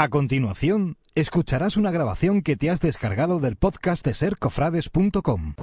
A 0.00 0.08
continuación, 0.08 0.96
escucharás 1.14 1.76
una 1.76 1.90
grabación 1.90 2.40
que 2.40 2.56
te 2.56 2.70
has 2.70 2.80
descargado 2.80 3.38
del 3.38 3.56
podcast 3.56 4.02
de 4.02 4.14
sercofrades.com. 4.14 5.56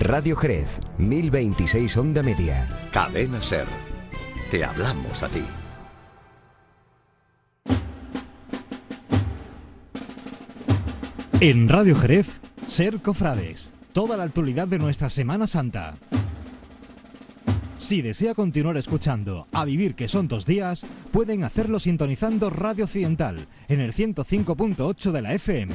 Radio 0.00 0.34
Jerez, 0.34 0.80
1026 0.96 1.94
Onda 1.98 2.22
Media. 2.22 2.66
Cadena 2.90 3.42
Ser. 3.42 3.66
Te 4.50 4.64
hablamos 4.64 5.22
a 5.22 5.28
ti. 5.28 5.44
En 11.40 11.68
Radio 11.68 11.94
Jerez, 11.96 12.40
Ser 12.66 13.02
Cofrades. 13.02 13.73
Toda 13.94 14.16
la 14.16 14.24
actualidad 14.24 14.66
de 14.66 14.80
nuestra 14.80 15.08
Semana 15.08 15.46
Santa. 15.46 15.94
Si 17.78 18.02
desea 18.02 18.34
continuar 18.34 18.76
escuchando 18.76 19.46
A 19.52 19.64
Vivir 19.64 19.94
que 19.94 20.08
son 20.08 20.26
dos 20.26 20.44
días, 20.44 20.84
pueden 21.12 21.44
hacerlo 21.44 21.78
sintonizando 21.78 22.50
Radio 22.50 22.86
Occidental 22.86 23.46
en 23.68 23.78
el 23.78 23.92
105.8 23.92 25.12
de 25.12 25.22
la 25.22 25.34
FM. 25.34 25.74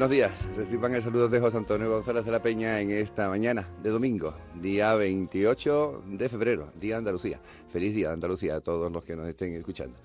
Buenos 0.00 0.12
días, 0.12 0.56
reciban 0.56 0.94
el 0.94 1.02
saludo 1.02 1.28
de 1.28 1.40
José 1.40 1.58
Antonio 1.58 1.90
González 1.90 2.24
de 2.24 2.30
la 2.30 2.40
Peña 2.40 2.80
en 2.80 2.90
esta 2.90 3.28
mañana 3.28 3.68
de 3.82 3.90
domingo, 3.90 4.32
día 4.54 4.94
28 4.94 6.04
de 6.06 6.28
febrero, 6.30 6.72
día 6.80 6.94
de 6.94 7.00
Andalucía. 7.00 7.38
Feliz 7.68 7.94
día 7.94 8.08
de 8.08 8.14
Andalucía 8.14 8.56
a 8.56 8.60
todos 8.62 8.90
los 8.90 9.04
que 9.04 9.14
nos 9.14 9.28
estén 9.28 9.52
escuchando. 9.52 9.98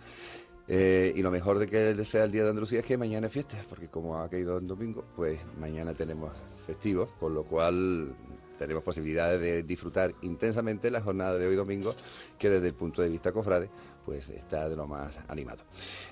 Eh, 0.68 1.14
y 1.16 1.22
lo 1.22 1.32
mejor 1.32 1.60
de 1.60 1.68
que 1.68 2.04
sea 2.04 2.26
el 2.26 2.34
día 2.34 2.44
de 2.44 2.50
Andalucía 2.50 2.80
es 2.80 2.86
que 2.86 2.98
mañana 2.98 3.28
es 3.28 3.32
fiesta, 3.32 3.56
porque 3.70 3.88
como 3.88 4.18
ha 4.18 4.30
caído 4.30 4.58
en 4.58 4.68
domingo, 4.68 5.06
pues 5.16 5.40
mañana 5.62 5.94
tenemos 5.94 6.34
festivo, 6.66 7.08
con 7.18 7.34
lo 7.34 7.46
cual 7.46 8.14
tenemos 8.58 8.84
posibilidades 8.84 9.40
de 9.40 9.64
disfrutar 9.64 10.14
intensamente 10.24 10.92
la 10.92 11.00
jornada 11.00 11.38
de 11.38 11.48
hoy 11.48 11.56
domingo, 11.56 11.96
que 12.38 12.50
desde 12.50 12.68
el 12.68 12.74
punto 12.74 13.02
de 13.02 13.08
vista 13.08 13.32
cofrade, 13.32 13.70
pues 14.06 14.30
está 14.30 14.70
de 14.70 14.76
lo 14.76 14.88
más 14.88 15.20
animado. 15.28 15.64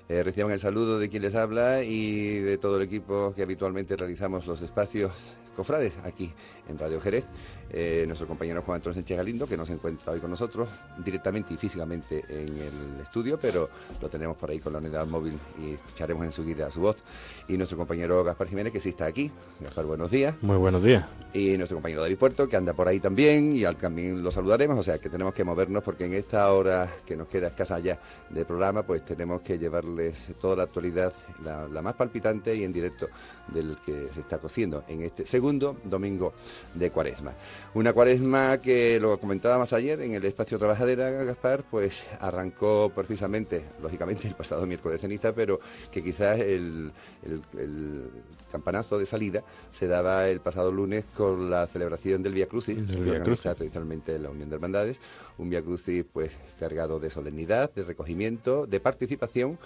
Eh, 0.10 0.24
reciban 0.24 0.52
el 0.52 0.60
saludo 0.60 1.00
de 1.00 1.10
quien 1.10 1.22
les 1.22 1.36
habla 1.36 1.84
y 1.84 2.40
de 2.40 2.58
todo 2.58 2.78
el 2.78 2.84
equipo 2.84 3.34
que 3.36 3.44
habitualmente 3.44 3.96
realizamos 3.96 4.48
los 4.48 4.62
espacios 4.62 5.12
cofrades 5.54 5.94
aquí 6.04 6.32
en 6.68 6.78
Radio 6.78 7.00
Jerez. 7.00 7.26
Eh, 7.76 8.04
nuestro 8.06 8.28
compañero 8.28 8.62
Juan 8.62 8.76
Antonio 8.76 8.94
Sánchez 8.94 9.18
Galindo, 9.18 9.48
que 9.48 9.58
no 9.58 9.66
se 9.66 9.74
encuentra 9.74 10.14
hoy 10.14 10.20
con 10.20 10.30
nosotros 10.30 10.68
directamente 11.04 11.56
y 11.56 11.58
físicamente 11.58 12.24
en 12.30 12.50
el 12.50 13.02
estudio, 13.02 13.40
pero 13.42 13.70
lo 14.00 14.10
tenemos 14.10 14.38
por 14.38 14.52
ahí 14.52 14.60
con 14.60 14.74
la 14.74 14.80
unidad 14.80 15.08
móvil 15.08 15.40
y 15.60 15.74
escucharemos 15.74 16.24
enseguida 16.26 16.70
su 16.70 16.82
voz. 16.82 17.04
Y 17.48 17.58
nuestro 17.58 17.78
compañero 17.78 18.24
Gaspar 18.24 18.48
Jiménez, 18.48 18.74
que 18.74 18.80
sí 18.80 18.90
está 18.90 19.06
aquí. 19.06 19.32
Gaspar, 19.60 19.86
buenos 19.86 20.12
días. 20.12 20.36
Muy 20.42 20.58
buenos 20.58 20.84
días. 20.84 21.06
Y 21.34 21.58
nuestro 21.58 21.78
compañero 21.78 22.02
David 22.02 22.18
Puerto, 22.18 22.48
que 22.48 22.56
anda 22.56 22.74
por 22.74 22.88
ahí 22.88 23.00
también, 23.00 23.56
y 23.56 23.66
al 23.66 23.76
también 23.76 24.22
lo 24.22 24.30
saludaremos. 24.30 24.78
O 24.78 24.84
sea, 24.84 25.00
que 25.00 25.10
tenemos 25.10 25.34
que 25.34 25.44
movernos 25.44 25.82
porque 25.82 26.06
en 26.06 26.14
esta 26.14 26.52
hora 26.54 26.88
que 27.06 27.18
nos 27.18 27.28
queda 27.28 27.48
escasa 27.48 27.80
ya 27.80 28.00
de 28.30 28.46
programa, 28.46 28.84
pues 28.84 29.04
tenemos 29.04 29.42
que 29.42 29.58
llevarles 29.58 30.36
toda 30.40 30.58
la 30.58 30.64
actualidad, 30.64 31.12
la, 31.44 31.68
la 31.68 31.82
más 31.82 31.96
palpitante 31.96 32.56
y 32.56 32.64
en 32.64 32.72
directo 32.72 33.08
del 33.48 33.78
que 33.84 34.10
se 34.14 34.20
está 34.20 34.38
cociendo 34.38 34.84
en 34.88 35.02
este 35.02 35.26
segundo 35.26 35.43
domingo 35.52 36.34
de 36.74 36.90
Cuaresma. 36.90 37.34
Una 37.74 37.92
cuaresma 37.92 38.60
que 38.60 39.00
lo 39.00 39.20
comentábamos 39.20 39.74
ayer 39.74 40.02
en 40.02 40.14
el 40.14 40.24
espacio 40.26 40.58
Trabajadera, 40.58 41.10
Gaspar, 41.10 41.66
pues 41.70 42.04
arrancó 42.20 42.92
precisamente, 42.96 43.64
lógicamente, 43.82 44.28
el 44.28 44.36
pasado 44.36 44.66
miércoles 44.66 45.02
de 45.02 45.08
ceniza, 45.08 45.34
pero 45.34 45.60
que 45.92 46.04
quizás 46.04 46.40
el, 46.40 46.92
el, 47.24 47.42
el, 47.60 48.12
campanazo 48.52 49.00
de 49.00 49.06
salida 49.06 49.44
se 49.72 49.88
daba 49.88 50.30
el 50.30 50.40
pasado 50.40 50.72
lunes 50.72 51.08
con 51.18 51.50
la 51.50 51.66
celebración 51.66 52.22
del 52.22 52.34
Via 52.36 52.46
Crucis, 52.46 52.78
que 52.78 53.00
organiza 53.00 53.24
Crucis. 53.24 53.56
tradicionalmente 53.56 54.20
la 54.20 54.30
Unión 54.30 54.48
de 54.48 54.56
Hermandades, 54.56 55.00
un 55.40 55.50
Via 55.50 55.64
Crucis 55.64 56.06
pues 56.14 56.32
cargado 56.60 57.00
de 57.00 57.10
solemnidad, 57.10 57.74
de 57.74 57.84
recogimiento, 57.84 58.68
de 58.68 58.80
participación, 58.80 59.58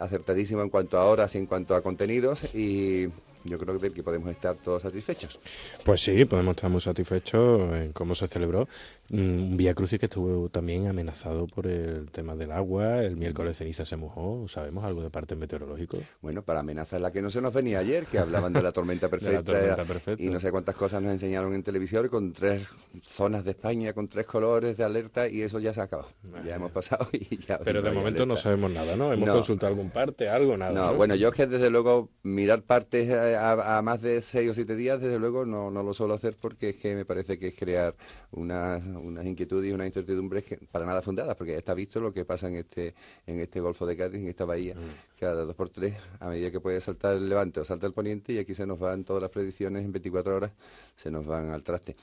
acertadísimo 0.00 0.62
en 0.62 0.70
cuanto 0.70 0.98
a 0.98 1.04
horas 1.04 1.36
y 1.36 1.38
en 1.38 1.46
cuanto 1.46 1.76
a 1.76 1.82
contenidos 1.82 2.52
y 2.52 3.08
yo 3.44 3.58
creo 3.58 3.74
que 3.76 3.82
del 3.82 3.94
que 3.94 4.02
podemos 4.02 4.30
estar 4.30 4.56
todos 4.56 4.82
satisfechos. 4.82 5.38
Pues 5.84 6.00
sí, 6.02 6.24
podemos 6.24 6.56
estar 6.56 6.70
muy 6.70 6.80
satisfechos 6.80 7.72
en 7.74 7.92
cómo 7.92 8.14
se 8.14 8.26
celebró. 8.28 8.68
Mm, 9.10 9.18
Un 9.52 9.56
Vía 9.56 9.74
Crucis 9.74 9.98
que 9.98 10.06
estuvo 10.06 10.48
también 10.48 10.86
amenazado 10.88 11.46
por 11.46 11.66
el 11.66 12.10
tema 12.10 12.34
del 12.36 12.52
agua. 12.52 13.02
El 13.02 13.16
miércoles 13.16 13.56
ceniza 13.58 13.84
se 13.84 13.96
mojó. 13.96 14.46
¿Sabemos 14.48 14.84
algo 14.84 15.02
de 15.02 15.10
parte 15.10 15.34
meteorológico? 15.34 15.98
Bueno, 16.20 16.42
para 16.42 16.60
amenaza 16.60 16.98
la 16.98 17.10
que 17.12 17.20
no 17.22 17.30
se 17.30 17.40
nos 17.40 17.52
venía 17.52 17.78
ayer, 17.80 18.06
que 18.06 18.18
hablaban 18.18 18.52
de 18.52 18.62
la 18.62 18.72
tormenta 18.72 19.08
perfecta, 19.10 19.42
tormenta 19.42 19.84
perfecta. 19.84 20.22
y 20.22 20.28
no 20.28 20.40
sé 20.40 20.50
cuántas 20.50 20.74
cosas 20.76 21.02
nos 21.02 21.12
enseñaron 21.12 21.54
en 21.54 21.62
televisión 21.62 22.08
con 22.08 22.32
tres 22.32 22.62
zonas 23.02 23.44
de 23.44 23.50
España, 23.52 23.92
con 23.92 24.08
tres 24.08 24.26
colores 24.26 24.76
de 24.76 24.84
alerta 24.84 25.28
y 25.28 25.42
eso 25.42 25.58
ya 25.58 25.74
se 25.74 25.80
ha 25.80 25.84
acabado. 25.84 26.08
Ya 26.46 26.56
hemos 26.56 26.70
pasado 26.72 27.08
y 27.12 27.36
ya. 27.38 27.58
Pero 27.58 27.82
de 27.82 27.90
momento 27.90 28.24
no 28.26 28.36
sabemos 28.36 28.70
nada, 28.70 28.96
¿no? 28.96 29.12
Hemos 29.12 29.26
No. 29.28 29.34
consultado 29.34 29.72
algún 29.72 29.90
parte, 29.90 30.28
algo, 30.28 30.56
nada. 30.56 30.72
No, 30.72 30.90
¿no? 30.92 30.96
bueno, 30.96 31.14
yo 31.14 31.28
es 31.28 31.34
que 31.34 31.46
desde 31.46 31.70
luego 31.70 32.08
mirar 32.22 32.62
partes 32.62 33.08
eh, 33.08 33.31
a, 33.36 33.78
a 33.78 33.82
más 33.82 34.02
de 34.02 34.20
seis 34.20 34.50
o 34.50 34.54
siete 34.54 34.76
días, 34.76 35.00
desde 35.00 35.18
luego 35.18 35.44
no, 35.44 35.70
no 35.70 35.82
lo 35.82 35.94
suelo 35.94 36.14
hacer 36.14 36.36
porque 36.40 36.70
es 36.70 36.76
que 36.76 36.94
me 36.94 37.04
parece 37.04 37.38
que 37.38 37.48
es 37.48 37.56
crear 37.56 37.94
unas, 38.32 38.86
unas 38.86 39.26
inquietudes 39.26 39.70
y 39.70 39.72
unas 39.72 39.86
incertidumbres 39.86 40.44
que 40.44 40.58
para 40.70 40.84
nada 40.84 41.02
fundadas, 41.02 41.36
porque 41.36 41.52
ya 41.52 41.58
está 41.58 41.74
visto 41.74 42.00
lo 42.00 42.12
que 42.12 42.24
pasa 42.24 42.48
en 42.48 42.56
este, 42.56 42.94
en 43.26 43.40
este 43.40 43.60
Golfo 43.60 43.86
de 43.86 43.96
Cádiz, 43.96 44.20
en 44.22 44.28
esta 44.28 44.44
bahía, 44.44 44.74
cada 45.18 45.44
dos 45.44 45.54
por 45.54 45.70
tres, 45.70 45.94
a 46.20 46.28
medida 46.28 46.50
que 46.50 46.60
puede 46.60 46.80
saltar 46.80 47.16
el 47.16 47.28
levante 47.28 47.60
o 47.60 47.64
salta 47.64 47.86
el 47.86 47.92
poniente, 47.92 48.32
y 48.32 48.38
aquí 48.38 48.54
se 48.54 48.66
nos 48.66 48.78
van 48.78 49.04
todas 49.04 49.22
las 49.22 49.30
predicciones 49.30 49.84
en 49.84 49.92
24 49.92 50.36
horas, 50.36 50.52
se 50.96 51.10
nos 51.10 51.26
van 51.26 51.50
al 51.50 51.62
traste. 51.62 51.96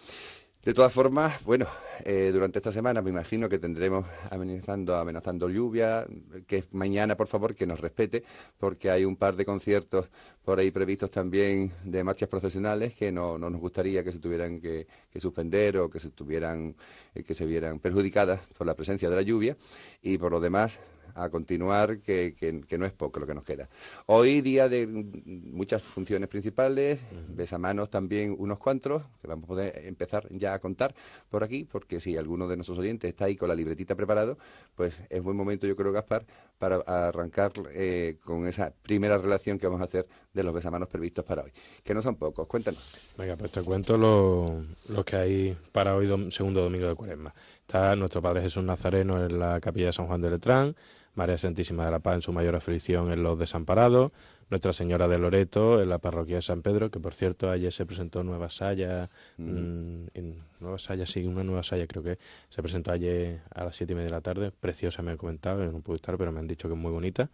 De 0.63 0.73
todas 0.73 0.91
formas, 0.91 1.41
bueno, 1.45 1.67
eh, 2.03 2.31
durante 2.33 2.59
esta 2.59 2.73
semana 2.73 3.01
me 3.01 3.11
imagino 3.11 3.47
que 3.47 3.59
tendremos 3.59 4.05
amenazando, 4.29 4.97
amenazando 4.97 5.49
lluvia, 5.49 6.05
que 6.47 6.65
mañana, 6.71 7.15
por 7.15 7.27
favor, 7.27 7.55
que 7.55 7.65
nos 7.65 7.79
respete, 7.79 8.25
porque 8.57 8.91
hay 8.91 9.05
un 9.05 9.15
par 9.15 9.37
de 9.37 9.45
conciertos 9.45 10.09
por 10.43 10.59
ahí 10.59 10.69
previstos 10.69 11.11
también 11.11 11.71
de 11.85 12.03
marchas 12.03 12.27
procesionales 12.27 12.93
que 12.93 13.09
no, 13.09 13.37
no 13.37 13.49
nos 13.49 13.61
gustaría 13.61 14.03
que 14.03 14.11
se 14.11 14.19
tuvieran 14.19 14.59
que, 14.59 14.85
que 15.09 15.19
suspender 15.21 15.77
o 15.77 15.89
que 15.89 16.01
se 16.01 16.09
tuvieran, 16.09 16.75
eh, 17.15 17.23
que 17.23 17.33
se 17.33 17.45
vieran 17.45 17.79
perjudicadas 17.79 18.41
por 18.57 18.67
la 18.67 18.75
presencia 18.75 19.09
de 19.09 19.15
la 19.15 19.21
lluvia. 19.21 19.55
Y 20.01 20.17
por 20.17 20.33
lo 20.33 20.41
demás 20.41 20.77
a 21.21 21.29
continuar, 21.29 21.99
que, 21.99 22.33
que- 22.37 22.61
que 22.61 22.77
no 22.77 22.85
es 22.85 22.93
poco 22.93 23.19
lo 23.19 23.27
que 23.27 23.33
nos 23.33 23.43
queda. 23.43 23.69
Hoy 24.05 24.41
día 24.41 24.67
de 24.69 24.87
muchas 24.87 25.83
funciones 25.83 26.29
principales, 26.29 26.99
besamanos 27.29 27.89
también 27.89 28.35
unos 28.37 28.59
cuantos, 28.59 29.03
que 29.21 29.27
vamos 29.27 29.45
a 29.45 29.47
poder 29.47 29.85
empezar 29.85 30.27
ya 30.31 30.53
a 30.53 30.59
contar 30.59 30.95
por 31.29 31.43
aquí, 31.43 31.65
porque 31.69 31.99
si 31.99 32.17
alguno 32.17 32.47
de 32.47 32.55
nuestros 32.57 32.77
oyentes 32.79 33.09
está 33.09 33.25
ahí 33.25 33.35
con 33.35 33.49
la 33.49 33.55
libretita 33.55 33.95
preparado, 33.95 34.37
pues 34.75 34.95
es 35.09 35.21
buen 35.21 35.35
momento, 35.37 35.67
yo 35.67 35.75
creo, 35.75 35.91
Gaspar, 35.91 36.25
para 36.57 36.77
arrancar 36.77 37.51
eh, 37.73 38.17
con 38.23 38.47
esa 38.47 38.73
primera 38.81 39.17
relación 39.17 39.57
que 39.57 39.67
vamos 39.67 39.81
a 39.81 39.85
hacer 39.85 40.07
de 40.33 40.43
los 40.43 40.53
besamanos 40.53 40.87
previstos 40.87 41.25
para 41.25 41.43
hoy, 41.43 41.51
que 41.83 41.93
no 41.93 42.01
son 42.01 42.15
pocos. 42.15 42.47
Cuéntanos. 42.47 42.93
Venga, 43.17 43.35
pues 43.35 43.51
te 43.51 43.61
cuento 43.63 43.97
lo, 43.97 44.63
lo 44.89 45.03
que 45.05 45.15
hay 45.15 45.57
para 45.71 45.95
hoy, 45.95 46.07
dom- 46.07 46.31
segundo 46.31 46.61
domingo 46.61 46.87
de 46.87 46.95
cuaresma. 46.95 47.33
Está 47.69 47.95
nuestro 47.95 48.19
Padre 48.19 48.41
Jesús 48.41 48.63
Nazareno 48.63 49.23
en 49.23 49.37
la 49.37 49.59
capilla 49.61 49.85
de 49.85 49.93
San 49.93 50.07
Juan 50.07 50.19
de 50.21 50.31
Letrán, 50.31 50.75
María 51.13 51.37
Santísima 51.37 51.85
de 51.85 51.91
la 51.91 51.99
Paz 51.99 52.15
en 52.15 52.21
su 52.23 52.33
mayor 52.33 52.55
aflicción 52.55 53.11
en 53.11 53.21
los 53.21 53.37
desamparados, 53.37 54.11
Nuestra 54.49 54.73
Señora 54.73 55.07
de 55.07 55.19
Loreto 55.19 55.79
en 55.79 55.87
la 55.87 55.99
parroquia 55.99 56.37
de 56.37 56.41
San 56.41 56.63
Pedro, 56.63 56.89
que 56.89 56.99
por 56.99 57.13
cierto 57.13 57.51
ayer 57.51 57.71
se 57.71 57.85
presentó 57.85 58.23
Nueva 58.23 58.49
Saya, 58.49 59.07
mm, 59.37 60.07
en 60.15 60.43
Nueva 60.59 60.79
Saya, 60.79 61.05
sí, 61.05 61.23
una 61.27 61.43
Nueva 61.43 61.61
Saya 61.61 61.85
creo 61.85 62.01
que 62.01 62.17
se 62.49 62.63
presentó 62.63 62.91
ayer 62.91 63.41
a 63.53 63.65
las 63.65 63.75
siete 63.75 63.93
y 63.93 63.97
media 63.97 64.07
de 64.07 64.13
la 64.13 64.21
tarde, 64.21 64.49
preciosa 64.49 65.03
me 65.03 65.11
han 65.11 65.17
comentado, 65.17 65.63
yo 65.63 65.71
no 65.71 65.81
pude 65.81 65.97
estar, 65.97 66.17
pero 66.17 66.31
me 66.31 66.39
han 66.39 66.47
dicho 66.47 66.67
que 66.67 66.73
es 66.73 66.79
muy 66.79 66.91
bonita. 66.91 67.29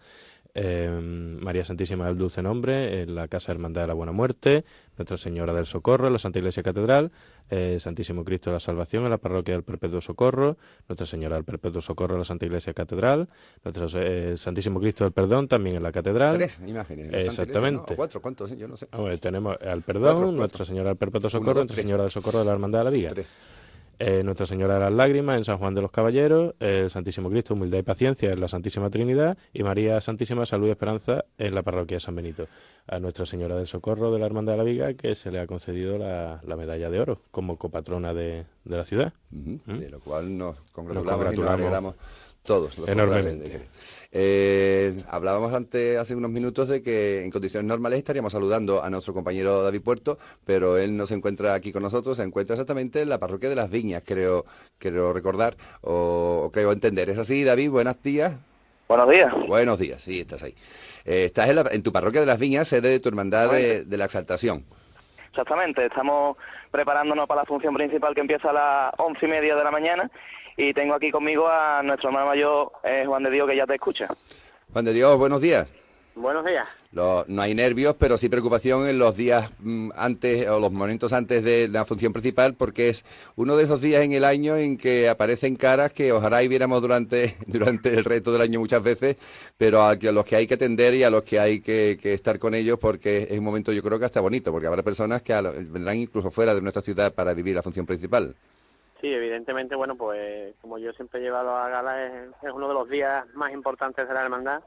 Eh, 0.58 0.90
María 1.42 1.66
Santísima 1.66 2.06
del 2.06 2.18
Dulce 2.18 2.42
Nombre 2.42 3.02
en 3.02 3.14
la 3.14 3.28
Casa 3.28 3.52
Hermandad 3.52 3.82
de 3.82 3.88
la 3.88 3.94
Buena 3.94 4.14
Muerte, 4.14 4.64
Nuestra 4.98 5.18
Señora 5.18 5.54
del 5.54 5.66
Socorro 5.66 6.08
en 6.08 6.14
la 6.14 6.20
Santa 6.20 6.40
Iglesia 6.40 6.64
Catedral, 6.64 7.12
eh, 7.50 7.76
Santísimo 7.78 8.24
Cristo 8.24 8.50
de 8.50 8.54
la 8.56 8.60
Salvación 8.62 9.04
en 9.04 9.10
la 9.10 9.18
Parroquia 9.18 9.54
del 9.54 9.64
Perpetuo 9.64 10.00
Socorro, 10.00 10.58
Nuestra 10.88 11.06
Señora 11.06 11.36
del 11.36 11.44
Perpetuo 11.44 11.82
Socorro 11.82 12.16
en 12.16 12.20
la 12.20 12.26
Santa 12.26 12.46
Iglesia 12.46 12.74
Catedral, 12.74 13.28
Nuestro 13.66 13.88
eh, 14.02 14.38
Santísimo 14.38 14.80
Cristo 14.80 15.04
del 15.04 15.12
Perdón 15.12 15.50
también 15.50 15.76
en 15.76 15.84
la 15.84 15.92
Catedral. 15.92 16.38
Tres 16.38 16.62
imágenes. 16.66 17.08
Iglesia, 17.08 17.30
Exactamente. 17.30 17.84
¿no? 17.90 17.94
O 17.94 17.96
cuatro, 17.98 18.22
¿cuántos? 18.22 18.58
Yo 18.58 18.68
no 18.70 18.78
sé. 18.78 18.88
Bueno, 18.96 19.18
tenemos 19.18 19.58
al 19.62 19.82
Perdón, 19.82 20.04
Cuatro, 20.04 20.20
cuatro. 20.20 20.32
Nuestra 20.38 20.66
Señora 20.66 20.90
del 20.90 20.98
Perpetuo 20.98 21.28
Uno, 21.28 21.30
Socorro, 21.32 21.54
dos, 21.56 21.66
Nuestra. 21.66 21.84
Señora 21.84 22.04
del 22.04 22.12
Socorro 22.12 22.40
de 22.40 22.46
la 22.46 22.52
Hermandad 22.54 22.80
de 22.80 22.86
la 22.86 22.92
Viga. 22.92 23.10
Tres. 23.10 23.36
Eh, 24.00 24.24
Nuestra 24.24 24.46
Señora 24.46 24.76
de 24.76 24.80
las 24.82 24.94
Lágrimas 24.94 25.38
en 25.38 25.44
San 25.44 25.58
Juan 25.58 25.74
de 25.74 25.82
los 25.82 25.92
Caballeros, 25.92 26.56
el 26.60 26.90
Santísimo 26.90 27.30
Cristo, 27.30 27.54
Humildad 27.54 27.78
y 27.80 27.84
Paciencia 27.84 28.32
en 28.32 28.40
la 28.40 28.48
Santísima 28.48 28.90
Trinidad 28.90 29.38
y 29.54 29.64
María 29.64 30.02
Santísima 30.02 30.46
Salud 30.46 30.68
y 30.68 30.72
Esperanza 30.72 31.26
en 31.38 31.56
la 31.56 31.64
parroquia 31.64 31.98
de 31.98 32.02
San 32.02 32.16
Benito. 32.16 32.48
A 32.88 33.00
Nuestra 33.00 33.26
Señora 33.26 33.56
del 33.56 33.68
Socorro 33.68 34.12
de 34.12 34.20
la 34.20 34.26
Hermandad 34.26 34.54
de 34.54 34.58
la 34.58 34.64
Viga 34.64 34.94
que 34.94 35.16
se 35.16 35.32
le 35.32 35.40
ha 35.40 35.48
concedido 35.48 35.98
la, 35.98 36.42
la 36.46 36.56
medalla 36.56 36.90
de 36.90 37.00
oro 37.00 37.20
como 37.32 37.58
copatrona 37.58 38.14
de, 38.14 38.46
de 38.64 38.78
la 38.78 38.86
ciudad. 38.86 39.14
¿Mm? 39.32 39.80
De 39.80 39.90
lo 39.90 40.00
cual 40.00 40.38
nos 40.38 40.58
congratulamos, 40.72 41.26
Nos 41.26 41.34
y 41.34 41.84
nos 41.84 41.96
todos. 42.44 42.78
Los 42.78 42.88
Enormemente. 42.88 43.68
Eh, 44.18 45.04
hablábamos 45.10 45.54
antes, 45.54 45.98
hace 45.98 46.16
unos 46.16 46.32
minutos, 46.32 46.70
de 46.70 46.82
que 46.82 47.22
en 47.26 47.32
condiciones 47.32 47.68
normales 47.68 48.00
estaríamos 48.00 48.32
saludando 48.32 48.82
a 48.82 48.90
nuestro 48.90 49.14
compañero 49.14 49.62
David 49.62 49.82
Puerto, 49.82 50.18
pero 50.46 50.78
él 50.78 50.96
no 50.96 51.06
se 51.06 51.16
encuentra 51.16 51.54
aquí 51.54 51.74
con 51.74 51.84
nosotros, 51.84 52.16
se 52.16 52.24
encuentra 52.24 52.54
exactamente 52.54 53.02
en 53.02 53.10
la 53.10 53.20
parroquia 53.20 53.50
de 53.50 53.56
las 53.56 53.70
Viñas, 53.70 54.04
creo, 54.06 54.46
creo 54.78 55.12
recordar, 55.12 55.58
o, 55.82 56.44
o 56.46 56.50
creo 56.50 56.72
entender. 56.72 57.10
¿Es 57.10 57.18
así, 57.18 57.44
David? 57.44 57.72
Buenos 57.72 58.02
días. 58.02 58.38
Buenos 58.88 59.10
días. 59.10 59.34
Buenos 59.48 59.80
días, 59.80 60.02
sí, 60.02 60.22
estás 60.22 60.44
ahí. 60.44 60.56
Eh, 61.04 61.26
estás 61.26 61.50
en, 61.50 61.58
la- 61.58 61.70
en 61.72 61.84
tu 61.84 61.92
parroquia 61.92 62.22
de 62.22 62.28
las 62.28 62.40
Viñas, 62.40 62.70
sede 62.70 62.88
de 62.88 63.00
tu 63.02 63.10
hermandad 63.10 63.52
de, 63.52 63.84
de 63.84 63.98
la 63.98 64.06
exaltación. 64.06 64.64
Exactamente, 65.30 65.86
estamos 65.88 66.38
preparándonos 66.72 67.28
para 67.28 67.42
la 67.42 67.46
función 67.46 67.74
principal 67.74 68.16
que 68.16 68.22
empieza 68.22 68.52
a 68.52 68.54
las 68.54 68.94
once 68.98 69.26
y 69.26 69.30
media 69.30 69.58
de 69.58 69.64
la 69.66 69.72
mañana 69.72 70.10
y 70.58 70.74
tengo 70.74 70.94
aquí 70.94 71.12
conmigo 71.12 71.48
a 71.48 71.82
nuestro 71.84 72.10
hermano 72.10 72.28
mayor 72.28 72.72
eh, 72.84 73.04
Juan 73.06 73.24
de 73.24 73.32
Dios 73.32 73.50
que 73.50 73.56
ya 73.56 73.66
te 73.66 73.76
escucha. 73.76 74.08
Juan 74.74 74.86
de 74.86 74.94
Dios, 74.94 75.18
buenos 75.18 75.42
días. 75.42 75.72
Buenos 76.18 76.46
días. 76.46 76.66
Lo- 76.94 77.26
no 77.28 77.42
hay 77.42 77.54
nervios, 77.54 77.94
pero 78.00 78.16
sí 78.16 78.30
preocupación 78.30 78.88
en 78.88 78.98
los 78.98 79.18
días 79.18 79.52
mm, 79.60 79.90
antes 79.98 80.48
o 80.48 80.62
los 80.62 80.72
momentos 80.72 81.12
antes 81.12 81.44
de 81.44 81.68
la 81.68 81.84
función 81.84 82.14
principal, 82.14 82.54
porque 82.54 82.88
es 82.88 83.04
uno 83.36 83.58
de 83.58 83.64
esos 83.64 83.82
días 83.82 84.02
en 84.02 84.14
el 84.14 84.24
año 84.24 84.56
en 84.56 84.78
que 84.78 85.10
aparecen 85.10 85.58
caras 85.58 85.92
que 85.92 86.14
ojalá 86.14 86.42
y 86.42 86.48
viéramos 86.48 86.82
durante, 86.82 87.36
durante 87.48 87.90
el 87.90 88.06
resto 88.06 88.32
del 88.32 88.44
año 88.44 88.62
muchas 88.62 88.82
veces, 88.82 89.18
pero 89.58 89.84
a, 89.84 90.00
que- 90.00 90.08
a 90.08 90.12
los 90.14 90.26
que 90.26 90.38
hay 90.38 90.48
que 90.48 90.54
atender 90.54 90.94
y 90.94 91.04
a 91.04 91.10
los 91.10 91.26
que 91.26 91.38
hay 91.38 91.60
que, 91.60 91.98
que 92.02 92.14
estar 92.14 92.40
con 92.40 92.56
ellos, 92.56 92.80
porque 92.80 93.28
es 93.30 93.38
un 93.38 93.44
momento 93.44 93.74
yo 93.74 93.84
creo 93.84 94.00
que 94.00 94.06
hasta 94.06 94.22
bonito, 94.22 94.54
porque 94.54 94.68
habrá 94.68 94.84
personas 94.84 95.22
que 95.22 95.34
a 95.34 95.42
lo- 95.42 95.52
vendrán 95.52 95.98
incluso 95.98 96.32
fuera 96.32 96.56
de 96.56 96.62
nuestra 96.62 96.82
ciudad 96.82 97.14
para 97.14 97.34
vivir 97.34 97.56
la 97.56 97.62
función 97.62 97.86
principal. 97.86 98.34
Sí, 99.06 99.14
evidentemente, 99.14 99.76
bueno, 99.76 99.96
pues 99.96 100.56
como 100.62 100.80
yo 100.80 100.92
siempre 100.94 101.20
he 101.20 101.24
llevado 101.24 101.56
a 101.56 101.70
gala, 101.70 102.08
es, 102.08 102.28
es 102.42 102.52
uno 102.52 102.68
de 102.68 102.74
los 102.74 102.90
días 102.90 103.24
más 103.36 103.52
importantes 103.52 104.08
de 104.08 104.12
la 104.12 104.24
hermandad, 104.24 104.64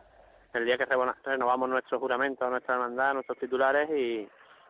el 0.55 0.64
día 0.64 0.79
que 0.79 0.87
reno- 0.87 1.17
renovamos 1.25 1.69
nuestro 1.69 1.99
juramento 1.99 2.46
a 2.46 2.50
nuestra 2.50 2.75
hermandad, 2.75 3.11
a 3.11 3.14
nuestros 3.14 3.37
titulares 3.38 3.90
y, 3.90 4.29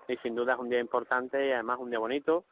y 0.09 0.17
sin 0.23 0.35
duda 0.35 0.55
es 0.55 0.59
un 0.59 0.71
día 0.71 0.81
importante 0.81 1.49
y 1.49 1.53
además 1.53 1.81
un 1.81 1.91
día 1.91 1.99
bonito. 1.99 2.47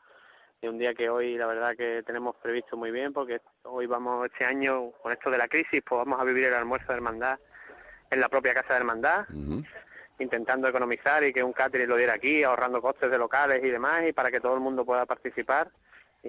Y 0.61 0.69
un 0.69 0.77
día 0.77 0.93
que 0.93 1.09
hoy 1.09 1.39
la 1.39 1.47
verdad 1.47 1.75
que 1.75 2.03
tenemos 2.03 2.37
previsto 2.37 2.77
muy 2.77 2.91
bien 2.91 3.15
porque 3.15 3.41
hoy 3.63 3.87
vamos 3.87 4.27
este 4.27 4.45
año 4.45 4.91
con 5.03 5.11
esto 5.11 5.31
de 5.31 5.39
la 5.39 5.49
crisis, 5.49 5.83
pues 5.89 5.99
vamos 6.05 6.21
a 6.21 6.25
vivir 6.25 6.45
el 6.45 6.55
almuerzo 6.55 6.89
de 6.89 6.97
hermandad 6.97 7.39
en 8.11 8.21
la 8.21 8.29
propia 8.29 8.53
casa 8.53 8.75
de 8.75 8.81
hermandad 8.81 9.25
intentando 10.19 10.69
economizar 10.69 11.25
y 11.25 11.33
que 11.33 11.43
un 11.43 11.55
catering 11.55 11.89
lo 11.89 11.97
diera 11.97 12.13
aquí, 12.13 12.43
ahorrando 12.43 12.83
costes 12.83 13.11
de 13.11 13.17
locales 13.17 13.65
y 13.65 13.71
demás, 13.71 14.05
y 14.07 14.13
para 14.13 14.31
que 14.31 14.41
todo 14.41 14.53
el 14.53 14.61
mundo 14.61 14.85
pueda 14.85 15.07
participar 15.07 15.71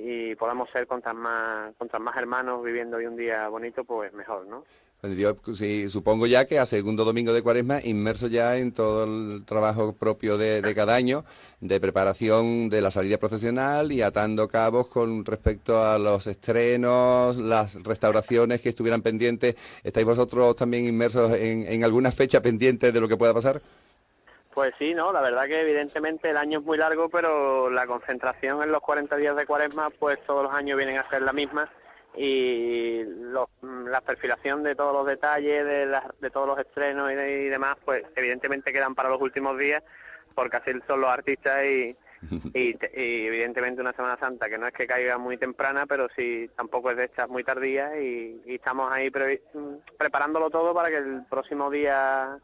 y 0.03 0.35
podamos 0.35 0.69
ser 0.71 0.87
contra 0.87 1.13
más, 1.13 1.75
contra 1.75 1.99
más 1.99 2.15
hermanos 2.17 2.63
viviendo 2.63 2.97
hoy 2.97 3.05
un 3.05 3.15
día 3.15 3.47
bonito, 3.47 3.83
pues 3.83 4.13
mejor, 4.13 4.47
¿no? 4.47 4.63
Juan 4.99 5.11
de 5.11 5.17
Dios, 5.17 5.37
sí, 5.53 5.89
supongo 5.89 6.25
ya 6.25 6.45
que 6.45 6.57
a 6.57 6.65
segundo 6.65 7.05
domingo 7.05 7.31
de 7.31 7.43
cuaresma, 7.43 7.79
inmerso 7.83 8.27
ya 8.27 8.57
en 8.57 8.71
todo 8.71 9.03
el 9.03 9.45
trabajo 9.45 9.93
propio 9.93 10.39
de, 10.39 10.61
de 10.61 10.73
cada 10.73 10.95
año, 10.95 11.23
de 11.61 11.79
preparación 11.79 12.67
de 12.69 12.81
la 12.81 12.89
salida 12.89 13.19
procesional 13.19 13.91
y 13.91 14.01
atando 14.01 14.47
cabos 14.47 14.87
con 14.87 15.23
respecto 15.23 15.83
a 15.83 15.99
los 15.99 16.25
estrenos, 16.25 17.37
las 17.37 17.83
restauraciones 17.83 18.61
que 18.61 18.69
estuvieran 18.69 19.03
pendientes. 19.03 19.55
¿Estáis 19.83 20.05
vosotros 20.05 20.55
también 20.55 20.85
inmersos 20.85 21.31
en, 21.35 21.67
en 21.67 21.83
alguna 21.83 22.11
fecha 22.11 22.41
pendiente 22.41 22.91
de 22.91 22.99
lo 22.99 23.07
que 23.07 23.17
pueda 23.17 23.35
pasar? 23.35 23.61
Pues 24.57 24.73
sí, 24.79 24.95
no, 24.95 25.11
la 25.13 25.21
verdad 25.21 25.45
que 25.45 25.61
evidentemente 25.61 26.31
el 26.31 26.35
año 26.35 26.57
es 26.57 26.65
muy 26.65 26.79
largo, 26.79 27.09
pero 27.09 27.69
la 27.69 27.85
concentración 27.85 28.63
en 28.63 28.71
los 28.71 28.81
40 28.81 29.15
días 29.15 29.35
de 29.35 29.45
cuaresma, 29.45 29.91
pues 29.99 30.17
todos 30.25 30.41
los 30.45 30.51
años 30.51 30.75
vienen 30.79 30.97
a 30.97 31.07
ser 31.11 31.21
la 31.21 31.31
misma. 31.31 31.69
Y 32.15 33.03
los- 33.03 33.49
mm, 33.61 33.85
la 33.85 34.01
perfilación 34.01 34.63
de 34.63 34.73
todos 34.73 34.93
los 34.95 35.05
detalles, 35.05 35.63
de, 35.63 35.85
de 36.19 36.29
todos 36.31 36.47
los 36.47 36.57
estrenos 36.57 37.11
y, 37.11 37.13
de- 37.13 37.41
y 37.43 37.49
demás, 37.49 37.77
pues 37.85 38.03
evidentemente 38.15 38.73
quedan 38.73 38.95
para 38.95 39.09
los 39.09 39.21
últimos 39.21 39.59
días, 39.59 39.83
porque 40.33 40.57
así 40.57 40.71
son 40.87 41.01
los 41.01 41.09
artistas 41.11 41.63
y, 41.63 41.95
y, 42.55 42.69
y 42.95 43.27
evidentemente 43.27 43.79
una 43.81 43.93
Semana 43.93 44.17
Santa 44.17 44.49
que 44.49 44.57
no 44.57 44.65
es 44.65 44.73
que 44.73 44.87
caiga 44.87 45.19
muy 45.19 45.37
temprana, 45.37 45.85
pero 45.85 46.07
sí 46.15 46.49
tampoco 46.55 46.89
es 46.89 46.97
de 46.97 47.03
estas 47.03 47.29
muy 47.29 47.43
tardías 47.43 47.95
y, 47.97 48.41
y 48.43 48.55
estamos 48.55 48.91
ahí 48.91 49.11
mm, 49.11 49.75
preparándolo 49.99 50.49
todo 50.49 50.73
para 50.73 50.89
que 50.89 50.97
el 50.97 51.21
próximo 51.29 51.69
día 51.69 52.39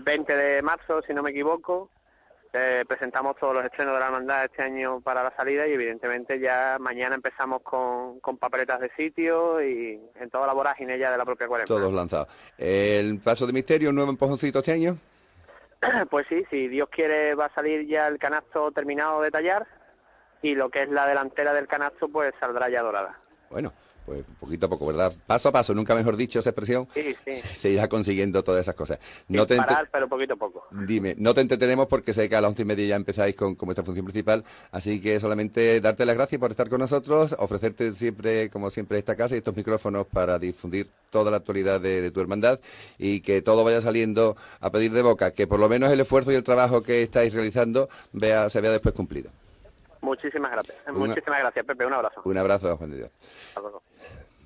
20 0.00 0.36
de 0.36 0.62
marzo, 0.62 1.02
si 1.02 1.12
no 1.14 1.22
me 1.22 1.30
equivoco, 1.30 1.90
eh, 2.52 2.84
presentamos 2.88 3.36
todos 3.36 3.54
los 3.54 3.64
estrenos 3.64 3.94
de 3.94 4.00
la 4.00 4.06
hermandad 4.06 4.44
este 4.44 4.62
año 4.62 5.00
para 5.00 5.22
la 5.22 5.30
salida 5.36 5.68
y 5.68 5.72
evidentemente 5.72 6.40
ya 6.40 6.78
mañana 6.80 7.14
empezamos 7.14 7.62
con, 7.62 8.18
con 8.18 8.38
papeletas 8.38 8.80
de 8.80 8.90
sitio 8.96 9.62
y 9.62 10.00
en 10.16 10.30
toda 10.30 10.48
la 10.48 10.52
vorágine 10.52 10.98
ya 10.98 11.12
de 11.12 11.18
la 11.18 11.24
propia 11.24 11.46
cuaresma. 11.46 11.76
Todos 11.76 11.92
lanzados. 11.92 12.28
El 12.58 13.20
paso 13.20 13.46
de 13.46 13.52
misterio, 13.52 13.90
un 13.90 13.94
nuevo 13.94 14.10
empujoncito 14.10 14.58
este 14.58 14.72
año. 14.72 14.96
Pues 16.10 16.26
sí, 16.28 16.44
si 16.50 16.68
Dios 16.68 16.88
quiere 16.90 17.34
va 17.34 17.46
a 17.46 17.54
salir 17.54 17.86
ya 17.86 18.06
el 18.08 18.18
canasto 18.18 18.70
terminado 18.72 19.22
de 19.22 19.30
tallar 19.30 19.66
y 20.42 20.54
lo 20.54 20.70
que 20.70 20.82
es 20.82 20.90
la 20.90 21.06
delantera 21.06 21.54
del 21.54 21.68
canasto 21.68 22.08
pues 22.08 22.34
saldrá 22.38 22.68
ya 22.68 22.82
dorada. 22.82 23.18
Bueno, 23.48 23.72
pues 24.06 24.24
poquito 24.38 24.66
a 24.66 24.68
poco, 24.68 24.86
¿verdad? 24.86 25.12
Paso 25.26 25.48
a 25.48 25.52
paso, 25.52 25.74
nunca 25.74 25.94
mejor 25.94 26.16
dicho 26.16 26.38
esa 26.38 26.50
expresión. 26.50 26.88
Sí, 26.94 27.02
sí. 27.24 27.32
Se, 27.32 27.48
se 27.54 27.70
irá 27.70 27.88
consiguiendo 27.88 28.42
todas 28.42 28.62
esas 28.62 28.74
cosas. 28.74 28.98
No 29.28 29.40
Sin 29.42 29.48
te 29.48 29.56
parar, 29.56 29.88
pero 29.92 30.08
poquito 30.08 30.34
a 30.34 30.36
poco. 30.36 30.66
Dime, 30.70 31.14
no 31.18 31.32
te 31.34 31.40
entretenemos 31.42 31.86
porque 31.86 32.12
sé 32.12 32.28
que 32.28 32.36
a 32.36 32.40
las 32.40 32.50
once 32.50 32.62
y 32.62 32.64
media 32.64 32.86
ya 32.88 32.96
empezáis 32.96 33.36
con, 33.36 33.54
con 33.54 33.66
vuestra 33.66 33.84
función 33.84 34.04
principal, 34.06 34.44
así 34.72 35.00
que 35.00 35.18
solamente 35.20 35.80
darte 35.80 36.04
las 36.06 36.16
gracias 36.16 36.40
por 36.40 36.50
estar 36.50 36.68
con 36.68 36.80
nosotros, 36.80 37.36
ofrecerte 37.38 37.92
siempre, 37.92 38.50
como 38.50 38.70
siempre, 38.70 38.98
esta 38.98 39.16
casa 39.16 39.34
y 39.34 39.38
estos 39.38 39.56
micrófonos 39.56 40.06
para 40.06 40.38
difundir 40.38 40.88
toda 41.10 41.30
la 41.30 41.38
actualidad 41.38 41.80
de, 41.80 42.00
de 42.02 42.10
tu 42.10 42.20
hermandad 42.20 42.58
y 42.98 43.20
que 43.20 43.42
todo 43.42 43.64
vaya 43.64 43.80
saliendo 43.80 44.36
a 44.60 44.70
pedir 44.70 44.92
de 44.92 45.02
boca, 45.02 45.32
que 45.32 45.46
por 45.46 45.60
lo 45.60 45.68
menos 45.68 45.90
el 45.90 46.00
esfuerzo 46.00 46.32
y 46.32 46.36
el 46.36 46.42
trabajo 46.42 46.82
que 46.82 47.02
estáis 47.02 47.32
realizando 47.34 47.88
vea, 48.12 48.48
se 48.48 48.60
vea 48.60 48.70
después 48.72 48.94
cumplido. 48.94 49.30
Muchísimas 50.02 50.50
gracias. 50.52 50.76
Una- 50.88 50.98
Muchísimas 51.08 51.40
gracias, 51.40 51.66
Pepe. 51.66 51.84
Un 51.84 51.92
abrazo. 51.92 52.22
Un 52.24 52.38
abrazo, 52.38 52.74
Juan 52.78 52.90
de 52.90 52.96
Dios. 52.96 53.10
Hasta 53.48 53.60
luego. 53.60 53.82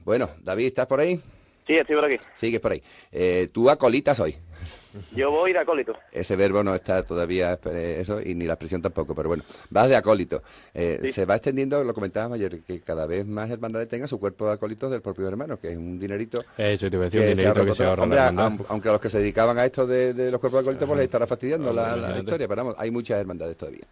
Bueno, 0.05 0.29
David, 0.43 0.67
¿estás 0.67 0.87
por 0.87 1.01
ahí? 1.01 1.21
Sí, 1.67 1.75
estoy 1.77 1.97
por 1.97 2.05
aquí. 2.05 2.17
Sigues 2.35 2.61
por 2.61 2.73
ahí. 2.73 2.83
Eh, 3.11 3.49
tú 3.53 3.71
acolitas 3.71 4.21
hoy. 4.21 4.37
Yo 5.17 5.31
voy 5.31 5.53
de 5.53 5.59
acólito. 5.59 5.95
Ese 6.13 6.37
verbo 6.37 6.63
no 6.63 6.75
está 6.75 7.03
todavía 7.03 7.59
eh, 7.65 7.97
eso 8.01 8.21
y 8.21 8.35
ni 8.35 8.45
la 8.45 8.53
expresión 8.53 8.81
tampoco, 8.83 9.15
pero 9.15 9.29
bueno, 9.31 9.43
vas 9.71 9.89
de 9.89 9.97
acólito. 9.97 10.43
Eh, 10.75 10.99
Sí. 11.03 11.11
Se 11.13 11.25
va 11.25 11.37
extendiendo, 11.37 11.83
lo 11.83 11.93
comentábamos 11.95 12.37
ayer, 12.37 12.61
que 12.61 12.81
cada 12.83 13.07
vez 13.07 13.27
más 13.27 13.51
hermandades 13.51 13.89
tengan 13.89 14.07
su 14.07 14.21
cuerpo 14.21 14.47
de 14.47 14.53
acólitos 14.53 14.91
del 14.91 15.01
propio 15.01 15.27
hermano, 15.27 15.59
que 15.59 15.71
es 15.73 15.77
un 15.77 15.99
dinerito 15.99 16.45
Eso 16.59 16.89
te 16.91 16.97
iba 16.97 17.07
a 17.07 17.09
decir, 17.09 17.21
un 17.21 17.27
que 17.27 17.35
dinerito 17.35 17.49
ahorra 17.61 17.65
que 17.71 17.75
se 17.75 17.85
ahorra 17.85 18.03
Hombre, 18.03 18.19
a- 18.21 18.59
aunque 18.69 18.89
a 18.91 18.93
los 18.93 19.01
que 19.01 19.11
se 19.11 19.19
dedicaban 19.19 19.59
a 19.59 19.65
esto 19.65 19.87
de, 19.87 20.13
de 20.15 20.31
los 20.31 20.39
cuerpos 20.41 20.59
de 20.59 20.65
acólitos, 20.67 20.87
pues 20.87 20.99
les 20.99 21.05
estará 21.05 21.27
fastidiando 21.27 21.71
Hombre, 21.71 22.01
la, 22.01 22.19
historia, 22.19 22.47
pero 22.47 22.63
vamos, 22.63 22.75
hay 22.79 22.91
muchas 22.91 23.19
hermandades 23.19 23.57
todavía. 23.57 23.85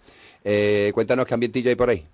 Eh, 0.44 0.90
cuéntanos 0.94 1.26
qué 1.26 1.34
ambientillo 1.34 1.70
hay 1.70 1.76
por 1.76 1.88
ahí. 1.88 2.06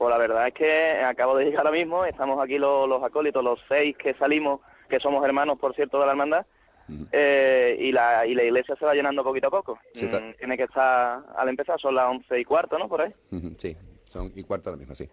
Pues 0.00 0.10
la 0.12 0.16
verdad 0.16 0.46
es 0.48 0.54
que 0.54 0.92
acabo 1.04 1.36
de 1.36 1.44
llegar 1.44 1.66
ahora 1.66 1.76
mismo, 1.78 2.06
estamos 2.06 2.42
aquí 2.42 2.56
los, 2.56 2.88
los 2.88 3.02
acólitos, 3.02 3.44
los 3.44 3.60
seis 3.68 3.94
que 3.98 4.14
salimos, 4.14 4.60
que 4.88 4.98
somos 4.98 5.22
hermanos, 5.22 5.58
por 5.58 5.74
cierto, 5.74 6.00
de 6.00 6.06
la 6.06 6.12
hermandad, 6.12 6.46
eh, 7.12 7.76
y, 7.78 7.92
la, 7.92 8.26
y 8.26 8.34
la 8.34 8.44
iglesia 8.44 8.74
se 8.76 8.86
va 8.86 8.94
llenando 8.94 9.22
poquito 9.22 9.48
a 9.48 9.50
poco. 9.50 9.78
Sí, 9.92 10.06
Mm, 10.06 10.32
tiene 10.38 10.56
que 10.56 10.62
estar, 10.62 11.20
al 11.36 11.48
empezar 11.50 11.78
son 11.78 11.96
las 11.96 12.06
once 12.06 12.40
y 12.40 12.46
cuarto, 12.46 12.78
¿no? 12.78 12.88
Por 12.88 13.02
ahí. 13.02 13.12
Sí, 13.58 13.76
son 14.04 14.32
y 14.34 14.42
cuarto 14.42 14.70
ahora 14.70 14.78
mismo, 14.78 14.94
sí. 14.94 15.06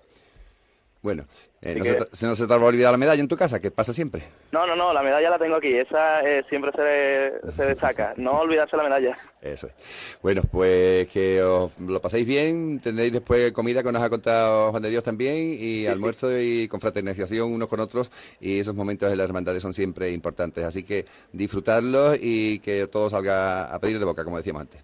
Bueno, 1.07 1.23
eh, 1.61 1.73
no, 1.75 1.83
que- 1.83 1.89
se 1.89 1.95
te, 1.95 2.15
se 2.17 2.25
no 2.27 2.35
se 2.35 2.45
te 2.47 2.49
va 2.53 2.61
a 2.61 2.65
olvidar 2.65 2.91
la 2.91 2.97
medalla 2.97 3.21
en 3.21 3.29
tu 3.29 3.37
casa, 3.37 3.61
que 3.61 3.71
pasa 3.71 3.93
siempre. 3.93 4.23
No, 4.51 4.67
no, 4.67 4.75
no, 4.75 4.91
la 4.91 5.01
medalla 5.01 5.29
la 5.29 5.39
tengo 5.39 5.55
aquí. 5.55 5.73
Esa 5.73 6.19
eh, 6.19 6.43
siempre 6.49 6.69
se, 6.75 7.51
se 7.55 7.63
destaca. 7.65 8.13
No 8.17 8.41
olvidarse 8.41 8.75
la 8.75 8.83
medalla. 8.83 9.17
Eso 9.41 9.67
es. 9.67 10.17
Bueno, 10.21 10.41
pues 10.51 11.07
que 11.07 11.41
os 11.41 11.79
lo 11.79 12.01
paséis 12.01 12.27
bien, 12.27 12.81
tendréis 12.81 13.13
después 13.13 13.53
comida 13.53 13.81
que 13.83 13.91
nos 13.93 14.01
ha 14.01 14.09
contado 14.09 14.71
Juan 14.71 14.83
de 14.83 14.89
Dios 14.89 15.05
también, 15.05 15.55
y 15.57 15.87
almuerzo 15.87 16.37
y 16.37 16.67
confraternización 16.67 17.53
unos 17.53 17.69
con 17.69 17.79
otros, 17.79 18.11
y 18.41 18.59
esos 18.59 18.75
momentos 18.75 19.09
de 19.09 19.15
las 19.15 19.27
hermandades 19.29 19.61
son 19.61 19.73
siempre 19.73 20.11
importantes, 20.11 20.65
así 20.65 20.83
que 20.83 21.05
disfrutarlos 21.31 22.17
y 22.21 22.59
que 22.59 22.87
todo 22.87 23.09
salga 23.09 23.73
a 23.73 23.79
pedir 23.79 23.97
de 23.97 24.03
boca, 24.05 24.25
como 24.25 24.35
decíamos 24.35 24.63
antes. 24.63 24.83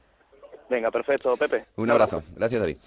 Venga, 0.69 0.89
perfecto, 0.91 1.35
Pepe. 1.37 1.65
Un 1.75 1.89
abrazo, 1.89 2.23
gracias 2.35 2.61
David. 2.61 2.77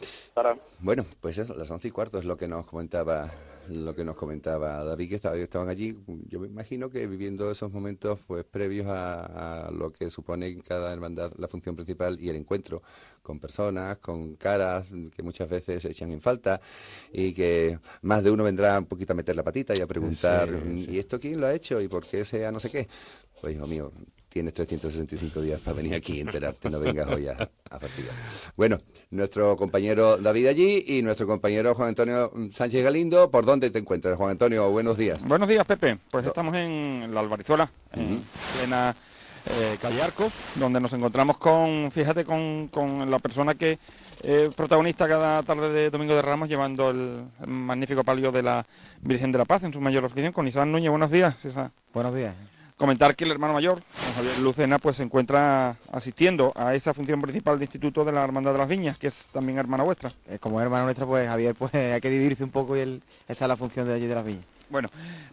Bueno, 0.80 1.04
pues 1.20 1.38
eso, 1.38 1.54
las 1.54 1.70
once 1.70 1.88
y 1.88 1.90
cuarto 1.90 2.18
es 2.18 2.24
lo 2.24 2.36
que 2.36 2.48
nos 2.48 2.66
comentaba 2.66 3.30
lo 3.68 3.96
que 3.96 4.04
nos 4.04 4.14
comentaba 4.14 4.84
David, 4.84 5.08
que 5.08 5.14
estaba- 5.16 5.36
estaban 5.36 5.68
allí, 5.68 5.98
yo 6.28 6.38
me 6.38 6.46
imagino 6.46 6.88
que 6.88 7.04
viviendo 7.08 7.50
esos 7.50 7.72
momentos 7.72 8.20
pues 8.24 8.44
previos 8.44 8.86
a, 8.86 9.66
a 9.66 9.70
lo 9.72 9.90
que 9.90 10.08
supone 10.08 10.60
cada 10.62 10.92
hermandad, 10.92 11.32
la 11.36 11.48
función 11.48 11.74
principal 11.74 12.16
y 12.20 12.28
el 12.28 12.36
encuentro 12.36 12.80
con 13.22 13.40
personas, 13.40 13.98
con 13.98 14.36
caras 14.36 14.86
que 15.12 15.20
muchas 15.24 15.48
veces 15.48 15.82
se 15.82 15.90
echan 15.90 16.12
en 16.12 16.20
falta 16.20 16.60
y 17.12 17.32
que 17.34 17.76
más 18.02 18.22
de 18.22 18.30
uno 18.30 18.44
vendrá 18.44 18.78
un 18.78 18.86
poquito 18.86 19.14
a 19.14 19.16
meter 19.16 19.34
la 19.34 19.42
patita 19.42 19.74
y 19.76 19.80
a 19.80 19.86
preguntar, 19.88 20.48
Sí, 20.48 20.84
sí. 20.84 20.90
¿y 20.92 20.98
esto 21.00 21.18
quién 21.18 21.40
lo 21.40 21.48
ha 21.48 21.52
hecho? 21.52 21.80
¿Y 21.80 21.88
por 21.88 22.06
qué 22.06 22.24
sea 22.24 22.52
no 22.52 22.60
sé 22.60 22.70
qué? 22.70 22.86
Pues 23.40 23.56
hijo 23.56 23.66
mío, 23.66 23.90
tienes 24.36 24.52
365 24.52 25.40
días 25.40 25.58
para 25.62 25.78
venir 25.78 25.94
aquí 25.94 26.18
y 26.18 26.20
enterarte, 26.20 26.68
no 26.68 26.78
vengas 26.78 27.08
hoy 27.08 27.26
a, 27.26 27.32
a 27.70 27.78
fastidiar. 27.78 28.14
Bueno, 28.54 28.76
nuestro 29.10 29.56
compañero 29.56 30.18
David 30.18 30.48
allí 30.48 30.84
y 30.88 31.00
nuestro 31.00 31.26
compañero 31.26 31.74
Juan 31.74 31.88
Antonio 31.88 32.30
Sánchez 32.52 32.84
Galindo, 32.84 33.30
¿por 33.30 33.46
dónde 33.46 33.70
te 33.70 33.78
encuentras? 33.78 34.18
Juan 34.18 34.32
Antonio, 34.32 34.70
buenos 34.70 34.98
días. 34.98 35.22
Buenos 35.24 35.48
días, 35.48 35.64
Pepe. 35.64 35.96
Pues 36.10 36.26
estamos 36.26 36.54
en 36.54 37.14
la 37.14 37.20
Albarizuela, 37.20 37.70
en 37.94 38.22
plena 38.58 38.94
eh, 39.46 39.78
calle 39.80 40.02
Arcos, 40.02 40.34
donde 40.56 40.82
nos 40.82 40.92
encontramos 40.92 41.38
con, 41.38 41.90
fíjate, 41.90 42.26
con, 42.26 42.68
con 42.68 43.10
la 43.10 43.18
persona 43.18 43.54
que 43.54 43.78
es 44.22 44.54
protagonista 44.54 45.08
cada 45.08 45.42
tarde 45.44 45.70
de 45.72 45.88
Domingo 45.88 46.14
de 46.14 46.20
Ramos, 46.20 46.46
llevando 46.46 46.90
el, 46.90 47.24
el 47.40 47.48
magnífico 47.48 48.04
palio 48.04 48.30
de 48.30 48.42
la 48.42 48.66
Virgen 49.00 49.32
de 49.32 49.38
la 49.38 49.46
Paz 49.46 49.62
en 49.62 49.72
su 49.72 49.80
mayor 49.80 50.04
oficina, 50.04 50.30
con 50.30 50.46
Isaac 50.46 50.66
Núñez. 50.66 50.90
Buenos 50.90 51.10
días, 51.10 51.42
Isaac. 51.42 51.72
Buenos 51.94 52.14
días. 52.14 52.34
Comentar 52.76 53.16
que 53.16 53.24
el 53.24 53.30
hermano 53.30 53.54
mayor, 53.54 53.80
Javier 54.14 54.38
Lucena, 54.40 54.78
pues 54.78 54.98
se 54.98 55.02
encuentra 55.02 55.78
asistiendo 55.90 56.52
a 56.54 56.74
esa 56.74 56.92
función 56.92 57.22
principal 57.22 57.58
de 57.58 57.64
Instituto 57.64 58.04
de 58.04 58.12
la 58.12 58.22
Hermandad 58.22 58.52
de 58.52 58.58
las 58.58 58.68
Viñas, 58.68 58.98
que 58.98 59.06
es 59.06 59.28
también 59.32 59.56
hermana 59.56 59.82
vuestra. 59.82 60.12
Eh, 60.28 60.38
Como 60.38 60.60
hermano 60.60 60.84
nuestra, 60.84 61.06
pues 61.06 61.26
Javier, 61.26 61.54
pues 61.54 61.74
hay 61.74 62.02
que 62.02 62.10
dividirse 62.10 62.44
un 62.44 62.50
poco 62.50 62.76
y 62.76 62.80
él 62.80 63.02
está 63.26 63.46
en 63.46 63.48
la 63.48 63.56
función 63.56 63.88
de 63.88 63.94
allí 63.94 64.06
de 64.06 64.14
las 64.14 64.24
villas. 64.24 64.44
Bueno, 64.68 64.90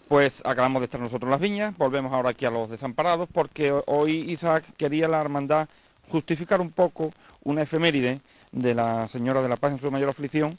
pues 0.07 0.41
acabamos 0.45 0.79
de 0.79 0.85
estar 0.85 1.01
nosotros 1.01 1.23
en 1.27 1.31
las 1.31 1.41
viñas, 1.41 1.77
volvemos 1.77 2.13
ahora 2.13 2.29
aquí 2.29 2.45
a 2.45 2.49
los 2.49 2.69
desamparados, 2.69 3.27
porque 3.29 3.73
hoy 3.87 4.31
Isaac 4.31 4.63
quería 4.77 5.09
la 5.09 5.19
hermandad 5.19 5.67
justificar 6.09 6.61
un 6.61 6.71
poco 6.71 7.11
una 7.43 7.63
efeméride 7.63 8.21
de 8.53 8.73
la 8.73 9.09
Señora 9.09 9.41
de 9.41 9.49
la 9.49 9.57
Paz 9.57 9.73
en 9.73 9.81
su 9.81 9.91
mayor 9.91 10.07
aflicción 10.07 10.57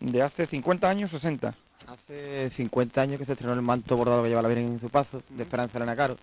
de 0.00 0.22
hace 0.22 0.46
50 0.46 0.88
años, 0.88 1.10
60. 1.10 1.54
Hace 1.88 2.50
50 2.50 3.00
años 3.00 3.18
que 3.18 3.26
se 3.26 3.32
estrenó 3.32 3.54
el 3.54 3.62
manto 3.62 3.96
bordado 3.96 4.22
que 4.22 4.28
lleva 4.28 4.42
la 4.42 4.48
Virgen 4.48 4.68
en 4.68 4.80
su 4.80 4.88
paso, 4.88 5.22
de 5.28 5.42
Esperanza 5.42 5.78
Elena 5.78 5.96
Caro. 5.96 6.16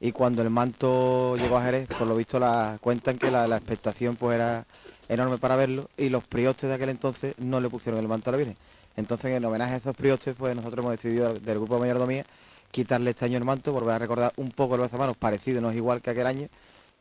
Y 0.00 0.12
cuando 0.12 0.42
el 0.42 0.50
manto 0.50 1.36
llegó 1.36 1.58
a 1.58 1.64
Jerez, 1.64 1.88
por 1.88 2.06
lo 2.06 2.16
visto 2.16 2.38
la, 2.38 2.78
cuentan 2.80 3.18
que 3.18 3.30
la, 3.30 3.46
la 3.46 3.56
expectación 3.56 4.16
pues 4.16 4.36
era 4.36 4.64
enorme 5.08 5.38
para 5.38 5.56
verlo 5.56 5.90
y 5.96 6.08
los 6.08 6.24
priostes 6.24 6.68
de 6.68 6.74
aquel 6.74 6.88
entonces 6.88 7.34
no 7.38 7.60
le 7.60 7.68
pusieron 7.68 8.00
el 8.00 8.08
manto 8.08 8.30
a 8.30 8.32
la 8.32 8.38
Virgen. 8.38 8.56
Entonces 8.96 9.30
en 9.36 9.44
homenaje 9.44 9.74
a 9.74 9.76
esos 9.76 9.96
priostes 9.96 10.34
pues 10.38 10.54
nosotros 10.54 10.84
hemos 10.84 10.92
decidido 10.92 11.34
del 11.34 11.58
grupo 11.58 11.74
de 11.74 11.80
mayordomía 11.80 12.24
quitarle 12.70 13.10
este 13.10 13.24
año 13.24 13.38
el 13.38 13.44
manto, 13.44 13.72
volver 13.72 13.94
a 13.94 13.98
recordar 13.98 14.32
un 14.36 14.50
poco 14.50 14.76
el 14.76 14.90
manos 14.92 15.16
parecido, 15.16 15.60
no 15.60 15.70
es 15.70 15.76
igual 15.76 16.00
que 16.00 16.10
aquel 16.10 16.26
año, 16.26 16.48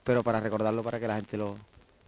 pero 0.03 0.23
para 0.23 0.39
recordarlo 0.39 0.83
para 0.83 0.99
que 0.99 1.07
la 1.07 1.15
gente 1.15 1.37
lo, 1.37 1.57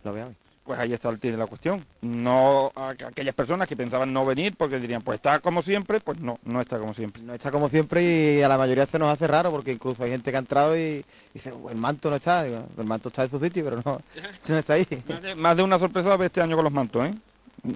lo 0.03 0.13
vea 0.13 0.27
hoy. 0.27 0.36
Pues 0.71 0.79
ahí 0.79 0.93
está 0.93 1.09
el 1.09 1.19
tiro 1.19 1.33
de 1.33 1.39
la 1.43 1.47
cuestión. 1.47 1.83
No 2.01 2.71
a 2.77 2.91
aquellas 2.91 3.35
personas 3.35 3.67
que 3.67 3.75
pensaban 3.75 4.13
no 4.13 4.25
venir 4.25 4.55
porque 4.55 4.79
dirían, 4.79 5.01
pues 5.01 5.17
está 5.17 5.41
como 5.41 5.61
siempre, 5.61 5.99
pues 5.99 6.21
no, 6.21 6.39
no 6.45 6.61
está 6.61 6.79
como 6.79 6.93
siempre. 6.93 7.21
No 7.23 7.33
está 7.33 7.51
como 7.51 7.67
siempre 7.67 8.01
y 8.37 8.41
a 8.41 8.47
la 8.47 8.57
mayoría 8.57 8.85
se 8.85 8.97
nos 8.97 9.09
hace 9.09 9.27
raro 9.27 9.51
porque 9.51 9.73
incluso 9.73 10.01
hay 10.01 10.11
gente 10.11 10.31
que 10.31 10.37
ha 10.37 10.39
entrado 10.39 10.77
y 10.77 11.03
dice, 11.33 11.51
el 11.69 11.75
manto 11.75 12.09
no 12.09 12.15
está, 12.15 12.45
Digo, 12.45 12.63
el 12.77 12.85
manto 12.85 13.09
está 13.09 13.23
en 13.25 13.31
su 13.31 13.39
sitio, 13.41 13.65
pero 13.65 13.81
no, 13.83 13.99
no 14.47 14.57
está 14.57 14.75
ahí. 14.75 14.87
Más 15.09 15.21
de, 15.21 15.35
más 15.35 15.57
de 15.57 15.63
una 15.63 15.77
sorpresa 15.77 16.13
haber 16.13 16.27
este 16.27 16.39
año 16.41 16.55
con 16.55 16.63
los 16.63 16.71
mantos, 16.73 17.03
¿eh? 17.05 17.11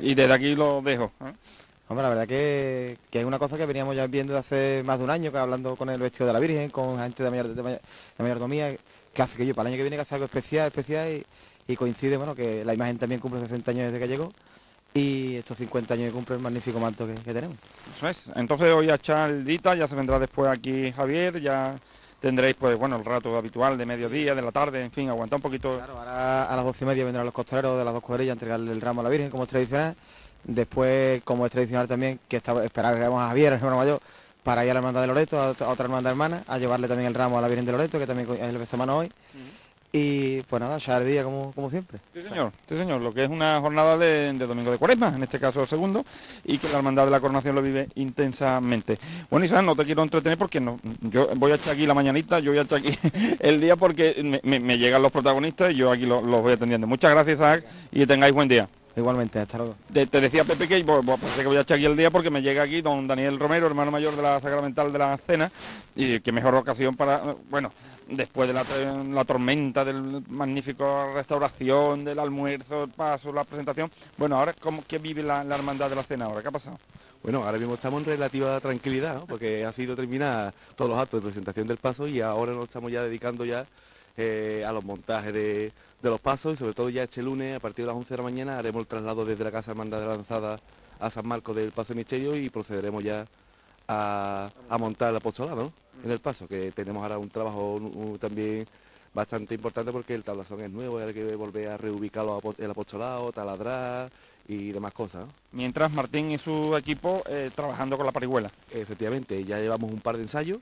Y 0.02 0.16
desde 0.16 0.32
aquí 0.34 0.56
lo 0.56 0.82
dejo. 0.82 1.12
¿eh? 1.20 1.34
Hombre, 1.90 2.04
la 2.04 2.10
verdad 2.10 2.28
que, 2.30 2.98
que 3.12 3.20
es 3.20 3.26
una 3.26 3.40
cosa 3.40 3.58
que 3.58 3.66
veníamos 3.66 3.94
ya 3.98 4.08
viendo 4.08 4.32
de 4.32 4.40
hace 4.40 4.84
más 4.86 5.00
de 5.00 5.04
un 5.04 5.10
año, 5.10 5.34
que 5.34 5.38
hablando 5.38 5.76
con 5.76 5.90
el 5.90 6.00
vestido 6.00 6.28
de 6.28 6.32
la 6.34 6.40
Virgen, 6.40 6.70
con 6.70 6.98
gente 6.98 7.24
de, 7.24 7.30
mayor, 7.30 7.48
de, 7.50 7.62
mayor- 7.62 7.82
de 8.18 8.24
mayordomía, 8.24 8.74
que 9.14 9.22
hace 9.22 9.36
que 9.36 9.46
yo 9.46 9.54
para 9.54 9.68
el 9.68 9.74
año 9.74 9.80
que 9.80 9.84
viene 9.84 9.98
que 9.98 10.02
hacer 10.04 10.16
algo 10.16 10.26
especial, 10.28 10.68
especial 10.68 11.12
y, 11.12 11.26
y 11.68 11.76
coincide, 11.76 12.18
bueno, 12.18 12.36
que 12.36 12.64
la 12.64 12.74
imagen 12.74 12.98
también 12.98 13.20
cumple 13.22 13.42
60 13.42 13.72
años 13.72 13.92
desde 13.92 14.00
que 14.00 14.08
llegó 14.08 14.32
y 14.94 15.36
estos 15.36 15.58
50 15.58 15.94
años 15.94 16.08
que 16.08 16.14
cumple 16.14 16.36
el 16.38 16.42
magnífico 16.42 16.80
manto 16.80 17.06
que, 17.06 17.14
que 17.16 17.34
tenemos. 17.34 17.58
Eso 17.96 18.08
es. 18.08 18.32
Entonces 18.36 18.74
hoy 18.74 18.90
a 18.90 18.96
echar 18.96 19.30
el 19.30 19.44
dita, 19.44 19.76
ya 19.76 19.88
se 19.88 19.96
vendrá 19.96 20.18
después 20.20 20.50
aquí 20.50 20.92
Javier, 20.92 21.42
ya 21.42 21.76
tendréis 22.20 22.56
pues 22.56 22.78
bueno 22.78 22.96
el 22.96 23.06
rato 23.06 23.36
habitual 23.38 23.78
de 23.78 23.86
mediodía, 23.86 24.34
de 24.34 24.42
la 24.42 24.52
tarde, 24.52 24.82
en 24.82 24.92
fin, 24.92 25.10
aguantar 25.10 25.38
un 25.38 25.42
poquito. 25.42 25.76
Claro, 25.78 26.00
ahora 26.00 26.46
a 26.46 26.56
las 26.56 26.66
doce 26.66 26.86
y 26.86 26.88
media 26.88 27.04
vendrán 27.04 27.26
los 27.26 27.34
costaleros 27.34 27.78
de 27.78 27.84
las 27.86 27.94
dos 27.94 28.02
cuadrillas 28.02 28.32
a 28.32 28.34
entregarle 28.34 28.72
el 28.72 28.82
ramo 28.82 29.02
a 29.02 29.04
la 29.04 29.10
Virgen, 29.10 29.30
como 29.30 29.44
es 29.44 29.50
tradicional. 29.50 29.96
Después, 30.44 31.22
como 31.24 31.46
es 31.46 31.52
tradicional 31.52 31.88
también, 31.88 32.20
que 32.28 32.38
está, 32.38 32.64
esperaremos 32.64 33.22
a 33.22 33.28
Javier, 33.28 33.54
el 33.54 33.60
hermano 33.60 33.78
mayor, 33.78 34.00
para 34.44 34.64
ir 34.64 34.72
a 34.72 34.76
la 34.76 34.80
hermandad 34.80 35.02
de 35.02 35.08
Loreto, 35.08 35.40
a 35.40 35.50
otra, 35.50 35.86
hermandad 35.86 36.12
hermana, 36.12 36.44
a 36.48 36.58
llevarle 36.58 36.88
también 36.88 37.08
el 37.08 37.16
ramo 37.16 37.38
a 37.38 37.42
la 37.42 37.48
Virgen 37.48 37.66
de 37.66 37.72
Loreto, 37.72 38.00
que 38.00 38.08
también 38.08 38.30
es 38.32 38.40
el 38.40 38.68
semana 38.68 38.96
hoy. 38.96 39.12
Y 39.92 40.42
pues 40.42 40.60
nada, 40.62 40.78
ya 40.78 40.98
el 40.98 41.08
día 41.08 41.24
como, 41.24 41.54
como 41.54 41.70
siempre. 41.70 42.00
Sí, 42.14 42.22
señor, 42.22 42.52
sí, 42.68 42.78
señor, 42.78 43.02
lo 43.02 43.14
que 43.14 43.24
es 43.24 43.30
una 43.30 43.62
jornada 43.62 43.98
de, 43.98 44.34
domingo 44.34 44.70
de 44.72 44.78
cuaresma, 44.78 45.14
en 45.16 45.24
este 45.24 45.40
caso 45.40 45.66
segundo, 45.66 46.04
y 46.44 46.58
que 46.58 46.68
la 46.68 46.78
hermandad 46.80 47.06
de 47.06 47.12
la 47.12 47.22
coronación 47.22 47.56
lo 47.56 47.62
vive 47.62 47.88
intensamente. 47.96 48.98
Bueno, 49.30 49.46
Isaac, 49.46 49.64
no 49.64 49.74
te 49.76 49.86
quiero 49.86 50.04
entretener 50.04 50.38
porque 50.38 50.60
no, 50.60 50.80
yo 51.00 51.30
voy 51.38 51.54
a 51.54 51.56
echar 51.56 51.74
aquí 51.74 51.86
la 51.86 51.94
mañanita, 51.94 52.40
yo 52.40 52.52
voy 52.52 52.60
a 52.60 52.64
echar 52.64 52.80
aquí 52.80 52.98
el 53.40 53.62
día 53.62 53.78
porque 53.78 54.42
me, 54.44 54.78
llegan 54.78 55.02
los 55.02 55.12
protagonistas 55.14 55.72
y 55.72 55.76
yo 55.76 55.92
aquí 55.92 56.06
lo- 56.06 56.22
los 56.22 56.42
voy 56.42 56.54
atendiendo. 56.54 56.88
Muchas 56.88 57.12
gracias, 57.12 57.36
Isaac, 57.36 57.64
y 57.92 58.06
tengáis 58.06 58.34
buen 58.34 58.50
día. 58.50 58.68
Igualmente, 58.96 59.40
hasta 59.40 59.58
luego. 59.58 59.76
Te, 59.92 60.08
te 60.08 60.22
decía 60.22 60.46
Pepe 60.46 60.68
que, 60.68 60.84
pues, 60.84 61.04
pues, 61.06 61.34
que 61.38 61.46
voy 61.46 61.58
a 61.58 61.62
echar 61.62 61.76
aquí 61.76 61.86
el 61.86 61.98
día 61.98 62.10
porque 62.12 62.30
me 62.30 62.42
llega 62.42 62.64
aquí 62.64 62.82
don 62.82 63.08
Daniel 63.08 63.38
Romero, 63.38 63.68
hermano 63.68 63.92
mayor 63.92 64.16
de 64.16 64.22
la 64.22 64.40
Sacramental 64.40 64.94
de 64.94 65.00
la 65.00 65.18
Cena, 65.18 65.52
y 65.96 66.20
qué 66.22 66.32
mejor 66.32 66.56
ocasión 66.56 66.96
para, 66.96 67.36
bueno, 67.50 67.74
después 68.08 68.48
de 68.48 68.54
la, 68.54 69.26
tormenta, 69.26 69.84
del 69.84 70.24
magnífico 70.30 71.12
restauración, 71.14 72.06
del 72.06 72.20
almuerzo, 72.20 72.84
el 72.84 72.90
paso, 72.92 73.34
la 73.34 73.44
presentación. 73.44 73.92
Bueno, 74.18 74.38
ahora, 74.38 74.54
¿cómo 74.54 74.84
que 74.88 74.98
vive 74.98 75.24
la, 75.24 75.44
la 75.44 75.56
hermandad 75.56 75.90
de 75.90 75.96
la 75.96 76.04
Cena 76.04 76.26
ahora? 76.26 76.42
¿Qué 76.42 76.48
ha 76.48 76.52
pasado? 76.52 76.80
Bueno, 77.22 77.44
ahora 77.44 77.58
mismo 77.58 77.74
estamos 77.74 78.02
en 78.02 78.06
relativa 78.06 78.60
tranquilidad, 78.60 79.16
¿no? 79.16 79.26
porque 79.26 79.66
ha 79.66 79.72
sido 79.72 79.96
terminada 79.96 80.54
todos 80.76 80.92
los 80.92 81.00
actos 81.00 81.22
de 81.22 81.26
presentación 81.26 81.68
del 81.68 81.78
paso 81.78 82.08
y 82.08 82.22
ahora 82.22 82.54
nos 82.54 82.66
estamos 82.66 82.92
ya 82.92 83.02
dedicando 83.02 83.44
ya 83.46 83.66
eh, 84.16 84.64
a 84.66 84.72
los 84.72 84.86
montajes 84.86 85.34
de, 85.34 85.74
de 86.06 86.12
los 86.12 86.22
pasos 86.22 86.54
y 86.54 86.58
sobre 86.58 86.74
todo 86.74 86.90
ya 86.90 87.04
este 87.04 87.24
lunes 87.24 87.56
a 87.56 87.60
partir 87.60 87.84
de 87.84 87.88
las 87.88 87.96
11 87.96 88.10
de 88.14 88.18
la 88.18 88.24
mañana 88.24 88.60
haremos 88.60 88.82
el 88.82 88.88
traslado 88.88 89.26
desde 89.26 89.44
la 89.44 89.52
Casa 89.52 89.72
Hermandad 89.72 90.00
de 90.02 90.06
la 90.06 90.14
Lanzada 90.14 90.60
a 91.00 91.10
San 91.10 91.28
Marcos 91.28 91.56
del 91.56 91.72
Paso 91.72 91.94
de 91.94 91.98
Misterio 91.98 92.36
y 92.36 92.48
procederemos 92.50 93.04
ya 93.04 93.26
a, 93.88 94.48
a 94.70 94.78
montar 94.78 95.10
el 95.10 95.18
apostolado 95.18 95.64
¿no? 95.64 95.74
en 96.04 96.12
el 96.12 96.20
paso, 96.20 96.48
que 96.48 96.72
tenemos 96.72 97.02
ahora 97.02 97.18
un 97.18 97.30
trabajo 97.30 97.76
uh, 97.76 98.18
también 98.20 98.68
bastante 99.16 99.56
importante 99.56 99.92
porque 99.92 100.14
el 100.14 100.24
tablazón 100.24 100.62
es 100.62 100.70
nuevo 100.70 101.00
hay 101.00 101.12
que 101.12 101.36
volver 101.36 101.70
a 101.70 101.78
reubicar 101.78 102.26
el 102.60 102.70
apostolado, 102.70 103.32
taladrar 103.32 104.12
y 104.48 104.72
demás 104.72 104.94
cosas. 104.94 105.26
¿no? 105.26 105.32
Mientras 105.54 105.92
Martín 105.92 106.30
y 106.30 106.38
su 106.38 106.78
equipo 106.78 107.24
eh, 107.28 107.50
trabajando 107.56 107.98
con 107.98 108.06
la 108.06 108.12
parihuela. 108.12 108.52
Efectivamente, 108.72 109.44
ya 109.44 109.58
llevamos 109.58 109.92
un 109.92 110.02
par 110.02 110.18
de 110.18 110.24
ensayos. 110.24 110.60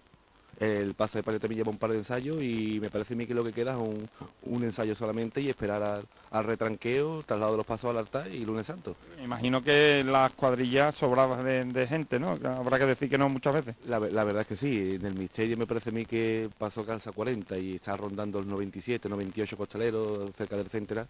El 0.60 0.94
paso 0.94 1.18
de 1.18 1.24
palio 1.24 1.40
también 1.40 1.58
lleva 1.60 1.72
un 1.72 1.78
par 1.78 1.92
de 1.92 1.98
ensayos 1.98 2.42
y 2.42 2.80
me 2.82 2.90
parece 2.90 3.14
a 3.14 3.18
mí 3.18 3.26
que 3.26 3.34
lo 3.34 3.44
que 3.44 3.54
queda 3.54 3.72
es 3.74 3.78
un, 3.78 4.08
un 4.44 4.64
ensayo 4.64 4.96
solamente 4.96 5.42
y 5.42 5.50
esperar 5.50 5.82
al, 5.82 6.06
al 6.32 6.44
retranqueo, 6.46 7.24
traslado 7.24 7.54
de 7.54 7.58
los 7.58 7.66
pasos 7.66 7.90
al 7.90 7.98
altar 7.98 8.32
y 8.32 8.46
lunes 8.46 8.68
santo. 8.68 8.96
Me 9.18 9.24
imagino 9.24 9.62
que 9.64 10.04
las 10.06 10.32
cuadrillas 10.34 10.96
sobradas 10.96 11.44
de, 11.44 11.64
de 11.66 11.88
gente, 11.88 12.20
¿no? 12.20 12.32
Habrá 12.44 12.78
que 12.80 12.86
decir 12.86 13.10
que 13.10 13.18
no 13.18 13.30
muchas 13.30 13.54
veces. 13.54 13.76
La, 13.86 14.00
ve- 14.00 14.12
la 14.12 14.24
verdad 14.24 14.42
es 14.42 14.48
que 14.48 14.56
sí, 14.56 14.96
en 14.96 15.06
el 15.06 15.16
misterio 15.16 15.58
me 15.58 15.66
parece 15.68 15.90
a 15.90 15.94
mí 15.94 16.06
que 16.06 16.50
pasó 16.58 16.86
calza 16.86 17.12
40 17.12 17.58
y 17.58 17.76
está 17.76 17.98
rondando 17.98 18.40
el 18.40 18.48
97, 18.48 19.10
98 19.10 19.58
costaleros 19.58 20.36
cerca 20.36 20.56
del 20.58 20.70
Centra. 20.70 21.08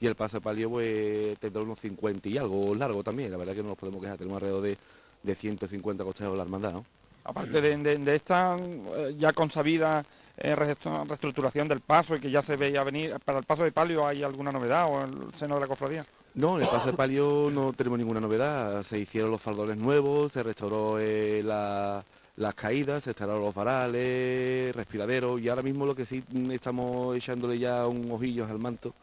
Y 0.00 0.06
el 0.06 0.16
paso 0.16 0.38
de 0.38 0.40
palio 0.42 0.68
pues 0.70 1.38
tendrá 1.38 1.62
unos 1.62 1.78
50 1.78 2.28
y 2.28 2.36
algo 2.36 2.74
largo 2.74 3.02
también, 3.04 3.30
la 3.30 3.36
verdad 3.36 3.54
que 3.54 3.62
no 3.62 3.68
nos 3.70 3.78
podemos 3.78 4.00
quejar, 4.02 4.18
tenemos 4.18 4.36
alrededor 4.36 4.62
de, 4.62 4.78
de 5.22 5.34
150 5.36 6.02
costaleros 6.04 6.36
la 6.36 6.42
hermandad, 6.42 6.72
¿no? 6.72 6.86
Aparte 7.24 7.60
de, 7.60 7.76
de- 7.98 8.14
esta 8.14 8.56
eh, 8.58 9.14
ya 9.18 9.32
consabida 9.32 10.04
eh, 10.36 10.56
reestructuración 10.56 11.68
del 11.68 11.80
paso 11.80 12.16
y 12.16 12.20
que 12.20 12.30
ya 12.30 12.42
se 12.42 12.56
veía 12.56 12.82
venir, 12.82 13.16
para 13.24 13.38
el 13.38 13.44
paso 13.44 13.62
de 13.64 13.72
palio 13.72 14.06
hay 14.06 14.22
alguna 14.22 14.50
novedad 14.50 14.86
o 14.90 15.02
en 15.04 15.10
el 15.28 15.34
seno 15.38 15.54
de 15.54 15.60
la 15.60 15.66
cofradía. 15.66 16.04
No, 16.34 16.56
en 16.56 16.62
el 16.62 16.68
paso 16.68 16.86
de 16.90 16.96
palio 16.96 17.48
no 17.52 17.72
tenemos 17.72 17.98
ninguna 17.98 18.20
novedad. 18.20 18.82
Se 18.82 18.98
hicieron 18.98 19.30
los 19.30 19.40
faldones 19.40 19.76
nuevos, 19.76 20.32
se 20.32 20.42
restauró 20.42 20.98
eh, 20.98 21.42
la- 21.44 22.02
las 22.36 22.54
caídas, 22.54 23.04
se 23.04 23.10
restauraron 23.10 23.44
los 23.44 23.54
varales, 23.54 24.74
respiraderos 24.74 25.40
y 25.40 25.48
ahora 25.50 25.62
mismo 25.62 25.84
lo 25.86 25.94
que 25.94 26.06
sí 26.06 26.24
mm, 26.30 26.50
estamos 26.52 27.14
echándole 27.16 27.58
ya 27.58 27.86
un 27.86 28.10
ojillo 28.10 28.46
al 28.46 28.58
manto, 28.58 28.94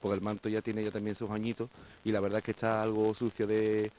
porque 0.00 0.14
el 0.14 0.20
manto 0.22 0.48
ya 0.48 0.62
tiene 0.62 0.84
ya 0.84 0.92
también 0.92 1.16
sus 1.16 1.28
añitos 1.30 1.68
y 2.04 2.12
la 2.12 2.20
verdad 2.20 2.38
es 2.38 2.44
que 2.44 2.52
está 2.52 2.80
algo 2.80 3.12
sucio 3.12 3.46
de, 3.46 3.90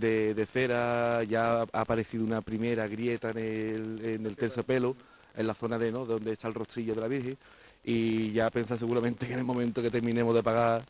de, 0.00 0.46
cera, 0.50 1.22
ya 1.24 1.60
ha 1.60 1.80
aparecido 1.80 2.24
una 2.24 2.40
primera 2.40 2.86
grieta 2.86 3.30
en 3.30 3.38
el, 3.38 4.04
en 4.04 4.26
el 4.26 4.36
terciopelo, 4.36 4.96
en 5.36 5.46
la 5.46 5.54
zona 5.54 5.78
de 5.78 5.92
¿no? 5.92 6.04
donde 6.04 6.32
está 6.32 6.48
el 6.48 6.54
rostrillo 6.54 6.94
de 6.94 7.00
la 7.00 7.08
Virgen 7.08 7.36
y 7.84 8.32
ya 8.32 8.48
pensa 8.50 8.76
seguramente 8.76 9.26
que 9.26 9.32
en 9.32 9.40
el 9.40 9.44
momento 9.44 9.82
que 9.82 9.90
terminemos 9.90 10.34
de 10.34 10.42
pagar 10.42 10.82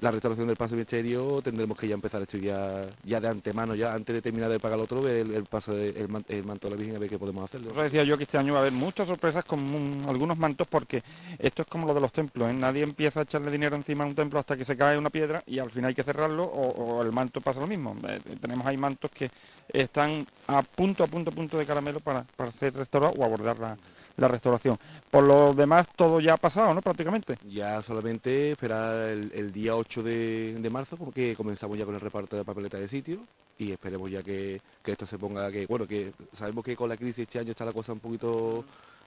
la 0.00 0.10
restauración 0.12 0.46
del 0.46 0.56
paso 0.56 0.76
misterio 0.76 1.40
tendremos 1.42 1.76
que 1.76 1.88
ya 1.88 1.94
empezar 1.94 2.20
a 2.20 2.24
estudiar 2.24 2.86
ya 3.04 3.18
de 3.20 3.28
antemano, 3.28 3.74
ya 3.74 3.94
antes 3.94 4.14
de 4.14 4.22
terminar 4.22 4.48
de 4.50 4.60
pagar 4.60 4.78
el 4.78 4.84
otro, 4.84 5.02
ver 5.02 5.26
el, 5.26 5.44
paso 5.44 5.72
de- 5.72 5.90
el, 5.90 6.08
man- 6.08 6.24
el 6.28 6.44
manto 6.44 6.68
de 6.68 6.70
la 6.72 6.76
Virgen 6.76 6.96
a 6.96 6.98
ver 7.00 7.10
qué 7.10 7.18
podemos 7.18 7.42
hacerle. 7.44 7.68
Por 7.68 7.76
eso 7.78 7.84
decía 7.84 8.04
yo 8.04 8.16
que 8.16 8.22
este 8.22 8.38
año 8.38 8.52
va 8.52 8.60
a 8.60 8.62
haber 8.62 8.72
muchas 8.72 9.08
sorpresas 9.08 9.44
con 9.44 9.58
un- 9.58 10.06
algunos 10.08 10.38
mantos 10.38 10.68
porque 10.68 11.02
esto 11.38 11.62
es 11.62 11.68
como 11.68 11.86
lo 11.86 11.94
de 11.94 12.00
los 12.00 12.12
templos, 12.12 12.48
¿eh? 12.48 12.54
nadie 12.54 12.82
empieza 12.84 13.20
a 13.20 13.22
echarle 13.24 13.50
dinero 13.50 13.74
encima 13.74 14.04
a 14.04 14.06
un 14.06 14.14
templo 14.14 14.38
hasta 14.38 14.56
que 14.56 14.64
se 14.64 14.76
cae 14.76 14.96
una 14.96 15.10
piedra 15.10 15.42
y 15.46 15.58
al 15.58 15.70
final 15.70 15.88
hay 15.88 15.94
que 15.94 16.04
cerrarlo 16.04 16.44
o, 16.44 16.70
o 16.98 17.02
el 17.02 17.10
manto 17.12 17.40
pasa 17.40 17.58
lo 17.60 17.66
mismo. 17.66 17.96
Eh, 18.08 18.20
tenemos 18.40 18.66
ahí 18.66 18.76
mantos 18.76 19.10
que 19.10 19.28
están 19.72 20.26
a 20.46 20.62
punto, 20.62 21.02
a 21.02 21.06
punto, 21.08 21.30
a 21.30 21.34
punto 21.34 21.58
de 21.58 21.66
caramelo 21.66 21.98
para, 22.00 22.22
para 22.36 22.52
ser 22.52 22.72
restaurados 22.74 23.16
o 23.18 23.24
abordar 23.24 23.58
la, 23.58 23.76
la 24.18 24.28
restauración. 24.28 24.76
Por 25.10 25.24
lo 25.24 25.54
demás 25.54 25.88
todo 25.96 26.20
ya 26.20 26.34
ha 26.34 26.36
pasado, 26.36 26.74
¿no? 26.74 26.82
Prácticamente. 26.82 27.38
Ya 27.48 27.80
solamente 27.80 28.50
esperar 28.50 29.08
el, 29.08 29.32
el 29.32 29.52
día 29.52 29.74
8 29.74 30.02
de, 30.02 30.54
de 30.54 30.70
marzo, 30.70 30.96
porque 30.96 31.34
comenzamos 31.34 31.78
ya 31.78 31.86
con 31.86 31.94
el 31.94 32.00
reparto 32.00 32.36
de 32.36 32.44
papeleta 32.44 32.76
de 32.76 32.88
sitio 32.88 33.20
y 33.58 33.72
esperemos 33.72 34.10
ya 34.10 34.22
que, 34.22 34.60
que 34.82 34.92
esto 34.92 35.06
se 35.06 35.18
ponga, 35.18 35.50
que 35.50 35.66
bueno, 35.66 35.86
que 35.86 36.12
sabemos 36.32 36.64
que 36.64 36.76
con 36.76 36.88
la 36.88 36.96
crisis 36.96 37.20
este 37.20 37.38
año 37.38 37.50
está 37.50 37.64
la 37.64 37.72
cosa 37.72 37.92
un 37.92 38.00
poquito 38.00 38.64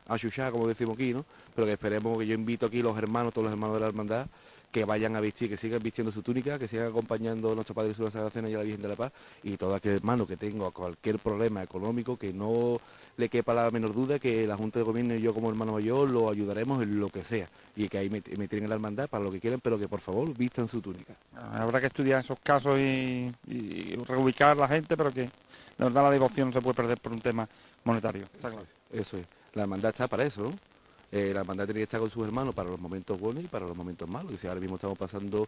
achuchada, 0.08 0.51
como 0.51 0.68
decimos 0.68 0.96
aquí, 0.96 1.13
¿no? 1.13 1.25
Pero 1.56 1.68
que 1.68 1.74
esperemos 1.74 2.18
que 2.18 2.27
yo 2.27 2.34
invito 2.34 2.65
aquí 2.65 2.82
los 2.82 2.98
hermanos, 2.98 3.34
todos 3.34 3.46
los 3.46 3.53
hermanos 3.53 3.75
de 3.75 3.82
la 3.82 3.88
hermandad, 3.88 4.27
que 4.71 4.85
vayan 4.85 5.15
a 5.15 5.21
vestir, 5.21 5.49
que 5.49 5.57
sigan 5.57 5.81
vistiendo 5.83 6.11
su 6.11 6.21
túnica, 6.21 6.57
que 6.57 6.67
sigan 6.67 6.87
acompañando 6.87 7.51
a 7.51 7.55
nuestro 7.55 7.75
Padre 7.75 7.89
Jesús 7.89 7.99
de 7.99 8.05
la 8.05 8.11
Sagrada 8.11 8.31
Cena 8.31 8.49
y 8.49 8.53
a 8.53 8.57
la 8.57 8.63
Virgen 8.63 8.81
de 8.81 8.87
la 8.87 8.95
Paz, 8.95 9.11
y 9.43 9.57
todo 9.57 9.75
aquel 9.75 9.95
hermano 9.95 10.25
que 10.25 10.37
tenga 10.37 10.71
cualquier 10.71 11.19
problema 11.19 11.61
económico, 11.61 12.17
que 12.17 12.31
no 12.33 12.79
le 13.17 13.29
quepa 13.29 13.53
la 13.53 13.69
menor 13.69 13.93
duda 13.93 14.17
que 14.17 14.47
la 14.47 14.55
Junta 14.55 14.79
de 14.79 14.85
Gobierno 14.85 15.15
y 15.15 15.21
yo 15.21 15.33
como 15.33 15.49
hermano 15.49 15.73
mayor 15.73 16.09
lo 16.09 16.29
ayudaremos 16.31 16.81
en 16.81 16.99
lo 16.99 17.09
que 17.09 17.23
sea, 17.23 17.49
y 17.75 17.89
que 17.89 17.97
ahí 17.97 18.09
me, 18.09 18.23
me 18.37 18.47
tienen 18.47 18.63
en 18.63 18.69
la 18.69 18.75
hermandad 18.75 19.09
para 19.09 19.23
lo 19.23 19.31
que 19.31 19.39
quieran, 19.39 19.59
pero 19.61 19.77
que 19.77 19.87
por 19.87 19.99
favor 19.99 20.35
vistan 20.35 20.67
su 20.67 20.81
túnica. 20.81 21.13
Habrá 21.53 21.79
que 21.79 21.87
estudiar 21.87 22.21
esos 22.21 22.39
casos 22.39 22.79
y, 22.79 23.29
y 23.47 23.95
reubicar 24.07 24.51
a 24.51 24.55
la 24.55 24.67
gente, 24.67 24.95
pero 24.95 25.11
que 25.11 25.29
la 25.77 25.85
verdad 25.85 26.03
la 26.03 26.11
devoción 26.11 26.49
no 26.49 26.53
se 26.53 26.61
puede 26.61 26.75
perder 26.75 26.99
por 26.99 27.11
un 27.11 27.19
tema 27.19 27.47
monetario. 27.83 28.23
Está 28.23 28.49
claro. 28.49 28.65
Eso 28.91 29.17
es. 29.17 29.25
La 29.53 29.63
hermandad 29.63 29.89
está 29.91 30.07
para 30.07 30.23
eso, 30.23 30.43
¿no? 30.43 30.70
Eh, 31.12 31.32
la 31.34 31.41
hermandad 31.41 31.65
tiene 31.65 31.80
que 31.80 31.84
estar 31.84 32.00
con 32.00 32.10
sus 32.10 32.24
hermanos 32.25 32.56
para 32.56 32.70
los 32.70 32.80
momentos 32.80 33.20
buenos 33.20 33.44
y 33.44 33.48
para 33.48 33.65
los 33.65 33.75
momentos 33.75 34.08
malos. 34.08 34.34
Y 34.34 34.38
si 34.38 34.48
ahora 34.48 34.62
mismo 34.62 34.75
estamos 34.75 34.98
pasando 34.98 35.48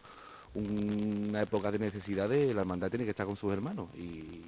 una 0.54 1.42
época 1.42 1.70
de 1.72 1.78
necesidades, 1.78 2.54
la 2.54 2.60
hermandad 2.60 2.90
tiene 2.90 3.04
que 3.04 3.10
estar 3.10 3.26
con 3.26 3.36
sus 3.36 3.52
hermanos. 3.52 3.88
Y, 3.96 4.42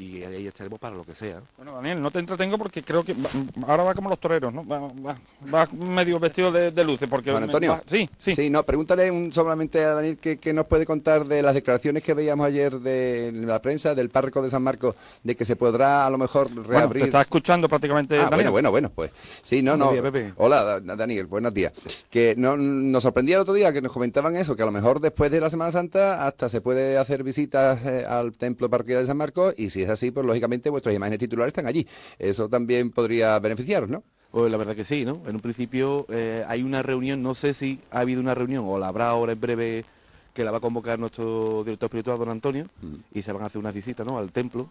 y 0.00 0.22
ahí 0.24 0.46
estaremos 0.46 0.78
para 0.80 0.96
lo 0.96 1.04
que 1.04 1.14
sea. 1.14 1.40
Bueno, 1.58 1.74
Daniel, 1.74 2.00
no 2.00 2.10
te 2.10 2.18
entretengo 2.20 2.56
porque 2.56 2.82
creo 2.82 3.04
que 3.04 3.12
va- 3.12 3.28
ahora 3.68 3.84
va 3.84 3.94
como 3.94 4.08
los 4.08 4.18
toreros, 4.18 4.52
¿no? 4.52 4.66
Va, 4.66 4.78
va- 4.80 5.16
va 5.52 5.68
medio 5.72 6.18
vestido 6.18 6.50
de, 6.50 6.70
de 6.70 6.84
luces 6.84 7.06
porque... 7.08 7.30
Me- 7.32 7.36
Antonio. 7.38 7.72
va- 7.72 7.82
sí, 7.86 8.08
sí. 8.18 8.34
Sí, 8.34 8.48
no, 8.48 8.62
pregúntale 8.62 9.10
un- 9.10 9.30
solamente 9.32 9.84
a 9.84 9.94
Daniel 9.94 10.16
qué 10.16 10.38
qué 10.38 10.52
nos 10.54 10.66
puede 10.66 10.86
contar 10.86 11.26
de 11.26 11.42
las 11.42 11.52
declaraciones 11.54 12.02
que 12.02 12.14
veíamos 12.14 12.46
ayer 12.46 12.80
de 12.80 13.30
la 13.44 13.60
prensa 13.60 13.94
del 13.94 14.08
párroco 14.08 14.40
de 14.42 14.48
San 14.48 14.62
Marcos, 14.62 14.94
de 15.22 15.36
que 15.36 15.44
se 15.44 15.56
podrá 15.56 16.06
a 16.06 16.10
lo 16.10 16.16
mejor 16.16 16.48
Bueno, 16.50 16.62
reabrir. 16.68 17.02
te 17.02 17.08
está 17.08 17.20
escuchando 17.20 17.68
prácticamente 17.68 18.14
Ah, 18.16 18.28
Daniel. 18.30 18.36
bueno, 18.50 18.50
bueno, 18.52 18.70
bueno, 18.70 18.90
pues. 18.94 19.10
Sí, 19.42 19.60
no, 19.62 19.72
Buenos 19.72 19.86
no. 19.88 19.92
días, 19.92 20.02
Pepe. 20.04 20.32
Hola, 20.38 20.80
Da- 20.80 20.96
Daniel, 20.96 21.26
buenos 21.26 21.52
días. 21.52 21.72
Que 22.08 22.34
no, 22.38 22.56
nos 22.56 23.02
sorprendía 23.02 23.36
el 23.36 23.42
otro 23.42 23.52
día 23.54 23.70
que 23.72 23.82
nos 23.82 23.92
comentaban 23.92 24.34
eso, 24.36 24.56
que 24.56 24.62
a 24.62 24.66
lo 24.66 24.72
mejor 24.72 24.98
después 25.00 25.30
de 25.30 25.40
la 25.40 25.50
Semana 25.50 25.70
Santa 25.70 26.26
hasta 26.26 26.48
se 26.48 26.62
puede 26.62 26.96
hacer 26.96 27.22
visitas 27.22 27.84
eh, 27.84 28.06
al 28.08 28.32
templo 28.32 28.70
parroquial 28.70 29.00
de 29.00 29.06
San 29.06 29.16
Marcos 29.18 29.54
y 29.58 29.68
si 29.68 29.82
es 29.82 29.89
así, 29.90 30.10
pues 30.10 30.26
lógicamente 30.26 30.70
vuestras 30.70 30.94
imágenes 30.94 31.18
titulares 31.18 31.50
están 31.50 31.66
allí. 31.66 31.86
Eso 32.18 32.48
también 32.48 32.90
podría 32.90 33.38
beneficiaros, 33.38 33.88
¿no? 33.88 34.02
Pues 34.30 34.50
la 34.50 34.58
verdad 34.58 34.76
que 34.76 34.84
sí, 34.84 35.04
¿no? 35.04 35.22
En 35.26 35.34
un 35.34 35.40
principio 35.40 36.06
eh, 36.08 36.44
hay 36.46 36.62
una 36.62 36.82
reunión, 36.82 37.22
no 37.22 37.34
sé 37.34 37.52
si 37.52 37.80
ha 37.90 38.00
habido 38.00 38.20
una 38.20 38.34
reunión 38.34 38.64
o 38.66 38.78
la 38.78 38.88
habrá 38.88 39.08
ahora 39.08 39.32
en 39.32 39.40
breve 39.40 39.84
que 40.32 40.44
la 40.44 40.52
va 40.52 40.58
a 40.58 40.60
convocar 40.60 40.98
nuestro 40.98 41.64
director 41.64 41.88
espiritual, 41.88 42.18
don 42.18 42.28
Antonio, 42.28 42.66
y 43.12 43.22
se 43.22 43.32
van 43.32 43.42
a 43.42 43.46
hacer 43.46 43.58
unas 43.58 43.74
visitas, 43.74 44.06
¿no? 44.06 44.18
Al 44.18 44.30
templo. 44.30 44.70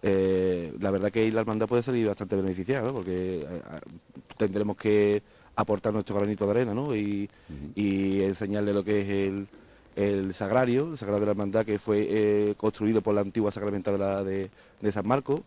Eh, 0.00 0.72
la 0.80 0.90
verdad 0.90 1.10
que 1.10 1.30
la 1.30 1.40
hermandad 1.40 1.66
puede 1.66 1.82
salir 1.82 2.06
bastante 2.06 2.36
beneficiada, 2.36 2.86
¿no? 2.86 2.94
Porque 2.94 3.40
eh, 3.40 3.62
ah, 3.68 3.78
tendremos 4.36 4.76
que 4.76 5.22
aportar 5.56 5.92
nuestro 5.92 6.16
granito 6.16 6.44
de 6.46 6.50
arena, 6.52 6.72
¿no? 6.72 6.96
Y, 6.96 7.28
y 7.74 8.22
enseñarle 8.22 8.72
lo 8.72 8.84
que 8.84 9.00
es 9.02 9.08
el, 9.08 9.48
el 9.98 10.32
sagrario, 10.32 10.92
el 10.92 10.96
sagrario 10.96 11.20
de 11.20 11.26
la 11.26 11.32
hermandad 11.32 11.66
que 11.66 11.80
fue 11.80 12.06
eh, 12.08 12.54
construido 12.56 13.02
por 13.02 13.14
la 13.14 13.20
antigua 13.20 13.50
sacramental 13.50 14.24
de, 14.24 14.92
San 14.92 15.06
Marcos, 15.06 15.40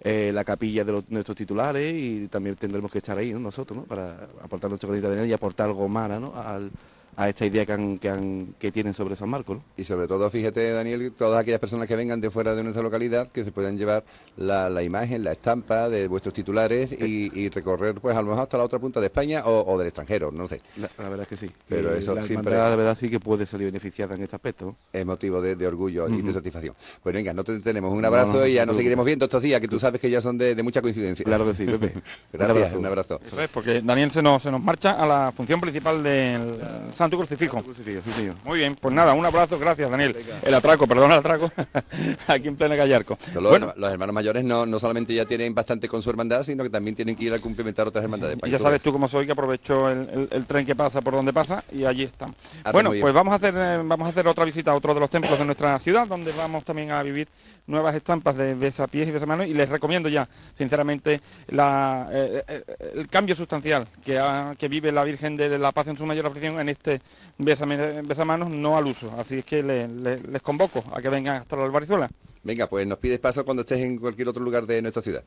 eh, 0.00 0.30
la 0.32 0.44
capilla 0.44 0.84
de 0.84 1.02
nuestros 1.08 1.36
titulares 1.36 1.92
y 1.92 2.28
también 2.28 2.54
tendremos 2.54 2.90
que 2.92 2.98
estar 2.98 3.18
ahí 3.18 3.32
¿no? 3.32 3.40
nosotros, 3.40 3.78
¿no? 3.78 3.82
Para 3.84 4.28
aportar 4.42 4.70
nuestro 4.70 4.88
granito 4.88 5.08
de 5.08 5.14
arena 5.14 5.28
y 5.28 5.32
aportar 5.32 5.66
algo 5.66 5.88
más, 5.88 6.08
¿no? 6.20 6.32
Al- 6.36 6.70
a 7.16 7.28
esta 7.28 7.44
idea 7.46 7.66
que, 7.66 7.72
han- 7.72 7.98
que, 7.98 8.08
han- 8.08 8.54
que 8.58 8.72
tienen 8.72 8.94
sobre 8.94 9.16
San 9.16 9.28
Marcos, 9.28 9.58
¿no? 9.58 9.62
Y 9.76 9.84
sobre 9.84 10.06
todo, 10.06 10.28
fíjate, 10.30 10.70
Daniel, 10.72 11.12
todas 11.16 11.40
aquellas 11.40 11.60
personas 11.60 11.86
que 11.88 11.96
vengan 11.96 12.20
de 12.20 12.30
fuera 12.30 12.54
de 12.54 12.62
nuestra 12.62 12.82
localidad, 12.82 13.28
que 13.28 13.44
se 13.44 13.52
puedan 13.52 13.76
llevar 13.76 14.04
la, 14.36 14.70
la 14.70 14.82
imagen, 14.82 15.22
la 15.24 15.32
estampa 15.32 15.88
de 15.88 16.08
vuestros 16.08 16.32
titulares 16.34 16.92
y, 16.92 17.30
y 17.38 17.48
recorrer, 17.50 17.94
pues 17.96 18.16
a 18.16 18.22
lo 18.22 18.28
mejor 18.28 18.42
hasta 18.44 18.56
la 18.58 18.64
otra 18.64 18.78
punta 18.78 19.00
de 19.00 19.06
España 19.06 19.42
o, 19.44 19.72
o 19.72 19.78
del 19.78 19.88
extranjero, 19.88 20.30
no 20.32 20.46
sé. 20.46 20.60
La, 20.76 20.88
la 20.98 21.08
verdad 21.08 21.26
es 21.30 21.38
que 21.40 21.46
sí. 21.46 21.52
Pero 21.68 21.94
Eh, 21.94 21.98
eso 21.98 22.14
la 22.14 22.22
siempre- 22.22 22.54
la 22.56 22.74
verdad 22.76 22.96
sí 22.98 23.08
que 23.10 23.20
puede 23.20 23.44
salir 23.46 23.66
beneficiada 23.66 24.14
en 24.14 24.22
este 24.22 24.36
aspecto. 24.36 24.76
Es 24.92 25.04
motivo 25.04 25.40
de, 25.42 25.56
de 25.56 25.66
orgullo 25.66 26.08
y 26.08 26.22
de 26.22 26.32
satisfacción. 26.32 26.74
Pues 27.02 27.14
venga, 27.14 27.32
no 27.34 27.44
te 27.44 27.58
tenemos 27.60 27.92
un 27.92 28.04
abrazo 28.04 28.38
no, 28.40 28.46
y 28.46 28.54
ya 28.54 28.62
no 28.62 28.68
nos 28.68 28.76
seguiremos 28.76 29.04
viendo 29.04 29.24
estos 29.26 29.42
días, 29.42 29.60
que 29.60 29.68
tú 29.68 29.78
sabes 29.78 30.00
que 30.00 30.08
ya 30.10 30.20
son 30.20 30.38
de, 30.38 30.54
de 30.54 30.62
mucha 30.62 30.80
coincidencia. 30.80 31.24
Claro 31.24 31.44
que 31.46 31.54
sí, 31.54 31.66
Pepe. 31.66 31.92
Gracias, 32.32 32.72
Un 32.72 32.78
un 32.78 32.86
abrazo. 32.86 33.20
Eso 33.24 33.40
es, 33.42 33.48
porque 33.50 33.80
Daniel 33.82 34.10
se 34.10 34.22
nos, 34.22 34.42
se 34.42 34.50
nos 34.50 34.62
marcha 34.62 34.92
a 34.92 35.06
la 35.06 35.32
función 35.32 35.60
principal 35.60 36.02
del 36.02 36.40
eh, 36.60 36.92
Santo 37.00 37.16
Crucifijo. 37.16 37.62
Crucifijo, 37.62 38.02
sí, 38.04 38.12
señor. 38.12 38.34
Muy 38.44 38.58
bien, 38.58 38.76
pues 38.78 38.94
nada, 38.94 39.14
un 39.14 39.24
abrazo, 39.24 39.58
gracias 39.58 39.90
Daniel. 39.90 40.14
El 40.42 40.52
atraco, 40.52 40.86
perdona 40.86 41.14
el 41.14 41.20
atraco, 41.20 41.50
aquí 42.26 42.46
en 42.48 42.56
plena 42.56 42.76
Gallarco. 42.76 43.16
Los, 43.32 43.42
Bueno, 43.50 43.72
los 43.74 43.90
hermanos 43.90 44.14
mayores 44.14 44.44
no, 44.44 44.66
no 44.66 44.78
solamente 44.78 45.14
ya 45.14 45.24
tienen 45.24 45.54
bastante 45.54 45.88
con 45.88 46.02
su 46.02 46.10
hermandad, 46.10 46.42
sino 46.42 46.62
que 46.62 46.68
también 46.68 46.94
tienen 46.94 47.16
que 47.16 47.24
ir 47.24 47.32
a 47.32 47.38
cumplimentar 47.38 47.86
otras 47.88 48.04
hermandades. 48.04 48.36
y 48.44 48.50
ya 48.50 48.58
sabes 48.58 48.82
tú 48.82 48.92
cómo 48.92 49.08
soy, 49.08 49.24
que 49.24 49.32
aprovecho 49.32 49.88
el, 49.88 50.00
el- 50.10 50.28
el 50.30 50.44
tren 50.44 50.66
que 50.66 50.74
pasa 50.76 51.00
por 51.00 51.14
donde 51.14 51.32
pasa 51.32 51.64
y 51.72 51.86
allí 51.86 52.02
están. 52.02 52.34
Bueno, 52.70 52.92
pues 53.00 53.14
vamos 53.14 53.32
a 53.32 53.36
hacer 53.36 53.54
eh, 53.56 53.80
vamos 53.82 54.06
a 54.06 54.10
hacer 54.10 54.28
otra 54.28 54.44
visita 54.44 54.70
a 54.72 54.74
otro 54.74 54.92
de 54.92 55.00
los 55.00 55.08
templos 55.08 55.38
de 55.38 55.44
nuestra 55.46 55.78
ciudad, 55.78 56.06
donde 56.06 56.32
vamos 56.32 56.64
también 56.64 56.90
a 56.90 57.02
vivir 57.02 57.28
nuevas 57.70 57.94
estampas 57.94 58.36
de 58.36 58.54
besapiés 58.54 59.08
y 59.08 59.12
besamanos 59.12 59.46
y 59.46 59.54
les 59.54 59.68
recomiendo 59.68 60.08
ya, 60.08 60.28
sinceramente, 60.58 61.20
eh, 61.48 62.42
eh, 62.48 62.64
el 62.96 63.08
cambio 63.08 63.34
sustancial 63.34 63.86
que, 64.04 64.18
ha- 64.18 64.54
que 64.58 64.68
vive 64.68 64.92
la 64.92 65.04
Virgen 65.04 65.36
de 65.36 65.58
la 65.58 65.72
Paz 65.72 65.88
en 65.88 65.96
su 65.96 66.04
mayor 66.04 66.26
aflicción 66.26 66.60
en 66.60 66.68
este 66.68 67.00
besame- 67.38 68.06
besamanos, 68.06 68.50
no 68.50 68.76
al 68.76 68.86
uso. 68.86 69.12
Así 69.18 69.38
es 69.38 69.44
que 69.44 69.62
le- 69.62 69.88
le- 69.88 70.20
les 70.20 70.42
convoco 70.42 70.84
a 70.92 71.00
que 71.00 71.08
vengan 71.08 71.36
hasta 71.36 71.56
la 71.56 71.64
Albarizuela. 71.64 72.10
Venga, 72.42 72.66
pues 72.66 72.86
nos 72.86 72.98
pides 72.98 73.18
paso 73.18 73.44
cuando 73.44 73.62
estés 73.62 73.78
en 73.78 73.98
cualquier 73.98 74.28
otro 74.28 74.42
lugar 74.42 74.66
de 74.66 74.82
nuestra 74.82 75.02
ciudad. 75.02 75.24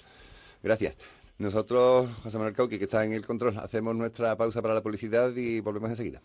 Gracias. 0.62 0.97
Nosotros, 1.38 2.10
José 2.23 2.38
Manuel 2.38 2.56
Cauqui, 2.56 2.77
que 2.77 2.86
está 2.86 3.03
en 3.03 3.13
el 3.13 3.25
control, 3.25 3.58
hacemos 3.58 3.95
nuestra 3.95 4.36
pausa 4.36 4.62
para 4.62 4.73
la 4.73 4.82
publicidad 4.82 5.36
y 5.36 5.60
volvemos 5.60 5.89
enseguida. 5.89 6.21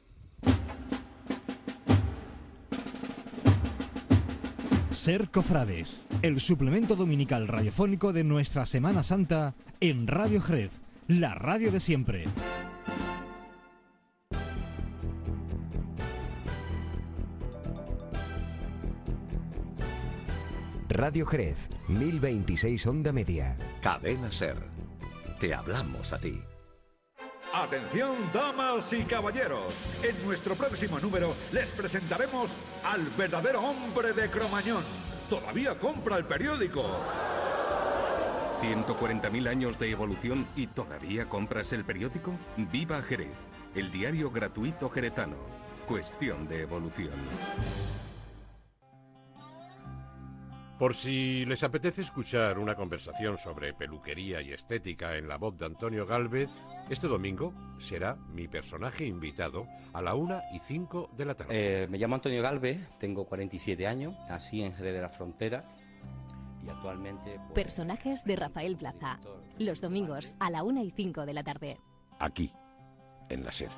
Ser 4.98 5.30
Cofrades, 5.30 6.02
el 6.22 6.40
suplemento 6.40 6.96
dominical 6.96 7.46
radiofónico 7.46 8.12
de 8.12 8.24
nuestra 8.24 8.66
Semana 8.66 9.04
Santa 9.04 9.54
en 9.78 10.08
Radio 10.08 10.40
Jerez, 10.40 10.72
la 11.06 11.36
radio 11.36 11.70
de 11.70 11.78
siempre. 11.78 12.24
Radio 20.88 21.26
Jerez, 21.26 21.70
1026 21.86 22.84
Onda 22.88 23.12
Media. 23.12 23.56
Cadena 23.80 24.32
Ser. 24.32 24.56
Te 25.38 25.54
hablamos 25.54 26.12
a 26.12 26.18
ti. 26.18 26.40
Atención, 27.62 28.14
damas 28.32 28.92
y 28.92 29.02
caballeros. 29.02 29.74
En 30.04 30.24
nuestro 30.24 30.54
próximo 30.54 31.00
número 31.00 31.34
les 31.50 31.72
presentaremos 31.72 32.52
al 32.84 33.02
verdadero 33.18 33.60
hombre 33.60 34.12
de 34.12 34.30
Cromañón. 34.30 34.84
Todavía 35.28 35.76
compra 35.76 36.18
el 36.18 36.24
periódico. 36.24 36.84
140.000 38.62 39.48
años 39.48 39.76
de 39.76 39.90
evolución 39.90 40.46
y 40.54 40.68
todavía 40.68 41.28
compras 41.28 41.72
el 41.72 41.84
periódico? 41.84 42.32
Viva 42.56 43.02
Jerez, 43.02 43.36
el 43.74 43.90
diario 43.90 44.30
gratuito 44.30 44.88
jerezano. 44.88 45.36
Cuestión 45.88 46.46
de 46.46 46.62
evolución. 46.62 47.10
Por 50.78 50.94
si 50.94 51.44
les 51.44 51.64
apetece 51.64 52.02
escuchar 52.02 52.56
una 52.56 52.76
conversación 52.76 53.36
sobre 53.36 53.74
peluquería 53.74 54.40
y 54.40 54.52
estética 54.52 55.16
en 55.16 55.26
la 55.26 55.36
voz 55.36 55.58
de 55.58 55.66
Antonio 55.66 56.06
Galvez, 56.06 56.50
este 56.88 57.08
domingo 57.08 57.52
será 57.80 58.14
mi 58.14 58.46
personaje 58.46 59.04
invitado 59.04 59.66
a 59.92 60.00
la 60.00 60.14
una 60.14 60.44
y 60.52 60.60
cinco 60.60 61.10
de 61.16 61.24
la 61.24 61.34
tarde. 61.34 61.82
Eh, 61.82 61.88
me 61.88 61.98
llamo 61.98 62.14
Antonio 62.14 62.40
Galvez, 62.42 62.78
tengo 63.00 63.24
47 63.24 63.88
años, 63.88 64.14
nací 64.28 64.62
en 64.62 64.72
Jerez 64.72 64.94
de 64.94 65.02
la 65.02 65.08
Frontera 65.08 65.64
y 66.64 66.68
actualmente... 66.68 67.40
pues, 67.48 67.64
Personajes 67.64 68.22
de 68.22 68.36
Rafael 68.36 68.76
Plaza. 68.76 69.18
Los 69.58 69.80
domingos 69.80 70.34
a 70.38 70.48
la 70.48 70.62
1 70.62 70.84
y 70.84 70.92
5 70.92 71.26
de 71.26 71.34
la 71.34 71.42
tarde. 71.42 71.80
Aquí, 72.20 72.52
en 73.28 73.44
la 73.44 73.50
SER. 73.50 73.70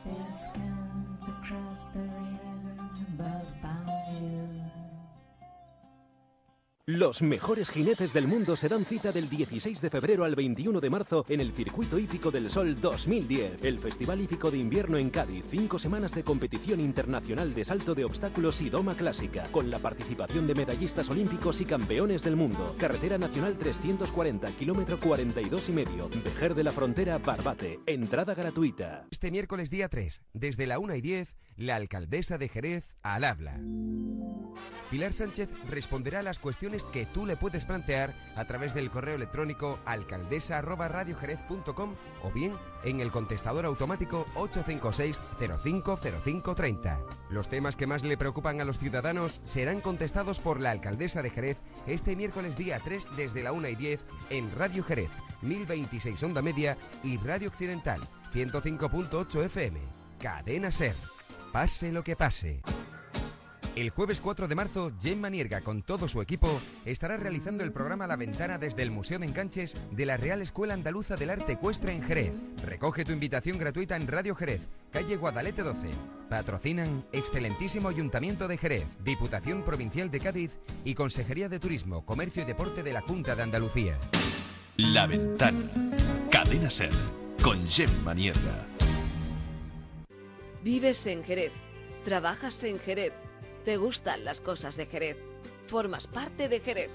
Los 6.86 7.20
mejores 7.20 7.68
jinetes 7.68 8.14
del 8.14 8.26
mundo 8.26 8.56
se 8.56 8.68
dan 8.68 8.86
cita 8.86 9.12
del 9.12 9.28
16 9.28 9.82
de 9.82 9.90
febrero 9.90 10.24
al 10.24 10.34
21 10.34 10.80
de 10.80 10.88
marzo 10.88 11.26
en 11.28 11.40
el 11.40 11.52
Circuito 11.52 11.98
Hípico 11.98 12.30
del 12.30 12.48
Sol 12.48 12.80
2010, 12.80 13.62
el 13.62 13.78
Festival 13.78 14.20
Hípico 14.22 14.50
de 14.50 14.56
Invierno 14.56 14.96
en 14.96 15.10
Cádiz. 15.10 15.44
Cinco 15.50 15.78
semanas 15.78 16.12
de 16.14 16.24
competición 16.24 16.80
internacional 16.80 17.52
de 17.52 17.66
salto 17.66 17.94
de 17.94 18.06
obstáculos 18.06 18.62
y 18.62 18.70
doma 18.70 18.94
clásica, 18.94 19.44
con 19.52 19.70
la 19.70 19.78
participación 19.78 20.46
de 20.46 20.54
medallistas 20.54 21.10
olímpicos 21.10 21.60
y 21.60 21.66
campeones 21.66 22.24
del 22.24 22.36
mundo. 22.36 22.74
Carretera 22.78 23.18
Nacional 23.18 23.58
340, 23.58 24.50
kilómetro 24.52 24.98
42 24.98 25.68
y 25.68 25.72
medio, 25.72 26.08
Vejer 26.24 26.54
de 26.54 26.64
la 26.64 26.72
Frontera, 26.72 27.18
Barbate. 27.18 27.78
Entrada 27.84 28.34
gratuita. 28.34 29.06
Este 29.10 29.30
miércoles 29.30 29.68
día 29.68 29.90
3, 29.90 30.22
desde 30.32 30.66
la 30.66 30.78
1 30.78 30.94
y 30.94 31.00
10, 31.02 31.36
la 31.56 31.76
alcaldesa 31.76 32.38
de 32.38 32.48
Jerez 32.48 32.96
al 33.02 33.24
habla. 33.24 33.60
Pilar 34.90 35.12
Sánchez 35.12 35.48
responderá 35.68 36.18
a 36.18 36.22
las 36.22 36.40
cuestiones 36.40 36.84
que 36.84 37.06
tú 37.06 37.24
le 37.24 37.36
puedes 37.36 37.64
plantear 37.64 38.12
a 38.34 38.44
través 38.46 38.74
del 38.74 38.90
correo 38.90 39.14
electrónico 39.14 39.78
alcaldesa@radiojerez.com 39.84 41.94
o 42.24 42.32
bien 42.32 42.56
en 42.82 42.98
el 43.00 43.12
contestador 43.12 43.66
automático 43.66 44.26
856 44.34 45.20
050530. 45.38 46.98
Los 47.30 47.48
temas 47.48 47.76
que 47.76 47.86
más 47.86 48.02
le 48.02 48.16
preocupan 48.16 48.60
a 48.60 48.64
los 48.64 48.80
ciudadanos 48.80 49.40
serán 49.44 49.80
contestados 49.80 50.40
por 50.40 50.60
la 50.60 50.72
alcaldesa 50.72 51.22
de 51.22 51.30
Jerez 51.30 51.62
este 51.86 52.16
miércoles 52.16 52.56
día 52.56 52.80
3 52.82 53.10
desde 53.16 53.44
la 53.44 53.52
1 53.52 53.68
y 53.68 53.76
10 53.76 54.04
en 54.30 54.50
Radio 54.56 54.82
Jerez, 54.82 55.10
1026 55.42 56.20
onda 56.24 56.42
media 56.42 56.76
y 57.04 57.16
Radio 57.18 57.46
Occidental, 57.48 58.00
105.8 58.34 59.44
FM. 59.44 59.78
Cadena 60.18 60.72
Ser. 60.72 60.96
Pase 61.52 61.90
lo 61.90 62.04
que 62.04 62.14
pase. 62.16 62.62
El 63.76 63.90
jueves 63.90 64.20
4 64.20 64.46
de 64.46 64.54
marzo, 64.54 64.92
Gemma 65.00 65.30
Nierga 65.30 65.60
con 65.60 65.82
todo 65.82 66.08
su 66.08 66.20
equipo 66.20 66.60
estará 66.84 67.16
realizando 67.16 67.64
el 67.64 67.72
programa 67.72 68.06
La 68.06 68.16
Ventana 68.16 68.58
desde 68.58 68.82
el 68.82 68.90
Museo 68.90 69.18
de 69.18 69.26
Enganches 69.26 69.76
de 69.90 70.06
la 70.06 70.16
Real 70.16 70.42
Escuela 70.42 70.74
Andaluza 70.74 71.16
del 71.16 71.30
Arte 71.30 71.52
Ecuestre 71.52 71.94
en 71.94 72.02
Jerez. 72.02 72.36
Recoge 72.64 73.04
tu 73.04 73.12
invitación 73.12 73.58
gratuita 73.58 73.96
en 73.96 74.06
Radio 74.06 74.34
Jerez, 74.34 74.68
calle 74.90 75.16
Guadalete 75.16 75.62
12. 75.62 75.88
Patrocinan 76.28 77.06
Excelentísimo 77.12 77.88
Ayuntamiento 77.88 78.48
de 78.48 78.58
Jerez, 78.58 78.86
Diputación 79.04 79.62
Provincial 79.64 80.10
de 80.10 80.20
Cádiz 80.20 80.58
y 80.84 80.94
Consejería 80.94 81.48
de 81.48 81.60
Turismo, 81.60 82.04
Comercio 82.04 82.42
y 82.42 82.46
Deporte 82.46 82.82
de 82.82 82.92
la 82.92 83.02
Junta 83.02 83.34
de 83.34 83.42
Andalucía. 83.42 83.98
La 84.76 85.06
Ventana. 85.06 85.58
Cadena 86.30 86.70
Ser. 86.70 86.90
Con 87.42 87.66
Gemma 87.66 88.14
Nierga. 88.14 88.79
Vives 90.62 91.06
en 91.06 91.24
Jerez, 91.24 91.54
trabajas 92.04 92.62
en 92.64 92.78
Jerez, 92.78 93.14
te 93.64 93.78
gustan 93.78 94.26
las 94.26 94.42
cosas 94.42 94.76
de 94.76 94.84
Jerez, 94.84 95.16
formas 95.66 96.06
parte 96.06 96.50
de 96.50 96.60
Jerez. 96.60 96.90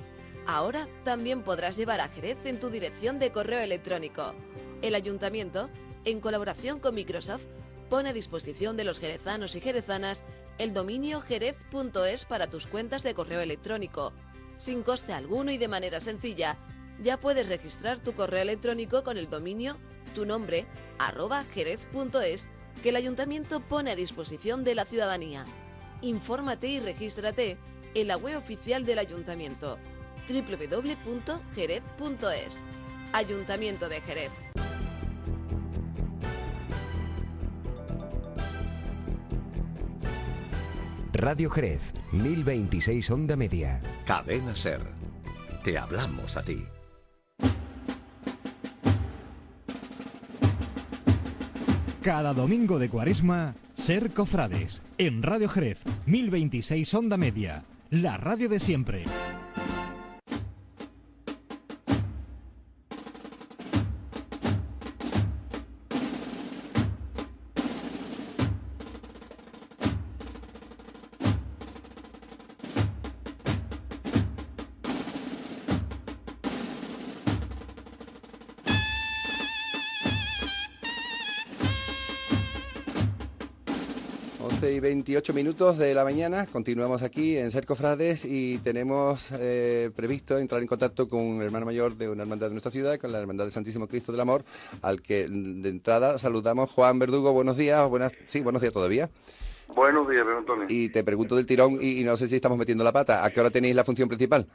Ahora 0.46 0.88
también 1.04 1.42
podrás 1.42 1.76
llevar 1.76 2.00
a 2.00 2.10
Jerez 2.10 2.46
en 2.46 2.60
tu 2.60 2.70
dirección 2.70 3.18
de 3.18 3.32
correo 3.32 3.62
electrónico. 3.62 4.36
El 4.84 4.94
ayuntamiento, 4.94 5.72
en 6.04 6.20
colaboración 6.20 6.80
con 6.80 6.94
Microsoft, 6.94 7.42
pone 7.90 8.10
a 8.10 8.14
disposición 8.14 8.78
de 8.78 8.84
los 8.84 9.00
jerezanos 9.00 9.56
y 9.56 9.62
jerezanas 9.62 10.24
el 10.60 10.72
dominio 10.72 11.22
jerez.es 11.22 12.26
para 12.26 12.52
tus 12.52 12.68
cuentas 12.68 13.02
de 13.02 13.16
correo 13.16 13.42
electrónico. 13.42 14.14
Sin 14.58 14.84
coste 14.84 15.12
alguno 15.12 15.52
y 15.52 15.58
de 15.58 15.68
manera 15.68 16.00
sencilla, 16.02 16.58
ya 17.02 17.20
puedes 17.20 17.48
registrar 17.48 17.98
tu 17.98 18.14
correo 18.14 18.44
electrónico 18.44 19.04
con 19.04 19.18
el 19.18 19.28
dominio 19.28 19.78
tu 20.14 20.26
nombre 20.26 20.66
arroba 20.98 21.44
jerez.es 21.44 22.50
que 22.82 22.90
el 22.90 22.96
ayuntamiento 22.96 23.60
pone 23.60 23.92
a 23.92 23.96
disposición 23.96 24.64
de 24.64 24.76
la 24.76 24.86
ciudadanía. 24.86 25.46
Infórmate 26.02 26.68
y 26.68 26.80
regístrate 26.80 27.58
en 27.94 28.08
la 28.08 28.18
web 28.18 28.38
oficial 28.38 28.86
del 28.86 29.00
ayuntamiento 29.00 29.78
www.jerez.es. 30.28 31.02
Ayuntamiento 33.14 33.88
de 33.90 34.02
Jerez. 34.02 34.32
Radio 41.14 41.50
Jerez, 41.50 41.94
1026 42.12 43.10
onda 43.10 43.38
media. 43.38 43.82
Cadena 44.06 44.56
Ser. 44.56 44.82
Te 45.64 45.78
hablamos 45.78 46.36
a 46.36 46.44
ti. 46.44 46.75
Cada 52.06 52.34
domingo 52.34 52.78
de 52.78 52.88
cuaresma, 52.88 53.56
Ser 53.74 54.12
Cofrades, 54.12 54.84
en 55.00 55.24
Radio 55.24 55.50
Jerez, 55.50 55.82
1026 56.06 56.94
onda 56.94 57.18
media, 57.18 57.64
la 57.90 58.16
radio 58.16 58.48
de 58.48 58.60
siempre. 58.60 59.06
28 85.06 85.34
minutos 85.34 85.78
de 85.78 85.94
la 85.94 86.04
mañana, 86.04 86.48
continuamos 86.48 87.04
aquí 87.04 87.38
en 87.38 87.52
Ser 87.52 87.64
Cofrades 87.64 88.26
y 88.26 88.58
tenemos 88.58 89.30
eh, 89.40 89.92
previsto 89.96 90.36
entrar 90.40 90.64
en 90.64 90.68
contacto 90.68 91.08
con 91.08 91.20
un 91.20 91.42
hermano 91.44 91.68
mayor 91.68 91.96
de 91.96 92.10
una 92.10 92.24
hermandad 92.24 92.48
de 92.48 92.54
nuestra 92.54 92.72
ciudad, 92.72 92.98
con 92.98 93.12
la 93.12 93.20
Hermandad 93.20 93.44
del 93.44 93.52
Santísimo 93.52 93.88
Cristo 93.88 94.12
del 94.12 94.22
Amor, 94.22 94.44
al 94.82 95.04
que 95.04 95.28
de 95.28 95.70
entrada 95.70 96.18
saludamos. 96.18 96.72
Juan 96.72 96.98
Verdugo, 96.98 97.34
buenos 97.34 97.56
días, 97.56 97.88
buenas, 97.88 98.14
sí, 98.26 98.42
buenos 98.42 98.64
días 98.64 98.74
todavía. 98.74 99.12
Buenos 99.76 100.10
días, 100.10 100.26
Antonio. 100.28 100.66
Y 100.68 100.90
te 100.90 101.04
pregunto 101.04 101.36
del 101.36 101.46
tirón 101.46 101.78
y, 101.80 102.00
y 102.00 102.04
no 102.04 102.18
sé 102.18 102.28
si 102.28 102.38
estamos 102.38 102.58
metiendo 102.58 102.84
la 102.84 102.92
pata. 102.92 103.24
¿A 103.24 103.30
qué 103.30 103.40
hora 103.40 103.52
tenéis 103.52 103.76
la 103.76 103.84
función 103.84 104.10
principal? 104.10 104.48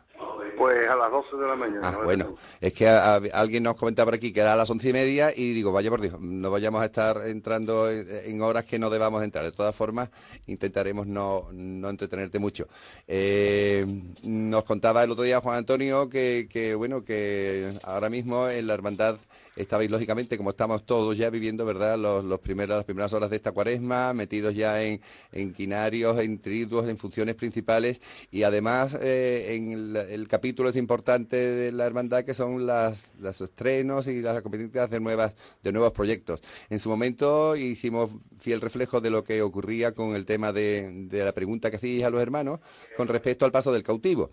Pues 0.61 0.91
a 0.91 0.95
las 0.95 1.11
12 1.11 1.37
de 1.39 1.47
la 1.49 1.57
mañana. 1.57 1.81
Ah, 1.89 1.93
¿no? 1.93 2.03
bueno, 2.05 2.35
es 2.61 2.75
que 2.75 2.87
a- 2.87 3.15
a- 3.15 3.21
alguien 3.33 3.63
nos 3.63 3.79
comentaba 3.79 4.05
por 4.09 4.15
aquí 4.17 4.31
que 4.31 4.41
era 4.41 4.53
a 4.53 4.57
las 4.57 4.69
once 4.69 4.91
y 4.91 4.93
media 4.93 5.33
y 5.35 5.55
digo, 5.55 5.73
vaya 5.73 5.89
por 5.89 6.03
Dios, 6.03 6.21
no 6.21 6.51
vayamos 6.51 6.83
a 6.83 6.85
estar 6.85 7.17
entrando 7.27 7.91
en, 7.91 8.07
en 8.27 8.43
horas 8.43 8.67
que 8.67 8.79
no 8.79 8.91
debamos 8.91 9.23
entrar. 9.23 9.43
De 9.43 9.53
todas 9.53 9.75
formas, 9.75 10.11
intentaremos 10.49 11.07
no, 11.07 11.49
no 11.53 11.89
entretenerte 11.89 12.39
mucho. 12.39 12.69
Eh, 13.09 13.87
nos 14.23 14.65
contaba 14.65 15.03
el 15.03 15.11
otro 15.11 15.25
día 15.25 15.41
Juan 15.41 15.57
Antonio 15.57 16.11
que, 16.11 16.47
que, 16.53 16.75
bueno, 16.75 17.03
que 17.05 17.79
ahora 17.83 18.11
mismo 18.11 18.47
en 18.47 18.67
la 18.67 18.75
hermandad 18.75 19.17
estabais, 19.61 19.91
lógicamente, 19.91 20.37
como 20.37 20.51
estamos 20.51 20.85
todos 20.85 21.17
ya 21.17 21.31
viviendo, 21.31 21.65
¿verdad?, 21.65 21.99
los, 21.99 22.25
los 22.25 22.41
las 22.41 22.85
primeras 22.85 23.13
horas 23.13 23.31
de 23.31 23.37
esta 23.37 23.53
cuaresma, 23.53 24.13
metidos 24.13 24.55
ya 24.55 24.83
en, 24.83 25.01
en 25.33 25.53
quinarios, 25.53 26.19
en 26.19 26.41
triduos, 26.41 26.89
en 26.89 26.97
funciones 26.97 27.35
principales 27.35 28.01
y 28.31 28.43
además 28.43 28.99
eh, 29.01 29.55
en 29.55 29.73
el, 29.73 29.97
el 29.97 30.29
capítulo 30.29 30.69
es 30.69 30.77
importante 30.77 31.37
de 31.37 31.73
la 31.73 31.87
hermandad 31.87 32.25
que 32.25 32.35
son 32.35 32.67
las, 32.67 33.13
los 33.21 33.41
estrenos 33.41 34.07
y 34.07 34.21
las 34.21 34.43
competencias 34.43 34.91
de 34.91 35.01
nuevas 35.01 35.35
de 35.63 35.73
nuevos 35.73 35.93
proyectos. 35.93 36.41
En 36.69 36.79
su 36.79 36.89
momento 36.89 37.57
hicimos 37.57 38.11
fiel 38.39 38.61
reflejo 38.61 39.01
de 39.01 39.11
lo 39.11 39.23
que 39.23 39.43
ocurría 39.43 39.93
con 39.93 40.15
el 40.15 40.25
tema 40.27 40.53
de, 40.53 41.07
de 41.09 41.25
la 41.25 41.33
pregunta 41.33 41.71
que 41.71 41.77
hacíais 41.77 42.05
a 42.05 42.11
los 42.11 42.21
hermanos 42.21 42.61
con 42.97 43.09
respecto 43.09 43.45
al 43.45 43.53
paso 43.53 43.73
del 43.73 43.83
cautivo. 43.83 44.31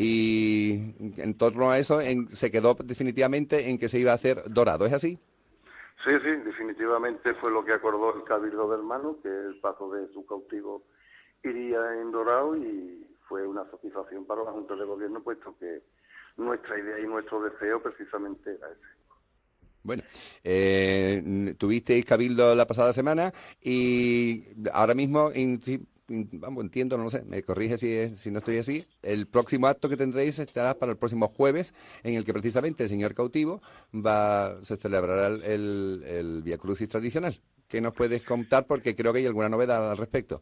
Y 0.00 0.94
en 1.16 1.34
torno 1.36 1.70
a 1.70 1.78
eso 1.78 2.00
en- 2.00 2.28
se 2.28 2.50
quedó 2.52 2.74
definitivamente 2.74 3.68
en 3.68 3.78
que 3.78 3.88
se 3.88 3.98
iba 3.98 4.12
a 4.12 4.14
hacer 4.14 4.42
dorado, 4.48 4.86
¿es 4.86 4.92
así? 4.92 5.18
Sí, 6.04 6.12
sí, 6.22 6.30
definitivamente 6.44 7.34
fue 7.34 7.50
lo 7.50 7.64
que 7.64 7.72
acordó 7.72 8.14
el 8.14 8.22
Cabildo 8.22 8.68
de 8.70 8.76
Hermanos, 8.76 9.16
que 9.22 9.28
el 9.28 9.58
paso 9.60 9.90
de 9.90 10.06
su 10.12 10.24
cautivo 10.24 10.84
iría 11.42 12.00
en 12.00 12.12
Dorado 12.12 12.56
y 12.56 13.04
fue 13.28 13.46
una 13.46 13.68
satisfacción 13.70 14.24
para 14.24 14.44
la 14.44 14.52
Junta 14.52 14.76
de 14.76 14.84
Gobierno, 14.84 15.20
puesto 15.22 15.56
que 15.58 15.82
nuestra 16.36 16.78
idea 16.78 17.00
y 17.00 17.06
nuestro 17.06 17.42
deseo 17.42 17.82
precisamente 17.82 18.54
era 18.54 18.68
ese. 18.68 18.98
Bueno, 19.82 20.02
eh, 20.44 21.54
tuvisteis 21.58 22.04
cabildo 22.04 22.54
la 22.54 22.66
pasada 22.66 22.92
semana 22.92 23.32
y 23.62 24.44
ahora 24.72 24.94
mismo, 24.94 25.30
vamos, 26.08 26.64
entiendo, 26.64 26.96
no 26.96 27.04
lo 27.04 27.10
sé, 27.10 27.24
me 27.24 27.42
corrige 27.42 27.76
si, 27.76 28.16
si 28.16 28.30
no 28.30 28.38
estoy 28.38 28.58
así, 28.58 28.86
el 29.02 29.26
próximo 29.26 29.66
acto 29.66 29.88
que 29.88 29.96
tendréis 29.96 30.38
estará 30.38 30.74
para 30.74 30.92
el 30.92 30.98
próximo 30.98 31.28
jueves, 31.28 31.74
en 32.02 32.14
el 32.14 32.24
que 32.24 32.32
precisamente 32.32 32.82
el 32.82 32.88
señor 32.88 33.14
cautivo 33.14 33.60
va, 33.94 34.62
se 34.62 34.76
celebrará 34.76 35.28
el, 35.28 35.42
el, 35.44 36.02
el 36.06 36.42
Via 36.42 36.58
Crucis 36.58 36.88
tradicional. 36.88 37.38
¿Qué 37.68 37.80
nos 37.80 37.92
puedes 37.92 38.24
contar? 38.24 38.66
Porque 38.66 38.96
creo 38.96 39.12
que 39.12 39.18
hay 39.18 39.26
alguna 39.26 39.50
novedad 39.50 39.90
al 39.90 39.98
respecto. 39.98 40.40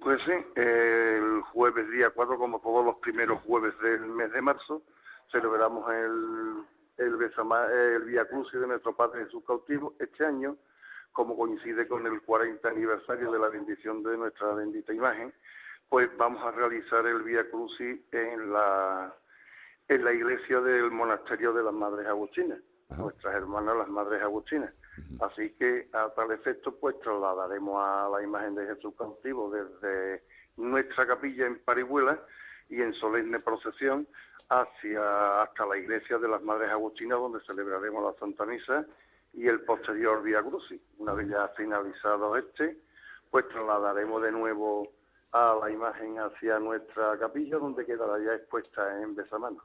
Pues 0.00 0.18
sí, 0.24 0.32
el 0.54 1.42
jueves 1.52 1.90
día 1.90 2.10
4, 2.14 2.38
como 2.38 2.60
todos 2.60 2.84
los 2.84 2.96
primeros 2.96 3.42
jueves 3.42 3.74
del 3.80 4.06
mes 4.06 4.32
de 4.32 4.40
marzo, 4.40 4.82
celebramos 5.30 5.90
el, 5.92 7.06
el, 7.06 7.16
Besama, 7.16 7.66
el 7.66 8.04
Via 8.04 8.24
Crucis 8.26 8.60
de 8.60 8.66
nuestro 8.66 8.94
Padre 8.94 9.24
Jesús 9.24 9.42
cautivo. 9.46 9.94
Este 9.98 10.24
año, 10.24 10.56
como 11.18 11.36
coincide 11.36 11.88
con 11.88 12.06
el 12.06 12.22
40 12.22 12.68
aniversario 12.68 13.32
de 13.32 13.40
la 13.40 13.48
bendición 13.48 14.04
de 14.04 14.16
nuestra 14.16 14.54
bendita 14.54 14.92
imagen, 14.92 15.34
pues 15.88 16.08
vamos 16.16 16.40
a 16.44 16.52
realizar 16.52 17.04
el 17.06 17.24
Via 17.24 17.50
Crucis 17.50 17.98
en 18.12 18.52
la, 18.52 19.12
en 19.88 20.04
la 20.04 20.12
iglesia 20.12 20.60
del 20.60 20.92
monasterio 20.92 21.52
de 21.52 21.64
las 21.64 21.74
Madres 21.74 22.06
Agustinas, 22.06 22.60
nuestras 22.96 23.34
hermanas 23.34 23.78
las 23.78 23.88
Madres 23.88 24.22
Agustinas. 24.22 24.72
Así 25.20 25.50
que 25.58 25.88
a 25.92 26.08
tal 26.10 26.30
efecto, 26.30 26.78
pues 26.78 26.96
trasladaremos 27.00 27.82
a 27.84 28.08
la 28.10 28.22
imagen 28.22 28.54
de 28.54 28.66
Jesús 28.66 28.94
cautivo 28.96 29.50
desde 29.50 30.22
nuestra 30.56 31.04
capilla 31.04 31.48
en 31.48 31.58
Parihuela 31.64 32.22
y 32.68 32.80
en 32.80 32.94
solemne 32.94 33.40
procesión 33.40 34.06
hacia 34.50 35.42
hasta 35.42 35.66
la 35.66 35.78
iglesia 35.78 36.16
de 36.18 36.28
las 36.28 36.44
Madres 36.44 36.70
Agustinas, 36.70 37.18
donde 37.18 37.40
celebraremos 37.40 38.04
la 38.04 38.20
Santa 38.20 38.46
Misa 38.46 38.86
y 39.32 39.46
el 39.46 39.60
posterior 39.62 40.22
Vía 40.22 40.42
Crucis. 40.42 40.80
Una 40.98 41.14
vez 41.14 41.28
ya 41.28 41.48
finalizado 41.56 42.36
este, 42.36 42.78
pues 43.30 43.48
trasladaremos 43.48 44.22
de 44.22 44.32
nuevo 44.32 44.92
a 45.32 45.58
la 45.60 45.70
imagen 45.70 46.16
hacia 46.18 46.58
nuestra 46.58 47.18
capilla, 47.18 47.58
donde 47.58 47.84
quedará 47.84 48.18
ya 48.18 48.34
expuesta 48.34 49.02
en 49.02 49.14
Besamano. 49.14 49.62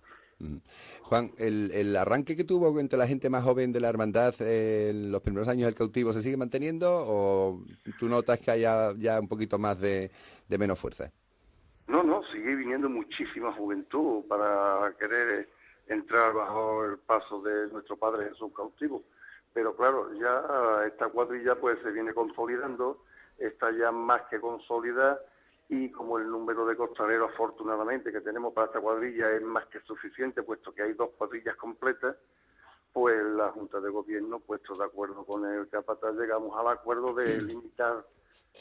Juan, 1.04 1.32
el, 1.38 1.72
el, 1.72 1.96
arranque 1.96 2.36
que 2.36 2.44
tuvo 2.44 2.78
entre 2.80 3.00
la 3.00 3.08
gente 3.08 3.30
más 3.30 3.44
joven 3.44 3.72
de 3.72 3.80
la 3.80 3.88
hermandad 3.88 4.34
eh, 4.42 4.90
en 4.90 5.12
los 5.12 5.22
primeros 5.22 5.48
años 5.48 5.68
del 5.68 5.76
cautivo 5.76 6.12
se 6.12 6.22
sigue 6.22 6.36
manteniendo 6.36 6.90
o 6.92 7.64
tú 7.98 8.10
notas 8.10 8.40
que 8.42 8.52
haya 8.52 8.94
ya 8.98 9.20
un 9.20 9.28
poquito 9.28 9.58
más 9.58 9.80
de, 9.80 10.12
de 10.50 10.58
menos 10.58 10.80
fuerza? 10.80 11.12
No, 11.88 12.04
no, 12.04 12.24
sigue 12.32 12.56
viniendo 12.56 12.90
muchísima 12.90 13.54
juventud 13.54 14.26
para 14.28 14.94
querer 15.00 15.48
entrar 15.88 16.34
bajo 16.34 16.86
el 16.86 16.98
paso 17.00 17.42
de 17.42 17.68
nuestro 17.72 17.96
Padre 17.98 18.30
Jesús 18.30 18.52
cautivo. 18.56 19.04
Pero 19.54 19.76
claro, 19.76 20.12
ya 20.14 20.86
esta 20.88 21.10
cuadrilla 21.10 21.56
pues 21.56 21.80
se 21.84 21.92
viene 21.92 22.14
consolidando, 22.14 23.04
está 23.38 23.72
ya 23.72 23.92
más 23.92 24.24
que 24.24 24.40
consolidada 24.40 25.20
y 25.70 25.90
como 25.92 26.18
el 26.18 26.30
número 26.30 26.66
de 26.66 26.76
costaleros 26.76 27.32
afortunadamente 27.32 28.12
que 28.12 28.22
tenemos 28.22 28.54
para 28.54 28.68
esta 28.68 28.82
cuadrilla 28.82 29.32
es 29.32 29.42
más 29.42 29.66
que 29.68 29.80
suficiente, 29.82 30.44
puesto 30.44 30.74
que 30.74 30.84
hay 30.84 30.94
dos 30.94 31.12
cuadrillas 31.18 31.56
completas, 31.56 32.16
pues 32.92 33.24
la 33.24 33.52
Junta 33.52 33.80
de 33.80 33.90
Gobierno, 33.90 34.40
puesto 34.40 34.76
de 34.76 34.86
acuerdo 34.86 35.24
con 35.26 35.46
el 35.46 35.68
capataz, 35.70 36.14
llegamos 36.14 36.58
al 36.60 36.68
acuerdo 36.68 37.14
de 37.14 37.42
limitar 37.42 38.06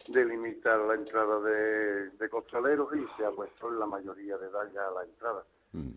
de 0.08 0.24
limitar 0.24 0.78
la 0.78 0.94
entrada 0.94 1.38
de, 1.40 2.10
de 2.10 2.28
costaleros 2.30 2.88
y 2.96 3.06
se 3.14 3.26
ha 3.26 3.30
puesto 3.30 3.68
en 3.68 3.78
la 3.78 3.84
mayoría 3.84 4.38
de 4.38 4.46
edad 4.46 4.70
ya 4.72 4.90
la 4.90 5.04
entrada. 5.04 5.44
Mm 5.72 5.92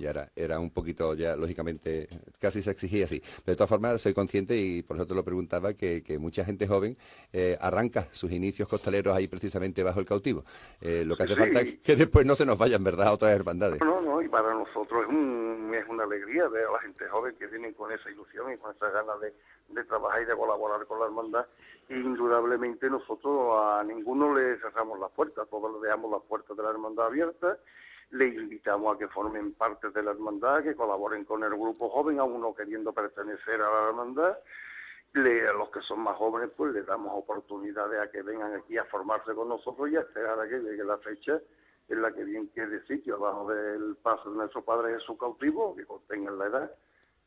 y 0.00 0.06
ahora 0.06 0.28
era 0.34 0.58
un 0.58 0.70
poquito 0.70 1.14
ya, 1.14 1.36
lógicamente, 1.36 2.08
casi 2.40 2.62
se 2.62 2.70
exigía 2.70 3.04
así. 3.04 3.22
de 3.44 3.54
todas 3.54 3.68
formas, 3.68 4.00
soy 4.00 4.14
consciente 4.14 4.56
y 4.56 4.82
por 4.82 4.96
eso 4.96 5.06
te 5.06 5.14
lo 5.14 5.22
preguntaba, 5.22 5.74
que, 5.74 6.00
mucha 6.18 6.44
gente 6.44 6.66
joven 6.66 6.96
eh, 7.32 7.56
arranca 7.60 8.02
sus 8.10 8.32
inicios 8.32 8.68
costaleros 8.68 9.14
ahí 9.14 9.28
precisamente 9.28 9.82
bajo 9.82 10.00
el 10.00 10.06
cautivo. 10.06 10.42
Eh, 10.80 11.04
lo 11.04 11.16
que 11.16 11.24
hace 11.24 11.36
falta 11.36 11.60
es 11.60 11.78
que 11.78 11.96
después 11.96 12.26
no 12.26 12.34
se 12.34 12.46
nos 12.46 12.58
vayan, 12.58 12.82
¿verdad?, 12.82 13.08
a 13.08 13.12
otras 13.12 13.32
hermandades. 13.32 13.80
No, 13.80 14.00
no, 14.00 14.22
y 14.22 14.28
para 14.28 14.52
nosotros 14.54 15.02
es, 15.02 15.08
un, 15.08 15.72
es 15.74 15.86
una 15.88 16.04
alegría 16.04 16.48
ver 16.48 16.66
a 16.66 16.72
la 16.72 16.80
gente 16.80 17.06
joven 17.08 17.34
que 17.38 17.46
viene 17.46 17.72
con 17.74 17.92
esa 17.92 18.10
ilusión 18.10 18.52
y 18.52 18.56
con 18.56 18.74
esa 18.74 18.90
ganas 18.90 19.20
de, 19.20 19.34
de 19.68 19.84
trabajar 19.84 20.22
y 20.22 20.24
de 20.24 20.34
colaborar 20.34 20.86
con 20.86 20.98
la 20.98 21.06
hermandad. 21.06 21.46
indudablemente 21.90 22.88
nosotros 22.88 23.52
a 23.62 23.84
ninguno 23.84 24.34
le 24.34 24.58
cerramos 24.58 24.98
las 24.98 25.10
puertas, 25.10 25.46
todos 25.48 25.72
le 25.74 25.86
dejamos 25.86 26.10
las 26.10 26.22
puertas 26.22 26.56
de 26.56 26.62
la 26.62 26.70
hermandad 26.70 27.06
abiertas 27.06 27.58
le 28.10 28.26
invitamos 28.26 28.94
a 28.94 28.98
que 28.98 29.08
formen 29.08 29.54
parte 29.54 29.90
de 29.90 30.02
la 30.02 30.10
hermandad, 30.10 30.62
que 30.62 30.74
colaboren 30.74 31.24
con 31.24 31.44
el 31.44 31.50
grupo 31.50 31.88
joven, 31.90 32.18
a 32.18 32.24
uno 32.24 32.54
queriendo 32.54 32.92
pertenecer 32.92 33.60
a 33.62 33.70
la 33.70 33.88
hermandad. 33.88 34.38
Le, 35.12 35.48
a 35.48 35.52
los 35.52 35.70
que 35.70 35.80
son 35.80 36.00
más 36.00 36.16
jóvenes, 36.16 36.50
pues 36.56 36.72
le 36.72 36.82
damos 36.82 37.12
oportunidades 37.14 38.00
a 38.00 38.10
que 38.10 38.22
vengan 38.22 38.54
aquí 38.54 38.78
a 38.78 38.84
formarse 38.84 39.34
con 39.34 39.48
nosotros 39.48 39.90
y 39.90 39.96
a 39.96 40.00
esperar 40.00 40.38
a 40.38 40.48
que 40.48 40.58
llegue 40.58 40.84
la 40.84 40.98
fecha 40.98 41.40
en 41.88 42.02
la 42.02 42.12
que 42.12 42.24
bien 42.24 42.48
quede 42.54 42.86
sitio 42.86 43.16
abajo 43.16 43.48
del 43.52 43.96
paso 43.96 44.30
de 44.30 44.36
nuestro 44.36 44.64
Padre 44.64 44.94
Jesús 44.94 45.16
cautivo, 45.18 45.74
que 45.74 45.84
tengan 46.08 46.38
la 46.38 46.46
edad 46.46 46.70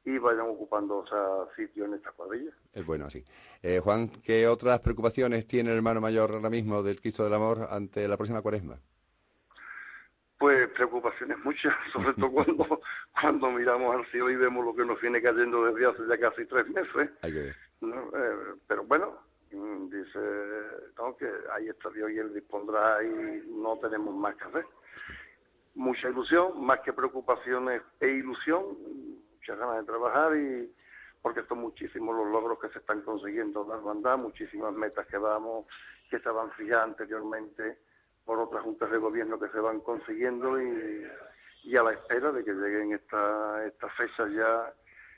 y 0.06 0.18
vayan 0.18 0.48
ocupando 0.50 1.00
o 1.00 1.50
sitio 1.56 1.86
en 1.86 1.96
esta 1.96 2.12
cuadrilla. 2.12 2.52
Es 2.74 2.86
bueno 2.86 3.06
así. 3.06 3.24
Eh, 3.62 3.80
Juan, 3.80 4.10
¿qué 4.24 4.48
otras 4.48 4.80
preocupaciones 4.80 5.48
tiene 5.48 5.72
el 5.72 5.78
hermano 5.78 6.02
mayor 6.02 6.32
ahora 6.32 6.50
mismo 6.50 6.84
del 6.84 7.00
Cristo 7.00 7.24
del 7.24 7.34
Amor 7.34 7.68
ante 7.70 8.08
la 8.08 8.18
próxima 8.18 8.42
cuaresma? 8.42 8.80
Pues 10.44 10.68
preocupaciones 10.72 11.38
muchas, 11.40 11.74
sobre 11.94 12.12
todo 12.16 12.30
cuando, 12.34 12.82
cuando 13.14 13.52
miramos 13.52 13.96
al 13.96 14.06
cielo 14.08 14.30
y 14.30 14.36
vemos 14.36 14.66
lo 14.66 14.76
que 14.76 14.84
nos 14.84 15.00
viene 15.00 15.22
cayendo 15.22 15.64
desde 15.64 15.86
hace 15.86 16.00
ya 16.06 16.18
casi 16.18 16.46
tres 16.46 16.68
meses. 16.68 17.12
Eh, 17.22 17.54
pero 18.68 18.84
bueno, 18.84 19.20
mm, 19.54 19.88
dice 19.88 20.20
que 21.18 21.32
ahí 21.54 21.70
está 21.70 21.90
Dios 21.92 22.12
y 22.12 22.18
Él 22.18 22.34
dispondrá 22.34 23.02
y 23.02 23.48
no 23.52 23.78
tenemos 23.78 24.14
más 24.14 24.36
que 24.36 24.44
hacer. 24.44 24.66
Mucha 25.76 26.10
ilusión, 26.10 26.62
más 26.66 26.82
que 26.82 26.92
preocupaciones 26.92 27.82
e 28.02 28.10
ilusión, 28.10 28.66
muchas 29.36 29.58
ganas 29.58 29.78
de 29.78 29.84
trabajar 29.86 30.36
y 30.36 30.70
porque 31.22 31.44
son 31.44 31.60
muchísimos 31.60 32.18
los 32.18 32.28
logros 32.28 32.60
que 32.60 32.68
se 32.68 32.80
están 32.80 33.02
consiguiendo 33.04 33.64
en 33.64 33.70
la 33.70 33.76
hermandad, 33.76 34.18
muchísimas 34.18 34.74
metas 34.74 35.08
que 35.08 35.18
vamos, 35.18 35.68
que 36.10 36.18
estaban 36.18 36.52
fijadas 36.52 36.90
anteriormente 36.90 37.78
por 38.26 38.40
otras 38.40 38.64
juntas 38.64 38.90
de 38.92 38.98
gobierno 38.98 39.40
que 39.40 39.50
se 39.50 39.60
van 39.60 39.80
consiguiendo 39.82 40.62
y, 40.62 41.06
y 41.64 41.76
a 41.76 41.84
la 41.84 41.94
espera 41.94 42.32
de 42.32 42.44
que 42.44 42.54
lleguen 42.54 42.94
esta, 42.94 43.66
estas 43.66 43.92
fechas 43.96 44.32
ya 44.32 44.74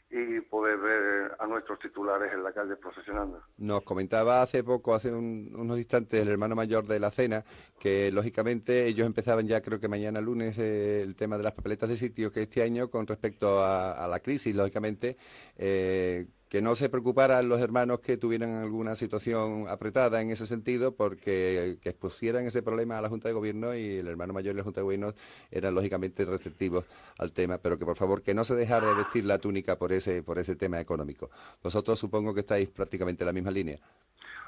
y 0.09 0.39
poder 0.41 0.77
ver 0.77 1.35
a 1.39 1.47
nuestros 1.47 1.79
titulares 1.79 2.31
en 2.31 2.43
la 2.43 2.53
calle 2.53 2.75
procesionando. 2.75 3.41
Nos 3.57 3.81
comentaba 3.81 4.41
hace 4.41 4.63
poco, 4.63 4.93
hace 4.93 5.11
unos 5.11 5.77
instantes, 5.77 6.21
el 6.21 6.29
hermano 6.29 6.55
mayor 6.55 6.85
de 6.85 6.99
la 6.99 7.09
cena, 7.09 7.43
que 7.79 8.11
lógicamente 8.11 8.85
ellos 8.85 9.07
empezaban 9.07 9.47
ya, 9.47 9.61
creo 9.61 9.79
que 9.79 9.87
mañana 9.87 10.21
lunes, 10.21 10.57
el 10.59 11.15
tema 11.15 11.37
de 11.37 11.43
las 11.43 11.53
papeletas 11.53 11.89
de 11.89 11.97
sitio, 11.97 12.31
que 12.31 12.43
este 12.43 12.61
año, 12.61 12.89
con 12.89 13.07
respecto 13.07 13.63
a, 13.63 14.07
la 14.07 14.19
crisis, 14.19 14.55
lógicamente, 14.55 15.17
eh, 15.57 16.27
que 16.55 16.61
no 16.61 16.73
se 16.73 16.87
preocuparan 16.87 17.49
los 17.49 17.59
hermanos 17.59 17.99
que 17.99 18.15
tuvieran 18.15 18.55
alguna 18.55 18.95
situación 18.95 19.65
apretada 19.67 20.21
en 20.21 20.29
ese 20.29 20.47
sentido, 20.47 20.95
porque 20.95 21.79
que 21.81 21.89
expusieran 21.89 22.45
ese 22.45 22.63
problema 22.63 22.97
a 22.97 23.01
la 23.01 23.09
Junta 23.09 23.27
de 23.27 23.33
Gobierno 23.33 23.75
y 23.75 23.97
el 23.97 24.07
hermano 24.07 24.31
mayor 24.31 24.55
y 24.55 24.59
la 24.59 24.63
Junta 24.63 24.79
de 24.79 24.85
Gobierno 24.85 25.09
eran 25.51 25.75
lógicamente 25.75 26.23
receptivos 26.23 26.85
al 27.19 27.33
tema, 27.33 27.57
pero 27.57 27.77
que 27.77 27.83
por 27.83 27.97
favor 27.97 28.21
que 28.21 28.33
no 28.33 28.45
se 28.45 28.55
dejara 28.55 28.87
de 28.87 28.93
vestir 28.93 29.25
la 29.25 29.37
túnica 29.37 29.75
por 29.75 29.91
ese 29.91 30.23
por 30.23 30.39
ese 30.39 30.55
tema 30.55 30.79
económico. 30.79 31.29
Vosotros 31.61 31.99
supongo 31.99 32.33
que 32.33 32.39
estáis 32.39 32.69
prácticamente 32.69 33.25
en 33.25 33.27
la 33.27 33.33
misma 33.33 33.51
línea. 33.51 33.77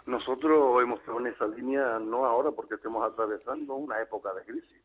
Nosotros 0.05 0.81
hemos 0.81 1.01
estado 1.01 1.19
en 1.19 1.27
esa 1.27 1.45
línea 1.45 1.99
no 1.99 2.23
ahora 2.23 2.51
porque 2.51 2.75
estemos 2.75 3.03
atravesando 3.03 3.75
una 3.75 4.01
época 4.01 4.33
de 4.33 4.43
crisis. 4.43 4.81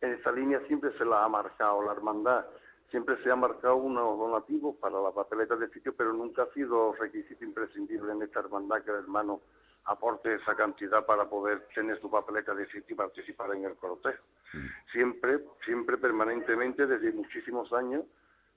En 0.00 0.12
esa 0.12 0.30
línea 0.30 0.60
siempre 0.68 0.96
se 0.96 1.04
la 1.04 1.24
ha 1.24 1.28
marcado 1.28 1.82
la 1.82 1.90
hermandad 1.90 2.44
siempre 2.90 3.22
se 3.22 3.30
ha 3.30 3.36
marcado 3.36 3.76
unos 3.76 4.18
donativos 4.18 4.76
para 4.76 5.00
la 5.00 5.12
papeleta 5.12 5.56
de 5.56 5.68
sitio, 5.70 5.94
pero 5.96 6.12
nunca 6.12 6.42
ha 6.42 6.52
sido 6.52 6.92
requisito 6.94 7.44
imprescindible 7.44 8.12
en 8.12 8.22
esta 8.22 8.40
hermandad 8.40 8.82
que 8.82 8.90
el 8.90 8.98
hermano 8.98 9.40
aporte 9.84 10.34
esa 10.34 10.54
cantidad 10.54 11.04
para 11.06 11.28
poder 11.28 11.66
tener 11.74 12.00
su 12.00 12.10
papeleta 12.10 12.54
de 12.54 12.66
sitio 12.66 12.94
y 12.94 12.94
participar 12.94 13.54
en 13.54 13.64
el 13.64 13.76
cortejo. 13.76 14.22
Mm. 14.52 14.66
Siempre, 14.92 15.40
siempre 15.64 15.96
permanentemente, 15.96 16.86
desde 16.86 17.12
muchísimos 17.12 17.72
años, 17.72 18.04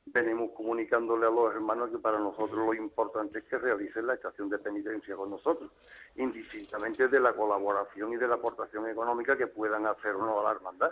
venimos 0.06 0.52
comunicándole 0.52 1.26
a 1.26 1.30
los 1.30 1.54
hermanos 1.54 1.90
que 1.90 1.98
para 1.98 2.20
nosotros 2.20 2.58
lo 2.58 2.74
importante 2.74 3.40
es 3.40 3.46
que 3.46 3.58
realicen 3.58 4.06
la 4.06 4.16
estación 4.16 4.50
de 4.50 4.60
penitencia 4.60 5.16
con 5.16 5.30
nosotros, 5.30 5.72
indistintamente 6.16 7.08
de 7.08 7.20
la 7.20 7.34
colaboración 7.34 8.12
y 8.14 8.18
de 8.18 8.28
la 8.28 8.36
aportación 8.36 8.90
económica 8.90 9.38
que 9.38 9.48
puedan 9.48 9.86
hacer 9.86 10.16
o 10.16 10.26
no 10.26 10.42
a 10.42 10.44
la 10.44 10.52
hermandad 10.52 10.92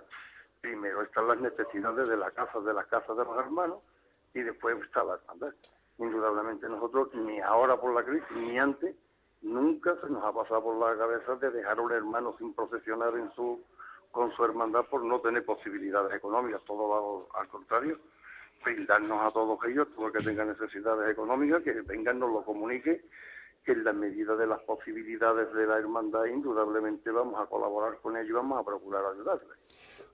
primero 0.62 1.02
están 1.02 1.28
las 1.28 1.40
necesidades 1.40 2.08
de 2.08 2.18
la 2.18 2.32
casa, 2.32 2.60
de 2.60 2.74
la 2.74 2.84
casa 2.86 3.14
de 3.14 3.26
los 3.26 3.38
hermanos, 3.38 3.80
y 4.34 4.42
después 4.42 4.78
está 4.84 5.04
la 5.04 5.16
hermandad. 5.16 5.54
Indudablemente 5.98 6.70
nosotros, 6.70 7.14
ni 7.16 7.40
ahora 7.42 7.80
por 7.80 7.94
la 7.94 8.04
crisis, 8.04 8.32
ni 8.36 8.58
antes, 8.58 8.96
nunca 9.42 9.96
se 10.02 10.10
nos 10.10 10.24
ha 10.24 10.32
pasado 10.32 10.64
por 10.64 10.78
la 10.78 10.98
cabeza 10.98 11.36
de 11.36 11.52
dejar 11.52 11.80
a 11.80 11.82
un 11.82 11.92
hermano 11.92 12.36
sin 12.38 12.54
procesionar 12.54 13.16
en 13.16 13.32
su, 13.34 13.64
con 14.12 14.32
su 14.32 14.46
hermandad 14.46 14.86
por 14.86 15.04
no 15.04 15.20
tener 15.20 15.44
posibilidades 15.44 16.14
económicas, 16.14 16.62
todo 16.66 17.28
al 17.36 17.48
contrario, 17.50 18.00
brindarnos 18.64 19.22
a 19.22 19.32
todos 19.32 19.60
ellos, 19.66 19.88
todo 19.96 20.08
el 20.08 20.14
que 20.14 20.24
tenga 20.24 20.46
necesidades 20.46 21.12
económicas, 21.12 21.64
que 21.64 21.74
vengan, 21.82 22.20
nos 22.20 22.32
lo 22.32 22.44
comunique 22.44 23.04
que 23.66 23.74
en 23.74 23.84
la 23.84 23.94
medida 23.94 24.36
de 24.36 24.48
las 24.48 24.60
posibilidades 24.62 25.54
de 25.54 25.68
la 25.68 25.78
hermandad 25.78 26.26
indudablemente 26.26 27.12
vamos 27.12 27.40
a 27.40 27.46
colaborar 27.46 28.00
con 28.02 28.18
ellos 28.18 28.30
y 28.30 28.34
vamos 28.34 28.60
a 28.60 28.66
procurar 28.66 29.04
ayudarles. 29.06 29.58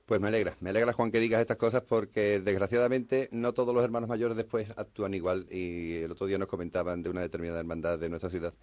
Pues 0.07 0.21
me 0.21 0.29
alegra, 0.29 0.55
me 0.61 0.69
alegra 0.69 0.93
Juan 0.93 1.11
que 1.11 1.19
digas 1.19 1.41
estas 1.41 1.57
cosas 1.57 1.81
porque 1.81 2.39
desgraciadamente 2.39 3.27
no 3.33 3.51
todos 3.51 3.75
los 3.75 3.83
hermanos 3.83 4.07
mayores 4.07 4.37
después 4.37 4.71
actúan 4.77 5.13
igual. 5.13 5.45
Y 5.51 5.97
el 5.97 6.09
otro 6.11 6.27
día 6.27 6.37
nos 6.37 6.47
comentaban 6.47 7.01
de 7.03 7.09
una 7.09 7.19
determinada 7.19 7.59
hermandad 7.59 7.99
de 7.99 8.07
nuestra 8.07 8.29
ciudad 8.29 8.53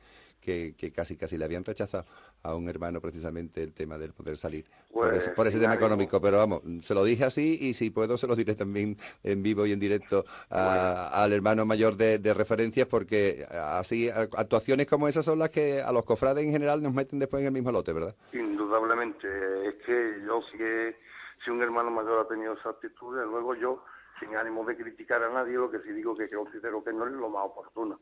que, 0.41 0.75
casi 0.95 1.17
casi 1.19 1.37
le 1.37 1.45
habían 1.45 1.63
rechazado 1.63 2.07
a 2.43 2.55
un 2.55 2.67
hermano 2.71 2.99
precisamente 3.03 3.63
el 3.63 3.75
tema 3.75 3.99
del 3.99 4.15
poder 4.15 4.39
salir 4.39 4.65
por 4.91 5.15
ese, 5.15 5.33
Pues, 5.33 5.53
tema 5.61 5.75
económico, 5.75 6.19
pero 6.19 6.39
vamos, 6.39 6.63
se 6.81 6.95
lo 6.95 7.05
dije 7.05 7.25
así 7.25 7.59
y 7.61 7.75
si 7.75 7.91
puedo 7.91 8.17
se 8.17 8.27
lo 8.27 8.35
diré 8.35 8.55
también 8.55 8.97
en 9.23 9.43
vivo 9.43 9.67
y 9.67 9.73
en 9.73 9.81
directo 9.81 10.25
a- 10.49 11.11
al 11.23 11.33
hermano 11.35 11.67
mayor 11.67 11.95
de, 11.99 12.19
de 12.21 12.33
referencias 12.33 12.87
porque 12.87 13.45
así 13.51 14.09
actuaciones 14.09 14.87
como 14.87 15.09
esas 15.09 15.27
son 15.27 15.39
las 15.41 15.51
que 15.51 15.83
a 15.83 15.93
los 15.93 16.05
cofrades 16.07 16.43
en 16.47 16.53
general 16.53 16.83
nos 16.83 16.95
meten 16.95 17.19
después 17.19 17.41
en 17.43 17.49
el 17.49 17.53
mismo 17.53 17.71
lote, 17.71 17.93
¿verdad? 17.93 18.15
Indudablemente, 18.33 19.29
es 19.69 19.75
que 19.85 20.15
yo 20.27 20.41
sí 20.51 20.57
que, 20.59 20.97
si 21.45 21.51
un 21.51 21.63
hermano 21.63 21.91
mayor 21.91 22.25
ha 22.25 22.29
tenido 22.29 22.55
esa 22.55 22.71
actitud, 22.71 23.15
luego 23.15 23.55
yo, 23.55 23.85
sin 24.19 24.35
ánimo 24.37 24.65
de 24.65 24.77
criticar 24.77 25.23
a 25.23 25.31
nadie, 25.31 25.55
lo 25.55 25.71
que 25.71 25.81
sí 25.81 25.91
digo 25.93 26.15
que 26.15 26.29
considero 26.29 26.83
que 26.83 26.93
no 26.93 27.07
es 27.07 27.13
lo 27.13 27.29
más 27.29 27.45
oportuno. 27.47 28.01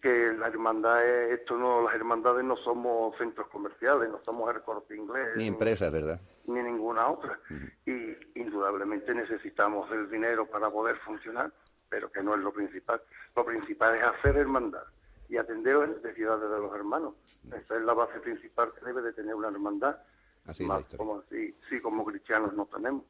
Que 0.00 0.32
la 0.32 0.46
hermandad 0.46 1.04
es, 1.04 1.40
esto 1.40 1.56
no, 1.56 1.82
las 1.82 1.94
hermandades 1.94 2.44
no 2.44 2.56
somos 2.56 3.16
centros 3.18 3.48
comerciales, 3.48 4.08
no 4.08 4.20
somos 4.24 4.54
el 4.54 4.62
corte 4.62 4.96
inglés. 4.96 5.36
Ni 5.36 5.48
empresas, 5.48 5.92
¿verdad? 5.92 6.20
ni 6.48 6.62
ninguna 6.62 7.08
otra. 7.08 7.38
Y 7.86 8.16
indudablemente 8.40 9.14
necesitamos 9.14 9.90
el 9.92 10.10
dinero 10.10 10.46
para 10.46 10.70
poder 10.70 10.96
funcionar, 10.98 11.52
pero 11.88 12.10
que 12.10 12.22
no 12.22 12.34
es 12.34 12.40
lo 12.40 12.52
principal. 12.52 13.00
Lo 13.36 13.44
principal 13.44 13.96
es 13.96 14.04
hacer 14.04 14.36
hermandad 14.36 14.84
y 15.28 15.36
atender 15.36 15.76
las 15.76 15.90
necesidades 15.90 16.50
de 16.50 16.58
los 16.58 16.74
hermanos. 16.74 17.14
Esa 17.48 17.76
es 17.76 17.82
la 17.82 17.94
base 17.94 18.18
principal 18.20 18.72
que 18.72 18.84
debe 18.84 19.02
de 19.02 19.12
tener 19.12 19.34
una 19.34 19.48
hermandad. 19.48 19.96
Así 20.48 20.64
es 20.64 20.68
la 20.68 20.80
historia. 20.80 20.98
como 20.98 21.22
si, 21.30 21.54
sí, 21.68 21.80
como 21.80 22.04
cristianos 22.04 22.52
no 22.54 22.66
tenemos. 22.66 23.04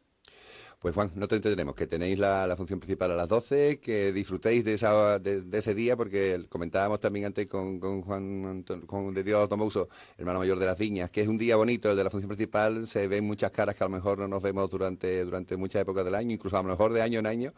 Pues 0.80 0.94
Juan, 0.94 1.10
no 1.16 1.26
te 1.26 1.34
entretenemos, 1.34 1.74
que 1.74 1.88
tenéis 1.88 2.20
la, 2.20 2.46
la 2.46 2.54
función 2.54 2.78
principal 2.78 3.10
a 3.10 3.16
las 3.16 3.28
12, 3.28 3.80
que 3.80 4.12
disfrutéis 4.12 4.64
de, 4.64 4.74
esa, 4.74 5.18
de, 5.18 5.40
de 5.42 5.58
ese 5.58 5.74
día, 5.74 5.96
porque 5.96 6.46
comentábamos 6.48 7.00
también 7.00 7.26
antes 7.26 7.48
con, 7.48 7.80
con 7.80 8.00
Juan 8.02 8.62
con 8.86 9.12
de 9.12 9.24
Dios 9.24 9.48
Tomouso, 9.48 9.88
hermano 10.16 10.38
mayor 10.38 10.56
de 10.60 10.66
las 10.66 10.78
Viñas, 10.78 11.10
que 11.10 11.20
es 11.20 11.26
un 11.26 11.36
día 11.36 11.56
bonito, 11.56 11.90
el 11.90 11.96
de 11.96 12.04
la 12.04 12.10
función 12.10 12.28
principal, 12.28 12.86
se 12.86 13.08
ven 13.08 13.24
muchas 13.24 13.50
caras 13.50 13.74
que 13.74 13.82
a 13.82 13.88
lo 13.88 13.92
mejor 13.92 14.18
no 14.18 14.28
nos 14.28 14.40
vemos 14.40 14.70
durante, 14.70 15.24
durante 15.24 15.56
muchas 15.56 15.82
épocas 15.82 16.04
del 16.04 16.14
año, 16.14 16.32
incluso 16.32 16.56
a 16.56 16.62
lo 16.62 16.68
mejor 16.68 16.92
de 16.92 17.02
año 17.02 17.18
en 17.18 17.26
año, 17.26 17.52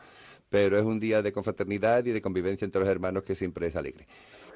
pero 0.49 0.79
es 0.79 0.85
un 0.87 0.99
día 0.99 1.21
de 1.21 1.31
confraternidad 1.31 2.03
y 2.07 2.13
de 2.13 2.23
convivencia 2.23 2.65
entre 2.65 2.81
los 2.81 2.89
hermanos 2.89 3.23
que 3.23 3.35
siempre 3.35 3.67
es 3.67 3.77
alegre. 3.77 4.07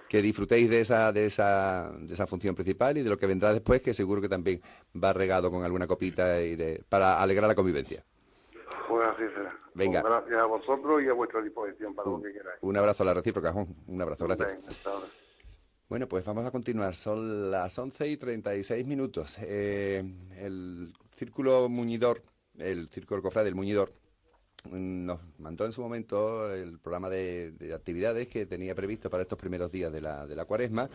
Que 0.09 0.23
disfrutéis 0.23 0.71
de 0.71 0.81
esa, 0.81 1.12
de 1.12 1.27
esa, 1.27 1.90
de 1.99 2.14
esa 2.14 2.27
función 2.27 2.55
principal 2.55 2.97
y 2.99 3.03
de 3.03 3.11
lo 3.11 3.17
que 3.17 3.27
vendrá 3.27 3.53
después, 3.53 3.83
que 3.83 3.95
seguro 3.95 4.21
que 4.21 4.29
también 4.29 4.61
va 5.03 5.12
regado 5.12 5.51
con 5.51 5.64
alguna 5.64 5.87
copita 5.87 6.40
y 6.40 6.57
de, 6.57 6.83
para 6.88 7.21
alegrar 7.21 7.49
la 7.49 7.55
convivencia. 7.55 8.05
Pues 8.88 9.09
así 9.09 9.23
será. 9.35 9.59
Venga. 9.75 10.03
Pues 10.03 10.12
gracias 10.12 10.40
a 10.40 10.45
vosotros 10.45 11.03
y 11.03 11.09
a 11.09 11.12
vuestra 11.12 11.43
disposición 11.43 11.95
para 11.95 12.11
lo 12.11 12.23
que 12.23 12.33
queráis. 12.33 12.59
Un 12.61 12.77
abrazo 12.77 13.03
a 13.03 13.07
la 13.07 13.14
recíproca, 13.14 13.53
Juan. 13.53 13.67
Un 13.88 14.03
abrazo, 14.03 14.27
gracias. 14.27 14.49
Venga, 14.55 14.69
hasta 14.69 14.90
ahora. 14.90 15.07
Bueno, 15.88 16.09
pues 16.09 16.25
vamos 16.25 16.45
a 16.45 16.51
continuar. 16.51 16.95
Son 16.95 17.51
las 17.51 17.79
11 17.79 18.09
y 18.09 18.17
36 18.17 18.87
minutos. 18.87 19.37
Eh, 19.40 20.03
el 20.38 20.93
Círculo 21.14 21.69
Muñidor, 21.69 22.23
el 22.59 22.88
Círculo 22.88 23.23
Cofrade 23.23 23.47
del 23.47 23.55
Muñidor, 23.55 23.90
nos 24.70 25.20
mandó 25.38 25.66
en 25.66 25.72
su 25.72 25.83
momento 25.83 26.53
el 26.53 26.79
programa 26.79 27.11
de, 27.11 27.53
de 27.53 27.74
actividades 27.74 28.29
que 28.29 28.46
tenía 28.46 28.74
previsto 28.74 29.11
para 29.11 29.22
estos 29.22 29.38
primeros 29.38 29.70
días 29.70 29.92
de 29.92 30.00
la, 30.00 30.27
de 30.27 30.35
la 30.35 30.46
cuaresma, 30.46 30.88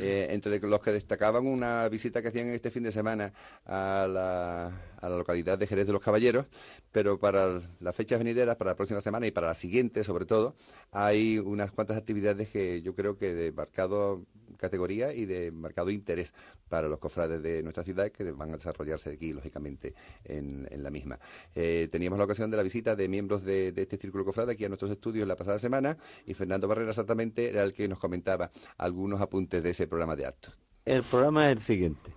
eh, 0.00 0.28
entre 0.30 0.60
los 0.60 0.80
que 0.80 0.92
destacaban 0.92 1.46
una 1.46 1.88
visita 1.88 2.22
que 2.22 2.28
hacían 2.28 2.48
este 2.48 2.70
fin 2.70 2.84
de 2.84 2.92
semana 2.92 3.32
a 3.64 4.06
la, 4.08 4.66
a 5.00 5.08
la 5.08 5.16
localidad 5.16 5.58
de 5.58 5.66
Jerez 5.66 5.86
de 5.86 5.92
los 5.92 6.02
Caballeros, 6.02 6.46
pero 6.92 7.18
para 7.18 7.60
las 7.80 7.96
fechas 7.96 8.18
venideras, 8.18 8.56
para 8.56 8.70
la 8.70 8.76
próxima 8.76 9.00
semana 9.00 9.26
y 9.26 9.32
para 9.32 9.48
la 9.48 9.54
siguiente 9.54 10.04
sobre 10.04 10.24
todo, 10.24 10.54
hay 10.92 11.38
unas 11.38 11.72
cuantas 11.72 11.96
actividades 11.96 12.48
que 12.50 12.82
yo 12.82 12.94
creo 12.94 13.18
que 13.18 13.34
de 13.34 13.52
marcado 13.52 14.24
categoría 14.56 15.12
y 15.12 15.26
de 15.26 15.50
marcado 15.50 15.90
interés 15.90 16.32
para 16.68 16.88
los 16.88 16.98
cofrades 16.98 17.42
de 17.42 17.62
nuestra 17.62 17.84
ciudad 17.84 18.10
que 18.10 18.30
van 18.32 18.50
a 18.50 18.56
desarrollarse 18.56 19.10
aquí, 19.10 19.32
lógicamente, 19.32 19.94
en, 20.24 20.66
en 20.70 20.82
la 20.82 20.90
misma. 20.90 21.18
Eh, 21.54 21.88
teníamos 21.90 22.18
la 22.18 22.24
ocasión 22.24 22.50
de 22.50 22.56
la 22.56 22.62
visita 22.62 22.96
de 22.96 23.08
miembros 23.08 23.44
de, 23.44 23.72
de 23.72 23.82
este 23.82 23.96
Círculo 23.96 24.24
Cofrade 24.24 24.52
aquí 24.52 24.64
a 24.64 24.68
nuestros 24.68 24.90
estudios 24.90 25.26
la 25.26 25.36
pasada 25.36 25.58
semana 25.58 25.96
y 26.26 26.34
Fernando 26.34 26.68
Barrera 26.68 26.90
exactamente 26.90 27.48
era 27.48 27.62
el 27.62 27.72
que 27.72 27.88
nos 27.88 27.98
comentaba 27.98 28.50
algunos 28.78 29.20
apuntes 29.20 29.62
de 29.62 29.70
ese 29.70 29.86
programa 29.86 30.16
de 30.16 30.26
actos. 30.26 30.58
El 30.84 31.02
programa 31.02 31.50
es 31.50 31.56
el 31.56 31.62
siguiente. 31.62 32.12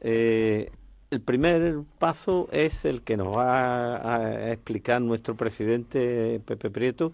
Eh, 0.00 0.70
el 1.10 1.20
primer 1.20 1.82
paso 1.98 2.48
es 2.52 2.84
el 2.84 3.02
que 3.02 3.16
nos 3.16 3.36
va 3.36 4.14
a 4.14 4.52
explicar 4.52 5.00
nuestro 5.00 5.36
presidente 5.36 6.40
Pepe 6.44 6.70
Prieto, 6.70 7.12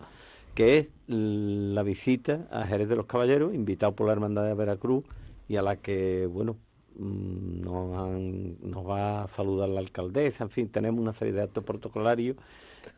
que 0.54 0.78
es 0.78 0.88
la 1.06 1.82
visita 1.82 2.46
a 2.50 2.66
Jerez 2.66 2.88
de 2.88 2.96
los 2.96 3.06
Caballeros, 3.06 3.54
invitado 3.54 3.94
por 3.94 4.06
la 4.06 4.12
Hermandad 4.14 4.44
de 4.46 4.54
Veracruz, 4.54 5.04
y 5.48 5.56
a 5.56 5.62
la 5.62 5.76
que, 5.76 6.26
bueno, 6.26 6.56
mm, 6.96 7.60
nos, 7.62 7.96
han- 7.98 8.56
nos 8.70 8.86
va 8.88 9.24
a 9.24 9.28
saludar 9.28 9.68
la 9.68 9.80
alcaldesa, 9.80 10.44
en 10.44 10.50
fin, 10.50 10.68
tenemos 10.68 11.00
una 11.00 11.12
serie 11.12 11.32
de 11.34 11.42
actos 11.42 11.64
protocolarios 11.64 12.36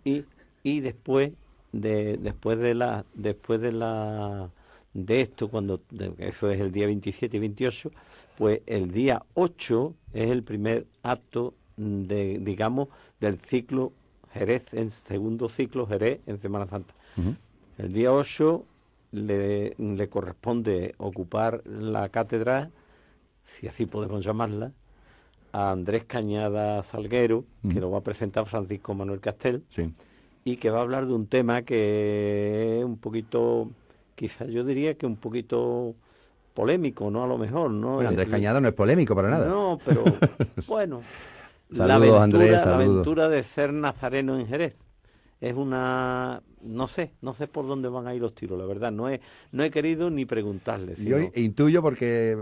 y, 0.05 0.25
y 0.63 0.81
después 0.81 1.33
de 1.73 2.17
después 2.19 2.59
de 2.59 2.75
la 2.75 3.05
después 3.15 3.61
de 3.61 3.73
la 3.73 4.51
de 4.93 5.21
esto 5.21 5.49
cuando 5.51 5.81
de- 5.91 6.15
eso 6.19 6.51
es 6.51 6.61
el 6.61 6.71
día 6.73 6.87
27 6.87 7.37
y 7.37 7.41
28 7.41 7.91
pues 8.37 8.61
el 8.67 8.91
día 8.93 9.23
8 9.35 9.95
es 10.13 10.31
el 10.31 10.43
primer 10.45 10.87
acto 11.03 11.55
de 11.77 12.39
digamos 12.41 12.89
del 13.21 13.39
ciclo 13.41 13.93
Jerez 14.33 14.73
en 14.75 14.91
segundo 14.91 15.49
ciclo 15.49 15.87
Jerez 15.87 16.21
en 16.27 16.41
Semana 16.41 16.67
Santa 16.69 16.95
el 17.79 17.93
día 17.93 18.13
8 18.13 18.65
le, 19.13 19.75
le 19.79 20.09
corresponde 20.09 20.95
ocupar 20.99 21.63
la 21.67 22.09
cátedra 22.09 22.71
si 23.45 23.69
así 23.69 23.87
podemos 23.87 24.25
llamarla 24.25 24.73
a 25.53 25.71
Andrés 25.71 26.05
Cañada 26.05 26.83
Salguero 26.83 27.45
que 27.69 27.81
lo 27.81 27.91
va 27.91 27.99
a 27.99 28.03
presentar 28.03 28.47
Francisco 28.47 28.95
Manuel 28.95 29.21
Castel 29.21 29.63
y 30.45 30.57
que 30.57 30.71
va 30.71 30.81
a 30.81 30.83
hablar 30.83 31.07
de 31.07 31.15
un 31.15 31.27
tema 31.27 31.63
que 31.63 32.79
es 32.79 32.85
un 32.85 32.99
poquito, 32.99 33.71
quizás 34.15 34.49
yo 34.49 34.65
diría 34.65 34.95
que 34.95 35.07
un 35.07 35.17
poquito 35.17 35.95
polémico, 36.53 37.11
¿no? 37.11 37.25
A 37.25 37.27
lo 37.27 37.39
mejor, 37.39 37.71
¿no? 37.71 37.95
Bueno, 37.95 38.11
Andrés 38.11 38.29
Cañada 38.29 38.61
no 38.61 38.69
es 38.69 38.75
polémico 38.75 39.15
para 39.15 39.31
nada. 39.31 39.47
No, 39.47 39.79
pero 39.85 40.05
bueno. 40.67 41.01
la 41.71 41.89
Saludos, 41.89 42.19
aventura, 42.19 42.23
Andrés, 42.23 42.67
la 42.67 42.75
aventura 42.75 43.29
de 43.29 43.43
ser 43.43 43.73
nazareno 43.73 44.39
en 44.39 44.47
Jerez. 44.47 44.77
Es 45.45 45.55
una, 45.55 46.43
no 46.63 46.87
sé, 46.89 47.13
no 47.21 47.35
sé 47.35 47.47
por 47.49 47.67
dónde 47.67 47.91
van 47.91 48.07
a 48.07 48.15
ir 48.15 48.23
los 48.23 48.35
tiros, 48.35 48.59
la 48.59 48.65
verdad. 48.65 48.91
No 48.91 49.11
he, 49.11 49.21
no 49.53 49.63
he 49.63 49.71
querido 49.71 50.09
ni 50.09 50.25
preguntarle. 50.25 50.95
Yo 50.97 51.19
intuyo 51.35 51.83
porque 51.83 52.35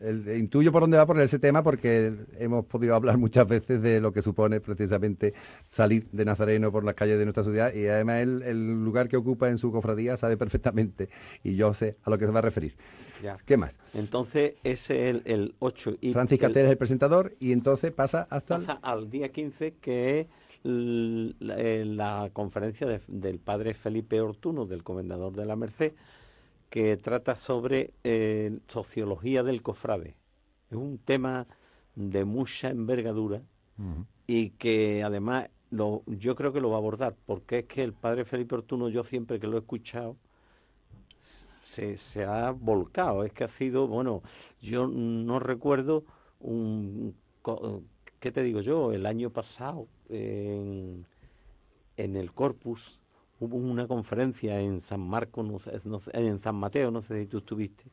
el- 0.00 0.36
intuyo 0.36 0.70
por 0.70 0.82
dónde 0.82 0.98
va 0.98 1.06
por 1.06 1.18
ese 1.20 1.38
tema 1.38 1.62
porque 1.62 2.12
hemos 2.38 2.66
podido 2.66 2.94
hablar 2.96 3.16
muchas 3.16 3.48
veces 3.48 3.80
de 3.80 3.98
lo 3.98 4.12
que 4.12 4.20
supone 4.20 4.60
precisamente 4.60 5.32
salir 5.64 6.06
de 6.12 6.24
Nazareno 6.26 6.70
por 6.70 6.84
las 6.84 6.94
calles 6.94 7.18
de 7.18 7.24
nuestra 7.24 7.44
ciudad 7.44 7.72
y 7.72 7.86
además 7.86 8.20
él, 8.22 8.42
el 8.42 8.84
lugar 8.84 9.08
que 9.08 9.16
ocupa 9.16 9.48
en 9.48 9.56
su 9.56 9.72
cofradía 9.72 10.18
sabe 10.18 10.36
perfectamente 10.36 11.08
y 11.42 11.56
yo 11.56 11.72
sé 11.72 11.96
a 12.02 12.10
lo 12.10 12.18
que 12.18 12.26
se 12.26 12.32
va 12.32 12.40
a 12.40 12.42
referir. 12.42 12.74
Ya. 13.22 13.36
¿Qué 13.46 13.56
más? 13.56 13.78
Entonces, 13.94 14.52
ese 14.64 15.08
es 15.08 15.14
el, 15.16 15.22
el 15.24 15.54
8. 15.60 15.94
Y 16.02 16.12
Francis 16.12 16.38
el- 16.38 16.40
Castel 16.46 16.66
es 16.66 16.70
el 16.72 16.76
presentador 16.76 17.32
y 17.40 17.52
entonces 17.52 17.90
pasa 17.90 18.26
hasta 18.28 18.56
el- 18.56 18.60
pasa 18.66 18.78
al 18.82 19.08
día 19.08 19.30
15, 19.30 19.76
que 19.80 20.20
es 20.20 20.26
la, 20.64 21.56
eh, 21.58 21.84
la 21.84 22.30
conferencia 22.32 22.86
de- 22.86 23.02
del 23.08 23.38
padre 23.38 23.74
Felipe 23.74 24.20
Ortuno, 24.20 24.66
del 24.66 24.82
comendador 24.82 25.34
de 25.34 25.46
la 25.46 25.56
Merced, 25.56 25.92
que 26.70 26.96
trata 26.96 27.36
sobre 27.36 27.94
eh, 28.04 28.58
sociología 28.68 29.42
del 29.42 29.62
cofrade. 29.62 30.16
Es 30.70 30.76
un 30.76 30.98
tema 30.98 31.46
de 31.94 32.24
mucha 32.24 32.70
envergadura 32.70 33.42
y 34.26 34.50
que 34.50 35.02
además 35.04 35.48
lo, 35.70 36.02
yo 36.06 36.34
creo 36.36 36.52
que 36.52 36.60
lo 36.60 36.70
va 36.70 36.76
a 36.76 36.78
abordar, 36.78 37.16
porque 37.26 37.60
es 37.60 37.64
que 37.66 37.82
el 37.82 37.92
padre 37.92 38.24
Felipe 38.24 38.54
Ortuno, 38.56 38.88
yo 38.88 39.04
siempre 39.04 39.40
que 39.40 39.46
lo 39.46 39.56
he 39.56 39.60
escuchado, 39.60 40.16
se, 41.62 41.96
se 41.96 42.24
ha 42.24 42.50
volcado. 42.52 43.24
Es 43.24 43.32
que 43.32 43.44
ha 43.44 43.48
sido, 43.48 43.86
bueno, 43.88 44.22
yo 44.60 44.86
no 44.88 45.38
recuerdo 45.40 46.04
un, 46.40 47.14
¿qué 48.24 48.32
te 48.32 48.42
digo 48.42 48.62
yo? 48.62 48.90
El 48.92 49.04
año 49.04 49.28
pasado 49.28 49.86
en, 50.08 51.04
en 51.98 52.16
el 52.16 52.32
Corpus 52.32 52.98
hubo 53.38 53.58
una 53.58 53.86
conferencia 53.86 54.58
en 54.62 54.80
San 54.80 55.06
Marcos, 55.06 55.44
no 55.46 55.58
sé- 55.58 55.78
no 55.84 56.00
sé- 56.00 56.10
en 56.14 56.38
San 56.40 56.54
Mateo, 56.54 56.90
no 56.90 57.02
sé 57.02 57.20
si 57.20 57.26
tú 57.26 57.36
estuviste, 57.38 57.84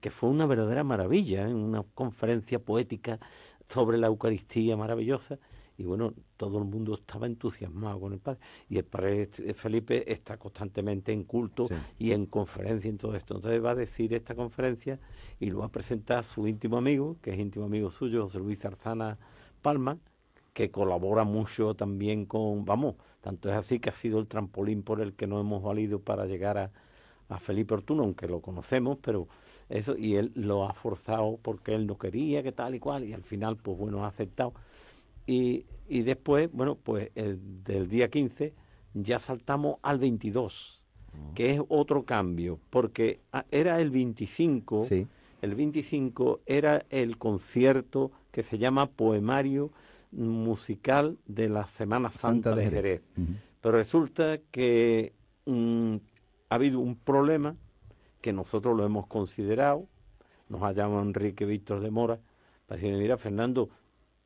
que 0.00 0.10
fue 0.10 0.28
una 0.28 0.44
verdadera 0.44 0.82
maravilla, 0.82 1.48
¿eh? 1.48 1.54
una 1.54 1.84
conferencia 1.94 2.58
poética 2.58 3.20
sobre 3.68 3.96
la 3.96 4.08
Eucaristía 4.08 4.76
maravillosa 4.76 5.38
y 5.78 5.84
bueno, 5.84 6.14
todo 6.36 6.58
el 6.58 6.64
mundo 6.64 6.94
estaba 6.94 7.26
entusiasmado 7.26 8.00
con 8.00 8.12
el 8.12 8.18
padre. 8.18 8.40
Y 8.68 8.78
el 8.78 8.84
padre 8.84 9.28
Felipe 9.54 10.10
está 10.10 10.36
constantemente 10.36 11.12
en 11.12 11.22
culto 11.22 11.68
y 11.96 12.10
en 12.10 12.26
conferencia 12.26 12.88
en 12.90 12.98
todo 12.98 13.14
esto. 13.14 13.36
Entonces 13.36 13.62
va 13.64 13.70
a 13.70 13.74
decir 13.76 14.12
esta 14.14 14.34
conferencia 14.34 14.98
y 15.38 15.50
lo 15.50 15.58
va 15.60 15.66
a 15.66 15.70
presentar 15.70 16.24
su 16.24 16.48
íntimo 16.48 16.76
amigo, 16.76 17.18
que 17.22 17.30
es 17.34 17.38
íntimo 17.38 17.66
amigo 17.66 17.90
suyo, 17.90 18.24
José 18.24 18.38
Luis 18.40 18.64
Arzana 18.64 19.16
Palma, 19.66 19.98
que 20.52 20.70
colabora 20.70 21.24
mucho 21.24 21.74
también 21.74 22.24
con, 22.24 22.64
vamos, 22.64 22.94
tanto 23.20 23.48
es 23.48 23.56
así 23.56 23.80
que 23.80 23.90
ha 23.90 23.92
sido 23.92 24.20
el 24.20 24.28
trampolín 24.28 24.84
por 24.84 25.00
el 25.00 25.14
que 25.14 25.26
nos 25.26 25.40
hemos 25.40 25.60
valido 25.60 25.98
para 25.98 26.26
llegar 26.26 26.56
a, 26.56 26.70
a 27.28 27.40
Felipe 27.40 27.74
Ortuno, 27.74 28.04
aunque 28.04 28.28
lo 28.28 28.40
conocemos, 28.40 28.96
pero 29.02 29.26
eso, 29.68 29.96
y 29.98 30.14
él 30.14 30.30
lo 30.36 30.68
ha 30.68 30.72
forzado 30.72 31.40
porque 31.42 31.74
él 31.74 31.88
no 31.88 31.98
quería, 31.98 32.44
que 32.44 32.52
tal 32.52 32.76
y 32.76 32.78
cual, 32.78 33.02
y 33.02 33.12
al 33.12 33.24
final, 33.24 33.56
pues 33.56 33.76
bueno, 33.76 34.04
ha 34.04 34.06
aceptado. 34.06 34.54
Y, 35.26 35.66
y 35.88 36.02
después, 36.02 36.48
bueno, 36.52 36.76
pues 36.76 37.10
el, 37.16 37.64
del 37.64 37.88
día 37.88 38.08
15 38.08 38.54
ya 38.94 39.18
saltamos 39.18 39.78
al 39.82 39.98
22, 39.98 40.80
que 41.34 41.50
es 41.50 41.60
otro 41.68 42.04
cambio, 42.04 42.60
porque 42.70 43.18
ah, 43.32 43.44
era 43.50 43.80
el 43.80 43.90
25, 43.90 44.86
el 45.42 45.54
25 45.56 46.42
era 46.46 46.86
el 46.88 47.18
concierto 47.18 48.12
que 48.36 48.42
se 48.42 48.58
llama 48.58 48.90
Poemario 48.90 49.72
Musical 50.12 51.16
de 51.26 51.48
la 51.48 51.66
Semana 51.66 52.12
Santa, 52.12 52.54
de 52.54 52.68
Jerez. 52.68 53.02
Pero 53.62 53.78
resulta 53.78 54.36
que 54.50 55.14
mm, 55.46 55.96
ha 56.50 56.54
habido 56.54 56.80
un 56.80 56.96
problema 56.96 57.56
que 58.20 58.34
nosotros 58.34 58.76
lo 58.76 58.84
hemos 58.84 59.06
considerado, 59.06 59.86
nos 60.50 60.62
ha 60.64 60.72
llamado 60.72 61.00
Enrique 61.00 61.46
Víctor 61.46 61.80
de 61.80 61.90
Mora, 61.90 62.20
para 62.66 62.78
decirme, 62.78 62.98
mira, 62.98 63.16
Fernando, 63.16 63.70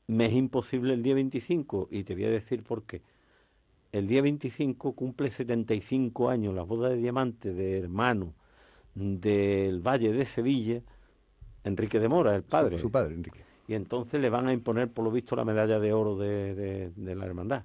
me 0.09 0.27
es 0.27 0.33
imposible 0.33 0.95
el 0.95 1.05
día 1.05 1.15
25 1.15 1.87
y 1.93 2.03
te 2.03 2.15
voy 2.15 2.25
a 2.25 2.31
decir 2.31 2.65
por 2.65 2.83
qué. 2.83 3.03
El 3.93 4.09
día 4.09 4.23
25 4.23 4.93
cumple 4.95 5.31
75 5.31 6.31
años 6.31 6.53
la 6.53 6.65
boda 6.65 6.89
de 6.89 6.97
diamante 6.97 7.55
de 7.55 7.79
hermano 7.79 8.35
del 8.97 9.79
Valle 9.79 10.13
de 10.13 10.25
Sevilla, 10.25 10.83
Enrique 11.63 12.01
de 12.01 12.09
Mora, 12.09 12.35
el 12.35 12.43
padre. 12.43 12.81
Su, 12.81 12.91
padre, 12.91 13.15
Enrique. 13.15 13.50
Y 13.71 13.77
entonces 13.77 14.21
le 14.21 14.31
van 14.31 14.49
a 14.49 14.53
imponer, 14.53 14.93
por 14.93 15.05
lo 15.05 15.13
visto, 15.13 15.37
la 15.37 15.45
medalla 15.45 15.79
de 15.79 15.93
oro 15.93 16.17
de, 16.17 16.91
de, 16.91 17.15
la 17.15 17.25
hermandad. 17.25 17.63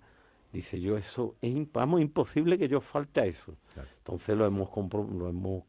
Dice 0.53 0.79
yo, 0.79 0.97
eso 0.97 1.33
es 1.41 1.51
imposible 1.51 2.59
que 2.59 2.67
yo 2.67 2.79
falte 2.79 3.21
a 3.21 3.25
eso. 3.25 3.55
Entonces 3.97 4.37
lo 4.37 4.45
hemos, 4.45 4.69
lo 4.93 5.27
hemos 5.27 5.63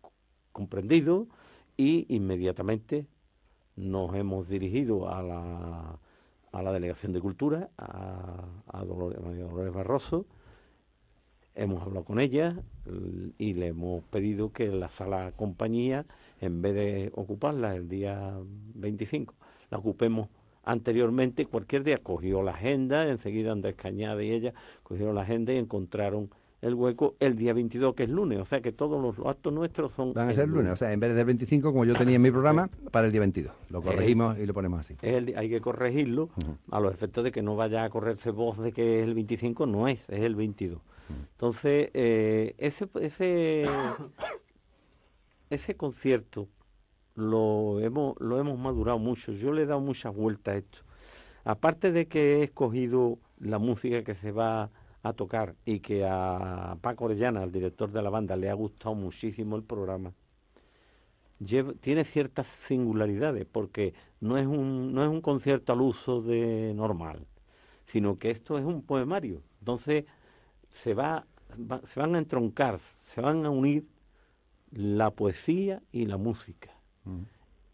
comprendido 0.52 1.26
y 1.78 2.04
inmediatamente 2.14 3.06
nos 3.76 4.14
hemos 4.14 4.46
dirigido 4.46 5.08
a 5.08 5.22
la, 5.22 5.98
a 6.52 6.62
la 6.62 6.70
Delegación 6.70 7.14
de 7.14 7.20
Cultura, 7.22 7.70
a, 7.78 8.44
a 8.66 8.84
Dolores, 8.84 9.18
Dolores 9.18 9.72
Barroso, 9.72 10.26
hemos 11.54 11.82
hablado 11.82 12.04
con 12.04 12.20
ella 12.20 12.62
y 13.38 13.54
le 13.54 13.68
hemos 13.68 14.04
pedido 14.04 14.52
que 14.52 14.66
la 14.66 14.90
sala 14.90 15.32
compañía, 15.34 16.04
en 16.42 16.60
vez 16.60 16.74
de 16.74 17.10
ocuparla 17.14 17.74
el 17.74 17.88
día 17.88 18.38
25, 18.74 19.34
la 19.70 19.78
ocupemos 19.78 20.28
anteriormente, 20.64 21.46
cualquier 21.46 21.84
día 21.84 21.98
cogió 21.98 22.42
la 22.42 22.50
agenda, 22.50 23.08
enseguida 23.08 23.52
Andrés 23.52 23.76
Cañada 23.76 24.22
y 24.22 24.32
ella 24.32 24.52
cogieron 24.82 25.14
la 25.14 25.22
agenda 25.22 25.52
y 25.52 25.56
encontraron 25.56 26.30
el 26.62 26.74
hueco 26.74 27.14
el 27.20 27.36
día 27.36 27.52
22, 27.52 27.94
que 27.94 28.04
es 28.04 28.10
lunes. 28.10 28.40
O 28.40 28.44
sea 28.44 28.60
que 28.60 28.72
todos 28.72 29.00
los 29.00 29.26
actos 29.26 29.52
nuestros 29.52 29.92
son. 29.92 30.12
Van 30.12 30.28
a 30.28 30.32
ser 30.32 30.48
lunes. 30.48 30.72
O 30.72 30.76
sea, 30.76 30.92
en 30.92 31.00
vez 31.00 31.14
del 31.14 31.24
25, 31.24 31.72
como 31.72 31.84
yo 31.84 31.94
tenía 31.94 32.16
en 32.16 32.22
mi 32.22 32.30
programa, 32.30 32.68
para 32.90 33.06
el 33.06 33.12
día 33.12 33.20
22. 33.20 33.52
Lo 33.70 33.82
corregimos 33.82 34.38
y 34.38 34.46
lo 34.46 34.54
ponemos 34.54 34.80
así. 34.80 34.96
hay 35.04 35.48
que 35.48 35.60
corregirlo 35.60 36.30
a 36.70 36.80
los 36.80 36.92
efectos 36.92 37.24
de 37.24 37.32
que 37.32 37.42
no 37.42 37.56
vaya 37.56 37.84
a 37.84 37.90
correrse 37.90 38.30
voz 38.30 38.58
de 38.58 38.72
que 38.72 39.00
es 39.00 39.06
el 39.06 39.14
25, 39.14 39.66
no 39.66 39.88
es, 39.88 40.08
es 40.10 40.20
el 40.20 40.34
22. 40.34 40.80
Entonces, 41.32 41.90
eh, 41.94 42.54
ese, 42.58 42.88
ese, 43.00 43.66
ese 45.50 45.76
concierto 45.76 46.48
lo 47.16 47.80
hemos, 47.80 48.14
lo 48.20 48.38
hemos 48.38 48.58
madurado 48.58 48.98
mucho. 48.98 49.32
Yo 49.32 49.52
le 49.52 49.62
he 49.62 49.66
dado 49.66 49.80
muchas 49.80 50.14
vueltas 50.14 50.54
a 50.54 50.58
esto. 50.58 50.78
Aparte 51.44 51.92
de 51.92 52.06
que 52.06 52.36
he 52.36 52.44
escogido 52.44 53.18
la 53.38 53.58
música 53.58 54.04
que 54.04 54.14
se 54.14 54.32
va 54.32 54.70
a 55.02 55.12
tocar 55.12 55.54
y 55.64 55.80
que 55.80 56.04
a 56.04 56.76
Paco 56.80 57.06
Orellana, 57.06 57.42
el 57.44 57.52
director 57.52 57.90
de 57.90 58.02
la 58.02 58.10
banda, 58.10 58.36
le 58.36 58.50
ha 58.50 58.54
gustado 58.54 58.94
muchísimo 58.94 59.56
el 59.56 59.62
programa, 59.62 60.12
tiene 61.80 62.04
ciertas 62.04 62.46
singularidades 62.46 63.46
porque 63.46 63.94
no 64.20 64.38
es 64.38 64.46
un, 64.46 64.94
no 64.94 65.02
es 65.02 65.08
un 65.08 65.20
concierto 65.20 65.72
al 65.72 65.82
uso 65.82 66.22
de 66.22 66.72
normal, 66.74 67.26
sino 67.84 68.18
que 68.18 68.30
esto 68.30 68.58
es 68.58 68.64
un 68.64 68.82
poemario. 68.82 69.42
Entonces 69.60 70.04
se, 70.70 70.94
va, 70.94 71.26
se 71.84 72.00
van 72.00 72.14
a 72.14 72.18
entroncar, 72.18 72.78
se 72.78 73.20
van 73.20 73.44
a 73.46 73.50
unir 73.50 73.86
la 74.72 75.10
poesía 75.10 75.82
y 75.92 76.06
la 76.06 76.16
música. 76.16 76.75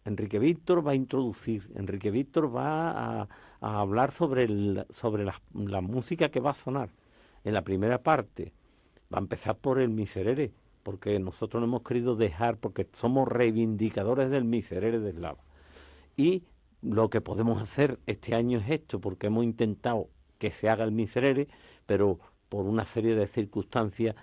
Enrique 0.05 0.39
Víctor 0.39 0.87
va 0.87 0.93
a 0.93 0.95
introducir, 0.95 1.71
Enrique 1.75 2.11
Víctor 2.11 2.55
va 2.55 3.23
a, 3.23 3.29
hablar 3.61 4.11
sobre, 4.11 4.49
sobre 4.91 5.25
la 5.25 5.81
música 5.81 6.31
que 6.31 6.41
va 6.41 6.51
a 6.51 6.55
sonar 6.55 6.91
en 7.45 7.55
la 7.55 7.63
primera 7.63 8.03
parte 8.03 8.53
va 9.13 9.19
a 9.19 9.21
empezar 9.21 9.57
por 9.57 9.79
el 9.79 9.91
miserere, 9.91 10.53
porque 10.83 11.19
nosotros 11.19 11.61
no 11.61 11.67
hemos 11.67 11.83
querido 11.83 12.17
dejar, 12.17 12.57
porque 12.57 12.89
somos 12.93 13.29
reivindicadores 13.29 14.31
del 14.31 14.45
miserere 14.45 15.01
del 15.01 15.21
lava. 15.21 15.45
Y 16.17 16.45
lo 16.81 17.11
que 17.11 17.21
podemos 17.21 17.61
hacer 17.61 17.99
este 18.07 18.35
año 18.35 18.59
es 18.59 18.71
esto, 18.71 19.01
porque 19.01 19.27
hemos 19.27 19.45
intentado 19.45 20.09
que 20.39 20.51
se 20.51 20.69
haga 20.69 20.85
el 20.85 20.93
miserere, 20.93 21.49
pero 21.87 22.19
por 22.49 22.67
una 22.67 22.85
serie 22.85 23.15
de 23.15 23.27
circunstancias, 23.27 24.17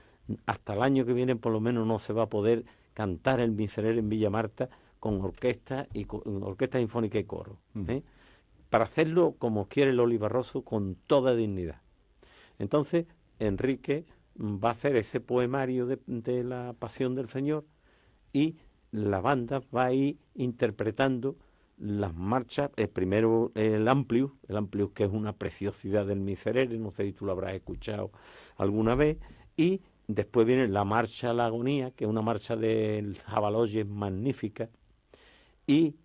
hasta 0.45 0.73
el 0.73 0.81
año 0.81 1.05
que 1.05 1.13
viene 1.13 1.35
por 1.35 1.51
lo 1.51 1.59
menos 1.59 1.87
no 1.87 1.99
se 1.99 2.13
va 2.13 2.23
a 2.23 2.29
poder 2.29 2.65
cantar 2.93 3.39
el 3.39 3.51
miserere 3.51 3.99
en 3.99 4.09
Villa 4.09 4.29
Marta 4.29 4.69
con 4.99 5.21
orquesta 5.21 5.87
y 5.93 6.05
con, 6.05 6.43
orquesta 6.43 6.79
sinfónica 6.79 7.19
y 7.19 7.23
coro. 7.23 7.57
¿eh? 7.87 8.03
Para 8.69 8.85
hacerlo 8.85 9.35
como 9.37 9.67
quiere 9.67 9.91
el 9.91 9.99
Olivarroso 9.99 10.63
con 10.63 10.95
toda 11.07 11.35
dignidad. 11.35 11.81
Entonces, 12.59 13.05
Enrique 13.39 14.05
va 14.39 14.69
a 14.69 14.71
hacer 14.73 14.95
ese 14.95 15.19
poemario 15.19 15.85
de, 15.85 16.43
la 16.43 16.73
pasión 16.77 17.15
del 17.15 17.29
Señor 17.29 17.65
y 18.33 18.57
la 18.91 19.21
banda 19.21 19.61
va 19.75 19.85
a 19.85 19.93
ir 19.93 20.17
interpretando 20.35 21.37
las 21.77 22.13
marchas, 22.13 22.71
el 22.75 22.89
primero 22.89 23.51
el 23.55 23.87
Amplius, 23.87 24.31
el 24.47 24.57
Amplius 24.57 24.91
que 24.91 25.05
es 25.05 25.11
una 25.11 25.33
preciosidad 25.33 26.05
del 26.05 26.19
Miserere, 26.19 26.77
no 26.77 26.91
sé 26.91 27.05
si 27.05 27.13
tú 27.13 27.25
lo 27.25 27.31
habrás 27.31 27.53
escuchado 27.53 28.11
alguna 28.57 28.95
vez, 28.95 29.17
y 29.55 29.81
después 30.07 30.45
viene 30.45 30.67
la 30.67 30.83
marcha 30.83 31.29
a 31.29 31.33
la 31.33 31.45
agonía, 31.45 31.91
que 31.91 32.03
es 32.03 32.09
una 32.09 32.21
marcha 32.21 32.57
del 32.57 33.17
Jabaloyes 33.19 33.87
magnífica, 33.87 34.69
y 35.69 35.95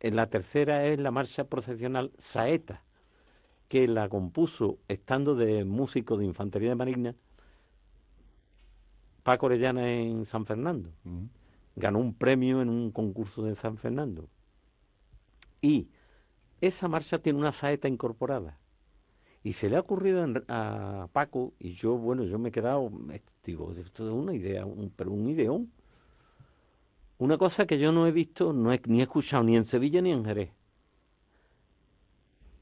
en 0.00 0.16
la 0.16 0.28
tercera 0.30 0.84
es 0.84 0.98
la 0.98 1.12
marcha 1.12 1.44
procesional 1.44 2.10
Saeta, 2.18 2.82
que 3.68 3.86
la 3.86 4.08
compuso 4.08 4.80
estando 4.88 5.36
de 5.36 5.64
músico 5.64 6.16
de 6.16 6.24
infantería 6.24 6.70
de 6.70 6.74
marina 6.74 7.14
Paco 9.22 9.46
Orellana 9.46 9.92
en 9.92 10.26
San 10.26 10.44
Fernando. 10.44 10.90
Ganó 11.76 12.00
un 12.00 12.14
premio 12.14 12.62
en 12.62 12.68
un 12.68 12.90
concurso 12.90 13.44
de 13.44 13.54
San 13.54 13.76
Fernando. 13.76 14.28
Y 15.60 15.86
esa 16.60 16.88
marcha 16.88 17.20
tiene 17.20 17.38
una 17.38 17.52
saeta 17.52 17.86
incorporada. 17.86 18.58
Y 19.44 19.52
se 19.52 19.70
le 19.70 19.76
ha 19.76 19.80
ocurrido 19.80 20.26
a 20.48 21.08
Paco, 21.12 21.52
y 21.60 21.74
yo, 21.74 21.96
bueno, 21.96 22.24
yo 22.24 22.40
me 22.40 22.48
he 22.48 22.52
quedado, 22.52 22.90
digo, 23.44 23.70
esto 23.70 24.08
es 24.08 24.12
una 24.12 24.34
idea, 24.34 24.66
pero 24.96 25.12
un 25.12 25.28
ideón. 25.28 25.70
Una 27.22 27.38
cosa 27.38 27.68
que 27.68 27.78
yo 27.78 27.92
no 27.92 28.08
he 28.08 28.10
visto, 28.10 28.52
no 28.52 28.72
he, 28.72 28.82
ni 28.88 28.98
he 28.98 29.02
escuchado 29.04 29.44
ni 29.44 29.56
en 29.56 29.64
Sevilla 29.64 30.02
ni 30.02 30.10
en 30.10 30.24
Jerez. 30.24 30.50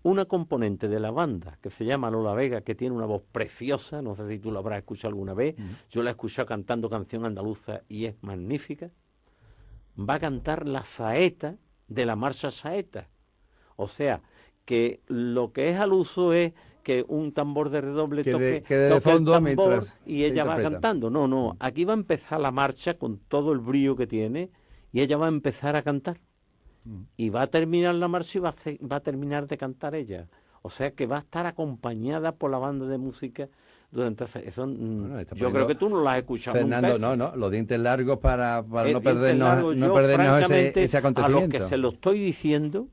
Una 0.02 0.26
componente 0.26 0.86
de 0.86 1.00
la 1.00 1.10
banda 1.10 1.58
que 1.62 1.70
se 1.70 1.86
llama 1.86 2.10
Lola 2.10 2.34
Vega, 2.34 2.60
que 2.60 2.74
tiene 2.74 2.94
una 2.94 3.06
voz 3.06 3.22
preciosa, 3.32 4.02
no 4.02 4.14
sé 4.14 4.28
si 4.28 4.38
tú 4.38 4.52
la 4.52 4.58
habrás 4.58 4.80
escuchado 4.80 5.08
alguna 5.08 5.32
vez, 5.32 5.56
yo 5.88 6.02
la 6.02 6.10
he 6.10 6.12
escuchado 6.12 6.44
cantando 6.44 6.90
canción 6.90 7.24
andaluza 7.24 7.84
y 7.88 8.04
es 8.04 8.16
magnífica, 8.22 8.90
va 9.98 10.16
a 10.16 10.20
cantar 10.20 10.68
la 10.68 10.84
saeta 10.84 11.56
de 11.88 12.04
la 12.04 12.14
marcha 12.14 12.50
saeta. 12.50 13.08
O 13.76 13.88
sea, 13.88 14.20
que 14.66 15.00
lo 15.06 15.54
que 15.54 15.70
es 15.70 15.80
al 15.80 15.94
uso 15.94 16.34
es 16.34 16.52
que 16.82 17.04
un 17.08 17.32
tambor 17.32 17.70
de 17.70 17.80
redoble 17.80 18.24
toque, 18.24 18.64
de 18.68 19.00
fondo 19.00 19.36
el 19.36 19.56
tambor 19.56 19.84
y 20.06 20.24
ella 20.24 20.44
va 20.44 20.60
cantando. 20.60 21.10
No, 21.10 21.28
no, 21.28 21.56
aquí 21.60 21.84
va 21.84 21.92
a 21.92 21.96
empezar 21.96 22.40
la 22.40 22.50
marcha 22.50 22.94
con 22.94 23.18
todo 23.18 23.52
el 23.52 23.58
brío 23.58 23.96
que 23.96 24.06
tiene 24.06 24.50
y 24.92 25.00
ella 25.00 25.16
va 25.16 25.26
a 25.26 25.28
empezar 25.28 25.76
a 25.76 25.82
cantar 25.82 26.18
y 27.16 27.30
va 27.30 27.42
a 27.42 27.46
terminar 27.46 27.94
la 27.94 28.08
marcha 28.08 28.38
y 28.38 28.40
va 28.40 28.50
a, 28.50 28.86
va 28.86 28.96
a 28.96 29.00
terminar 29.00 29.46
de 29.46 29.58
cantar 29.58 29.94
ella. 29.94 30.26
O 30.62 30.70
sea 30.70 30.90
que 30.90 31.06
va 31.06 31.16
a 31.16 31.20
estar 31.20 31.46
acompañada 31.46 32.32
por 32.32 32.50
la 32.50 32.58
banda 32.58 32.86
de 32.86 32.98
música 32.98 33.48
durante 33.90 34.24
eso. 34.44 34.66
Mm, 34.66 35.22
yo 35.34 35.50
creo 35.50 35.66
que 35.66 35.74
tú 35.74 35.88
no 35.88 36.02
la 36.02 36.12
has 36.12 36.18
escuchado 36.18 36.56
Fernando, 36.56 36.98
no, 36.98 37.16
no, 37.16 37.34
los 37.34 37.50
dientes 37.50 37.78
largos 37.80 38.18
para, 38.18 38.62
para 38.62 38.90
no 38.90 39.00
perdernos, 39.00 39.76
no 39.76 39.94
perdernos 39.94 40.50
ese, 40.50 40.84
ese, 40.84 40.96
acontecimiento. 40.98 41.56
A 41.56 41.60
los 41.60 41.68
que 41.68 41.68
se 41.68 41.76
lo 41.76 41.90
estoy 41.90 42.20
diciendo, 42.20 42.88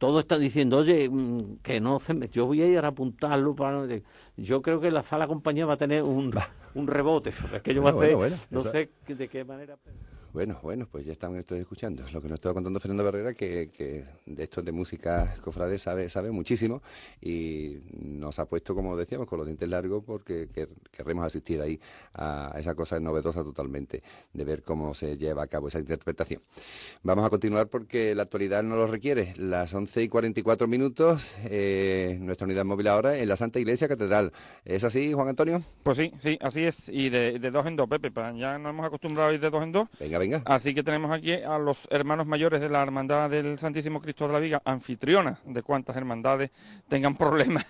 todos 0.00 0.20
están 0.20 0.40
diciendo, 0.40 0.78
oye, 0.78 1.10
mm, 1.10 1.58
que 1.62 1.78
no 1.78 2.00
se 2.00 2.14
me... 2.14 2.28
Yo 2.30 2.46
voy 2.46 2.62
a 2.62 2.66
ir 2.66 2.78
a 2.78 2.88
apuntarlo 2.88 3.54
para... 3.54 3.86
Yo 4.34 4.62
creo 4.62 4.80
que 4.80 4.90
la 4.90 5.02
sala 5.02 5.28
compañía 5.28 5.66
va 5.66 5.74
a 5.74 5.76
tener 5.76 6.02
un, 6.02 6.32
un 6.74 6.86
rebote. 6.86 7.34
Aquello 7.54 7.82
va 7.82 7.90
a 7.90 7.92
Bueno, 7.92 8.08
ser... 8.08 8.16
bueno, 8.16 8.36
no 8.50 8.60
eso- 8.60 8.72
sé 8.72 8.90
de 9.06 9.28
qué 9.28 9.44
manera... 9.44 9.76
Bueno, 10.32 10.60
bueno, 10.62 10.86
pues 10.90 11.04
ya 11.04 11.10
están 11.12 11.36
ustedes 11.36 11.62
escuchando. 11.62 12.04
Lo 12.12 12.22
que 12.22 12.28
nos 12.28 12.36
estaba 12.36 12.54
contando 12.54 12.78
Fernando 12.78 13.02
Barrera, 13.02 13.34
que, 13.34 13.68
que 13.76 14.04
de 14.26 14.42
esto 14.44 14.62
de 14.62 14.70
música 14.70 15.34
cofrade 15.42 15.76
sabe, 15.76 16.08
sabe 16.08 16.30
muchísimo 16.30 16.82
y 17.20 17.78
nos 18.00 18.38
ha 18.38 18.46
puesto, 18.46 18.72
como 18.76 18.96
decíamos, 18.96 19.26
con 19.26 19.38
los 19.38 19.46
dientes 19.46 19.68
largos 19.68 20.04
porque 20.04 20.48
quer- 20.48 20.68
querremos 20.92 21.24
asistir 21.24 21.60
ahí 21.60 21.80
a 22.14 22.54
esa 22.56 22.76
cosa 22.76 23.00
novedosa 23.00 23.42
totalmente, 23.42 24.04
de 24.32 24.44
ver 24.44 24.62
cómo 24.62 24.94
se 24.94 25.18
lleva 25.18 25.42
a 25.42 25.46
cabo 25.48 25.66
esa 25.66 25.80
interpretación. 25.80 26.40
Vamos 27.02 27.24
a 27.24 27.30
continuar 27.30 27.66
porque 27.66 28.14
la 28.14 28.22
actualidad 28.22 28.62
no 28.62 28.76
lo 28.76 28.86
requiere. 28.86 29.34
Las 29.36 29.74
11 29.74 30.04
y 30.04 30.08
44 30.08 30.68
minutos, 30.68 31.34
eh, 31.50 32.18
nuestra 32.20 32.44
unidad 32.46 32.64
móvil 32.64 32.86
ahora 32.86 33.16
en 33.18 33.28
la 33.28 33.36
Santa 33.36 33.58
Iglesia 33.58 33.88
Catedral. 33.88 34.30
¿Es 34.64 34.84
así, 34.84 35.12
Juan 35.12 35.26
Antonio? 35.26 35.60
Pues 35.82 35.96
sí, 35.98 36.12
sí, 36.22 36.38
así 36.40 36.64
es. 36.64 36.88
Y 36.88 37.08
de, 37.08 37.40
de 37.40 37.50
dos 37.50 37.66
en 37.66 37.74
dos, 37.74 37.88
Pepe. 37.88 38.12
Ya 38.36 38.58
nos 38.58 38.70
hemos 38.70 38.86
acostumbrado 38.86 39.30
a 39.30 39.34
ir 39.34 39.40
de 39.40 39.50
dos 39.50 39.62
en 39.64 39.72
dos. 39.72 39.88
Venga, 39.98 40.19
venga. 40.20 40.42
Así 40.44 40.74
que 40.74 40.82
tenemos 40.82 41.10
aquí 41.10 41.32
a 41.32 41.58
los 41.58 41.88
hermanos 41.90 42.26
mayores 42.26 42.60
de 42.60 42.68
la 42.68 42.82
Hermandad 42.82 43.28
del 43.30 43.58
Santísimo 43.58 44.00
Cristo 44.00 44.26
de 44.26 44.32
la 44.32 44.38
Viga, 44.38 44.62
anfitriona 44.64 45.38
de 45.44 45.62
cuantas 45.62 45.96
hermandades 45.96 46.50
tengan 46.88 47.16
problemas 47.18 47.66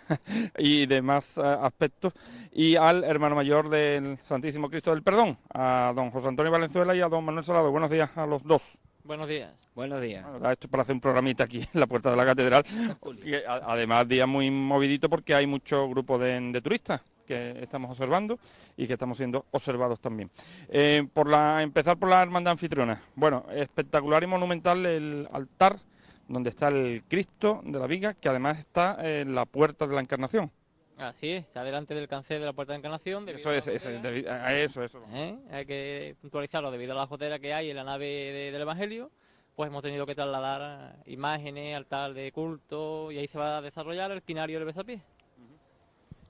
y 0.59 0.87
demás 0.87 1.37
eh, 1.39 1.43
aspectos, 1.63 2.13
y 2.53 2.77
al 2.77 3.05
hermano 3.05 3.35
mayor 3.37 3.69
del 3.71 4.19
Santísimo 4.23 4.69
Cristo 4.69 4.91
del 4.91 5.03
Perdón, 5.03 5.39
a 5.55 5.93
don 5.97 6.11
José 6.11 6.29
Antonio 6.29 6.53
Valenzuela 6.53 6.95
y 6.95 7.01
a 7.01 7.09
don 7.09 7.25
Manuel 7.25 7.45
Salado. 7.45 7.71
Buenos 7.71 7.91
días 7.91 8.11
a 8.17 8.27
los 8.27 8.43
dos. 8.45 8.63
Buenos 9.05 9.29
días. 9.29 9.55
Buenos 9.75 10.01
días. 10.03 10.27
Bueno, 10.29 10.51
esto 10.51 10.69
para 10.69 10.83
hacer 10.83 10.95
un 10.95 11.01
programita 11.01 11.45
aquí 11.45 11.59
en 11.73 11.81
la 11.81 11.87
puerta 11.87 12.11
de 12.11 12.17
la 12.17 12.27
catedral. 12.27 12.65
que 13.25 13.43
a- 13.47 13.63
además, 13.73 14.07
día 14.07 14.27
muy 14.27 14.51
movidito 14.51 15.09
porque 15.09 15.35
hay 15.35 15.47
mucho 15.47 15.89
grupo 15.89 16.19
de, 16.19 16.39
de 16.53 16.61
turistas 16.61 17.01
que 17.31 17.63
estamos 17.63 17.91
observando 17.91 18.39
y 18.77 18.87
que 18.87 18.95
estamos 18.95 19.17
siendo 19.17 19.47
observados 19.53 20.01
también. 20.01 20.31
Eh, 20.69 21.07
por 21.15 21.29
la, 21.29 21.63
empezar 21.63 21.97
por 21.97 22.09
la 22.09 22.21
hermandad 22.23 22.53
anfitriona. 22.53 23.01
Bueno, 23.15 23.45
espectacular 23.53 24.23
y 24.23 24.27
monumental 24.27 24.85
el 24.85 25.29
altar 25.33 25.79
donde 26.27 26.51
está 26.51 26.69
el 26.69 27.03
Cristo 27.09 27.61
de 27.65 27.79
la 27.79 27.87
Viga, 27.87 28.15
que 28.15 28.29
además 28.29 28.59
está 28.59 28.97
en 29.01 29.35
la 29.35 29.45
puerta 29.47 29.87
de 29.87 29.95
la 29.95 30.01
Encarnación. 30.01 30.51
Así 30.99 31.31
es, 31.31 31.45
está 31.45 31.65
delante 31.65 31.95
del 31.95 32.09
cancel 32.09 32.41
de 32.41 32.47
la 32.47 32.53
Puerta 32.53 32.73
de 32.75 32.79
Encarnación. 32.81 33.27
Eso 33.29 33.53
es, 33.53 33.67
es- 33.69 33.85
gotera, 33.87 34.03
debi- 34.03 34.29
a 34.29 34.55
eso, 34.59 34.83
eso. 34.85 35.03
¿eh? 35.13 35.35
Hay 35.51 35.65
que 35.67 36.15
puntualizarlo 36.21 36.71
debido 36.71 36.93
a 36.93 36.97
la 36.97 37.07
gotera 37.07 37.39
que 37.39 37.55
hay 37.55 37.71
en 37.71 37.77
la 37.77 37.85
nave 37.85 38.05
de- 38.07 38.51
del 38.53 38.61
Evangelio. 38.63 39.11
Pues 39.57 39.69
hemos 39.69 39.83
tenido 39.83 40.07
que 40.07 40.15
trasladar 40.15 40.97
imágenes, 41.07 41.75
altar 41.77 42.13
de 42.15 42.31
culto 42.33 43.11
y 43.11 43.19
ahí 43.19 43.27
se 43.29 43.39
va 43.39 43.59
a 43.59 43.63
desarrollar 43.63 44.11
el 44.11 44.23
quinario 44.23 44.59
del 44.59 44.67
besapié. 44.67 45.01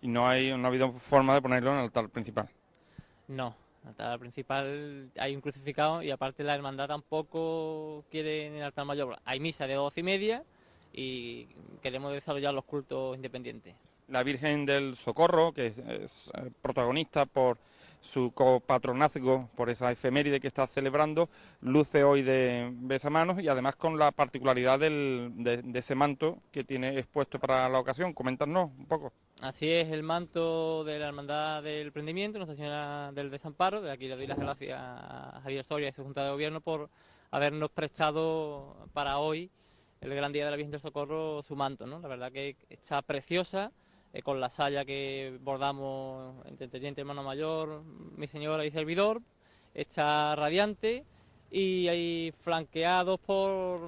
Y 0.03 0.09
no, 0.09 0.29
hay, 0.29 0.57
no 0.57 0.65
ha 0.65 0.69
habido 0.69 0.93
forma 0.93 1.35
de 1.35 1.43
ponerlo 1.43 1.73
en 1.73 1.79
el 1.79 1.85
altar 1.85 2.09
principal. 2.09 2.49
No, 3.29 3.55
el 3.83 3.89
altar 3.91 4.19
principal 4.19 5.11
hay 5.19 5.35
un 5.35 5.41
crucificado 5.41 6.03
y 6.03 6.11
aparte 6.11 6.43
la 6.43 6.55
hermandad 6.55 6.89
tampoco 6.89 8.05
quiere 8.11 8.47
en 8.47 8.55
el 8.55 8.63
altar 8.63 8.87
mayor. 8.87 9.19
Hay 9.25 9.41
misa 9.41 9.67
de 9.67 9.75
doce 9.75 10.01
y 10.01 10.03
media 10.03 10.43
y 10.93 11.47
queremos 11.83 12.13
desarrollar 12.13 12.55
los 12.55 12.65
cultos 12.65 13.15
independientes. 13.17 13.75
la 14.09 14.23
Virgen 14.25 14.67
del 14.67 14.97
Socorro, 14.97 15.53
que 15.53 15.69
es, 15.69 15.79
es, 15.79 16.31
eh, 16.35 16.51
protagonista 16.61 17.27
por 17.27 17.59
su 18.01 18.33
copatronazgo, 18.33 19.49
por 19.57 19.71
esa 19.71 19.93
efeméride 19.93 20.41
que 20.41 20.49
está 20.49 20.67
celebrando, 20.67 21.29
luce 21.61 22.03
hoy 22.03 22.23
de 22.23 22.71
besamanos 22.73 23.41
y 23.43 23.49
además 23.49 23.77
con 23.77 23.99
la 23.99 24.11
particularidad 24.11 24.79
del, 24.79 25.33
de, 25.37 25.59
de 25.63 25.79
ese 25.79 25.95
manto 25.95 26.39
que 26.51 26.65
tiene 26.65 26.99
expuesto 26.99 27.39
para 27.39 27.69
la 27.69 27.79
ocasión. 27.79 28.13
Coméntanos 28.13 28.71
un 28.79 28.87
poco. 28.87 29.13
Así 29.43 29.71
es, 29.71 29.89
el 29.91 30.03
manto 30.03 30.85
de 30.85 30.99
la 30.99 31.09
Hermandad 31.09 31.63
del 31.63 31.93
Prendimiento, 31.93 32.39
Nuestra 32.39 32.57
Señora 32.57 33.11
del 33.13 33.31
Desamparo. 33.31 33.81
De 33.81 33.91
aquí 33.91 34.07
le 34.07 34.17
doy 34.17 34.27
las 34.27 34.39
gracias 34.39 34.79
a 34.79 35.41
Javier 35.43 35.65
Soria 35.65 35.89
y 35.89 35.93
su 35.93 36.03
Junta 36.03 36.25
de 36.25 36.31
Gobierno 36.31 36.61
por 36.61 36.91
habernos 37.31 37.71
prestado 37.71 38.77
para 38.93 39.19
hoy, 39.19 39.51
el 40.01 40.15
gran 40.15 40.33
día 40.33 40.45
de 40.45 40.51
la 40.51 40.57
Virgen 40.57 40.73
del 40.73 40.81
Socorro, 40.81 41.43
su 41.43 41.57
manto. 41.57 41.87
¿no? 41.87 42.01
La 42.01 42.09
verdad 42.09 42.33
que 42.33 42.57
está 42.69 43.01
preciosa, 43.03 43.73
eh, 44.13 44.23
con 44.23 44.41
la 44.41 44.51
saya 44.51 44.85
que 44.85 45.39
bordamos 45.43 46.35
entre 46.47 46.69
Teniente 46.69 47.01
Hermano 47.01 47.23
Mayor, 47.23 47.83
mi 48.17 48.27
señora 48.27 48.65
y 48.65 48.71
servidor. 48.71 49.21
Está 49.75 50.35
radiante 50.35 51.05
y 51.51 51.89
ahí 51.89 52.33
flanqueados 52.43 53.19
por 53.21 53.81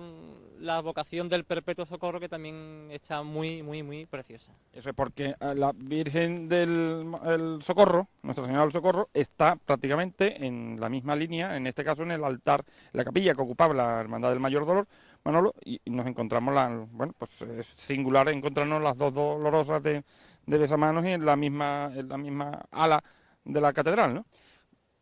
la 0.61 0.81
vocación 0.81 1.29
del 1.29 1.45
Perpetuo 1.45 1.85
Socorro 1.87 2.21
que 2.21 2.29
también 2.29 2.89
está 2.91 3.23
muy, 3.23 3.63
muy, 3.63 3.83
muy 3.83 4.07
preciosa. 4.07 4.53
Eso 4.73 4.91
es 4.91 4.95
porque 4.95 5.35
eh, 5.41 5.55
la 5.55 5.73
Virgen 5.75 6.49
del 6.49 7.13
el 7.25 7.63
Socorro, 7.63 8.09
Nuestra 8.23 8.45
Señora 8.45 8.63
del 8.63 8.73
Socorro, 8.73 9.09
está 9.13 9.57
prácticamente 9.57 10.45
en 10.45 10.79
la 10.79 10.89
misma 10.89 11.17
línea, 11.17 11.57
en 11.57 11.67
este 11.67 11.85
caso 11.85 12.03
en 12.03 12.13
el 12.13 12.25
altar, 12.25 12.65
la 12.93 13.05
capilla 13.05 13.35
que 13.35 13.43
ocupaba 13.43 13.75
la 13.75 14.01
Hermandad 14.01 14.31
del 14.31 14.41
Mayor 14.41 14.67
Dolor, 14.67 14.87
Manolo, 15.25 15.55
y 15.65 15.81
nos 15.87 16.07
encontramos, 16.07 16.55
la, 16.55 16.69
bueno, 16.91 17.13
pues 17.19 17.31
es 17.43 17.67
singular 17.77 18.29
encontrarnos 18.29 18.83
las 18.83 18.97
dos 18.97 19.15
dolorosas 19.15 19.83
de, 19.83 20.05
de 20.47 20.59
besamanos 20.59 21.05
y 21.05 21.09
en 21.11 21.25
la 21.25 21.37
misma, 21.37 21.93
en 21.95 22.09
la 22.09 22.19
misma 22.19 22.63
ala 22.71 23.03
de 23.45 23.61
la 23.61 23.73
catedral, 23.73 24.15
¿no? 24.15 24.27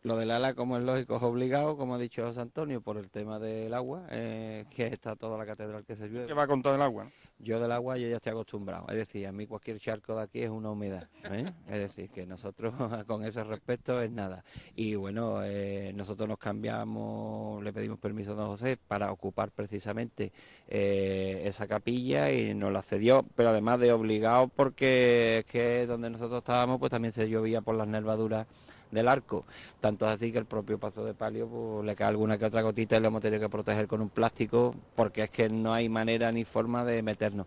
Lo 0.03 0.16
del 0.16 0.30
ala, 0.30 0.55
como 0.55 0.78
es 0.78 0.82
lógico, 0.82 1.16
es 1.16 1.22
obligado, 1.22 1.76
como 1.76 1.94
ha 1.94 1.98
dicho 1.98 2.24
José 2.24 2.40
Antonio, 2.40 2.80
por 2.80 2.96
el 2.96 3.11
tema 3.11 3.38
del 3.38 3.74
agua, 3.74 4.07
eh, 4.11 4.64
que 4.74 4.86
está 4.86 5.14
toda 5.14 5.36
la 5.36 5.44
catedral 5.44 5.84
que 5.84 5.94
se 5.94 6.09
llueve. 6.09 6.26
Que 6.26 6.32
va 6.32 6.46
con 6.46 6.62
todo 6.62 6.74
el 6.74 6.80
agua, 6.80 7.05
¿no? 7.05 7.11
Yo 7.42 7.59
del 7.59 7.72
agua 7.72 7.96
yo 7.96 8.07
ya 8.07 8.16
estoy 8.16 8.32
acostumbrado. 8.32 8.86
Es 8.90 8.96
decir, 8.96 9.26
a 9.26 9.32
mí 9.32 9.46
cualquier 9.46 9.80
charco 9.80 10.14
de 10.14 10.22
aquí 10.22 10.42
es 10.42 10.51
una 10.51 10.70
humedad. 10.70 11.09
¿eh? 11.24 11.51
Es 11.68 11.78
decir, 11.78 12.11
que 12.11 12.26
nosotros 12.26 12.74
con 13.07 13.24
ese 13.24 13.42
respecto 13.44 14.01
es 14.01 14.11
nada. 14.11 14.44
Y 14.76 14.94
bueno, 14.94 15.42
eh, 15.42 15.92
nosotros 15.94 16.28
nos 16.28 16.38
cambiamos, 16.38 17.62
le 17.62 17.72
pedimos 17.72 17.98
permiso 17.98 18.32
a 18.32 18.34
don 18.34 18.48
José 18.48 18.76
para 18.76 19.11
ocupar 19.11 19.51
precisamente 19.53 20.32
eh, 20.68 21.42
esa 21.44 21.66
capilla 21.66 22.30
y 22.30 22.55
nos 22.55 22.72
la 22.72 22.82
cedió, 22.82 23.24
pero 23.34 23.51
además 23.51 23.80
de 23.80 23.92
obligado 23.92 24.48
porque 24.48 25.38
es 25.38 25.44
que 25.46 25.86
donde 25.86 26.11
nosotros 26.11 26.38
estábamos 26.38 26.78
pues 26.78 26.90
también 26.90 27.12
se 27.12 27.28
llovía 27.28 27.62
por 27.62 27.74
las 27.74 27.88
nervaduras 27.88 28.46
del 28.91 29.09
arco. 29.09 29.45
Tanto 29.80 30.07
es 30.07 30.12
así 30.12 30.32
que 30.32 30.38
el 30.38 30.47
propio 30.47 30.78
paso 30.78 31.05
de 31.05 31.14
palio 31.14 31.49
pues, 31.49 31.84
le 31.84 31.97
cae 31.97 32.09
alguna 32.09 32.38
que 32.38 32.45
otra 32.45 32.62
gotita 32.62 32.97
y 32.97 33.01
lo 33.01 33.09
hemos 33.09 33.22
tenido 33.22 33.41
que 33.41 33.49
proteger 33.49 33.86
con 33.86 34.01
un 34.01 34.09
plástico 34.09 34.74
porque 34.95 35.24
es 35.24 35.30
que 35.30 35.49
no 35.49 35.72
hay 35.72 35.88
manera 35.88 36.32
ni 36.32 36.45
forma 36.45 36.84
de 36.84 37.03
meternos. 37.03 37.47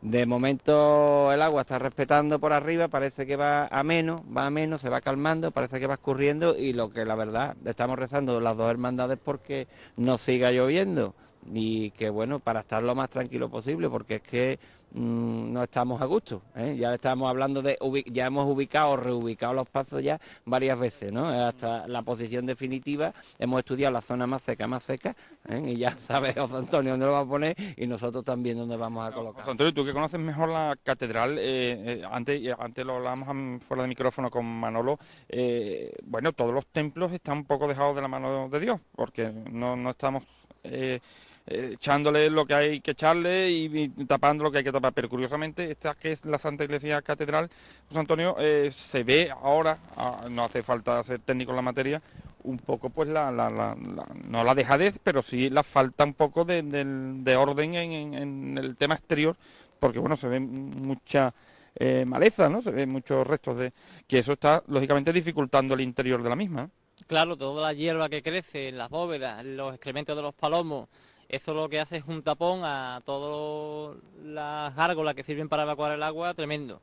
De 0.00 0.26
momento 0.26 1.32
el 1.32 1.40
agua 1.40 1.62
está 1.62 1.78
respetando 1.78 2.38
por 2.38 2.52
arriba, 2.52 2.88
parece 2.88 3.26
que 3.26 3.36
va 3.36 3.66
a 3.68 3.82
menos, 3.82 4.20
va 4.36 4.46
a 4.46 4.50
menos, 4.50 4.80
se 4.80 4.90
va 4.90 5.00
calmando, 5.00 5.50
parece 5.50 5.80
que 5.80 5.86
va 5.86 5.94
escurriendo 5.94 6.56
y 6.56 6.72
lo 6.72 6.90
que 6.90 7.04
la 7.04 7.14
verdad 7.14 7.56
estamos 7.64 7.98
rezando 7.98 8.40
las 8.40 8.56
dos 8.56 8.70
hermandades 8.70 9.18
porque 9.22 9.66
no 9.96 10.18
siga 10.18 10.50
lloviendo 10.50 11.14
y 11.52 11.90
que 11.92 12.10
bueno, 12.10 12.38
para 12.38 12.60
estar 12.60 12.82
lo 12.82 12.94
más 12.94 13.10
tranquilo 13.10 13.48
posible 13.50 13.88
porque 13.88 14.16
es 14.16 14.22
que 14.22 14.58
mm, 14.94 15.52
no 15.52 15.62
estamos 15.62 16.00
a 16.00 16.06
gusto. 16.06 16.40
¿eh? 16.56 16.76
Ya 16.78 16.94
estamos 16.94 17.28
hablando 17.28 17.60
de, 17.62 17.76
ya 18.06 18.26
hemos 18.26 18.46
ubicado, 18.50 18.96
reubicado 18.96 19.52
los 19.54 19.68
pasos 19.68 20.02
ya 20.02 20.18
varias 20.46 20.78
veces, 20.78 21.12
¿no? 21.12 21.28
Hasta 21.28 21.86
la 21.88 22.02
posición 22.02 22.46
definitiva 22.46 23.12
hemos 23.38 23.58
estudiado 23.60 23.92
la 23.92 24.00
zona 24.00 24.26
más 24.26 24.42
seca, 24.42 24.66
más 24.66 24.82
seca, 24.82 25.14
¿eh? 25.48 25.62
y 25.66 25.76
ya 25.76 25.90
sabe 26.06 26.32
José 26.32 26.56
Antonio 26.56 26.92
dónde 26.92 27.06
lo 27.06 27.12
va 27.12 27.20
a 27.20 27.26
poner 27.26 27.54
y 27.76 27.86
nosotros 27.86 28.24
también 28.24 28.56
dónde 28.56 28.76
vamos 28.76 29.06
a 29.06 29.12
colocar. 29.12 29.42
José 29.42 29.50
Antonio, 29.50 29.74
tú 29.74 29.84
que 29.84 29.92
conoces 29.92 30.18
mejor 30.20 30.48
la 30.48 30.76
catedral, 30.82 31.38
eh, 31.38 32.00
eh, 32.00 32.02
antes, 32.10 32.40
eh, 32.42 32.54
antes 32.58 32.86
lo 32.86 32.96
hablábamos 32.96 33.28
am- 33.28 33.60
fuera 33.60 33.82
de 33.82 33.88
micrófono 33.88 34.30
con 34.30 34.46
Manolo, 34.46 34.98
eh, 35.28 35.92
bueno, 36.04 36.32
todos 36.32 36.54
los 36.54 36.66
templos 36.66 37.12
están 37.12 37.38
un 37.38 37.44
poco 37.44 37.68
dejados 37.68 37.94
de 37.96 38.02
la 38.02 38.08
mano 38.08 38.48
de 38.48 38.60
Dios, 38.60 38.80
porque 38.94 39.30
no, 39.50 39.76
no 39.76 39.90
estamos 39.90 40.22
eh, 40.62 40.72
eh, 40.94 41.00
echándole 41.46 42.30
lo 42.30 42.46
que 42.46 42.54
hay 42.54 42.80
que 42.80 42.92
echarle 42.92 43.50
y, 43.50 43.88
tapando 44.06 44.44
lo 44.44 44.50
que 44.50 44.58
hay 44.58 44.64
que 44.64 44.72
tapar, 44.72 44.92
pero 44.92 45.08
curiosamente 45.08 45.70
esta 45.70 45.94
que 45.94 46.12
es 46.12 46.24
la 46.24 46.38
Santa 46.38 46.64
Iglesia 46.64 47.02
Catedral, 47.02 47.50
José 47.88 48.00
Antonio, 48.00 48.36
eh, 48.38 48.70
se 48.74 49.02
ve 49.04 49.30
ahora, 49.30 49.78
ah, 49.96 50.26
no 50.30 50.44
hace 50.44 50.62
falta 50.62 51.02
ser 51.02 51.20
técnico 51.20 51.50
en 51.52 51.56
la 51.56 51.62
materia, 51.62 52.02
un 52.44 52.58
poco 52.58 52.90
pues 52.90 53.08
la, 53.08 53.30
la, 53.30 53.48
la- 53.50 53.74
la- 53.74 54.06
no 54.28 54.44
la 54.44 54.54
dejadez, 54.54 54.98
pero 55.02 55.22
sí 55.22 55.50
la 55.50 55.62
falta 55.62 56.04
un 56.04 56.14
poco 56.14 56.44
de, 56.44 57.36
orden 57.36 57.74
en, 57.74 58.58
el 58.58 58.76
tema 58.76 58.94
exterior, 58.94 59.36
porque 59.78 59.98
bueno, 59.98 60.16
se 60.16 60.28
ve 60.28 60.40
mucha 60.40 61.34
eh, 61.76 62.04
maleza, 62.06 62.48
¿no? 62.48 62.62
Se 62.62 62.70
ven 62.70 62.88
muchos 62.90 63.26
restos 63.26 63.58
de... 63.58 63.72
que 64.06 64.18
eso 64.18 64.32
está 64.32 64.62
lógicamente 64.68 65.12
dificultando 65.12 65.74
el 65.74 65.80
interior 65.80 66.22
de 66.22 66.28
la 66.28 66.36
misma. 66.36 66.70
Claro, 67.06 67.36
toda 67.36 67.62
la 67.62 67.72
hierba 67.72 68.08
que 68.08 68.22
crece 68.22 68.68
en 68.68 68.78
las 68.78 68.88
bóvedas, 68.88 69.44
los 69.44 69.74
excrementos 69.74 70.16
de 70.16 70.22
los 70.22 70.34
palomos, 70.34 70.88
eso 71.34 71.54
lo 71.54 71.68
que 71.68 71.80
hace 71.80 71.98
es 71.98 72.06
un 72.06 72.22
tapón 72.22 72.60
a 72.64 73.00
todas 73.04 73.96
las 74.22 74.74
gárgolas 74.74 75.14
que 75.14 75.22
sirven 75.22 75.48
para 75.48 75.64
evacuar 75.64 75.92
el 75.92 76.02
agua, 76.02 76.34
tremendo. 76.34 76.80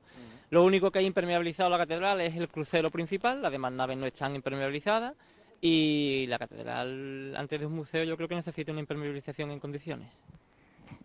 Lo 0.50 0.64
único 0.64 0.92
que 0.92 1.00
ha 1.00 1.02
impermeabilizado 1.02 1.70
la 1.70 1.78
catedral 1.78 2.20
es 2.22 2.36
el 2.36 2.50
crucero 2.50 2.92
principal, 2.92 3.42
las 3.42 3.52
demás 3.52 3.72
naves 3.72 3.98
no 3.98 4.06
están 4.06 4.36
impermeabilizadas 4.36 5.14
y 5.62 6.26
la 6.28 6.40
catedral, 6.40 7.36
antes 7.38 7.60
de 7.60 7.66
un 7.66 7.76
museo, 7.76 8.04
yo 8.04 8.18
creo 8.18 8.28
que 8.28 8.36
necesita 8.36 8.72
una 8.72 8.82
impermeabilización 8.82 9.52
en 9.52 9.60
condiciones. 9.60 10.10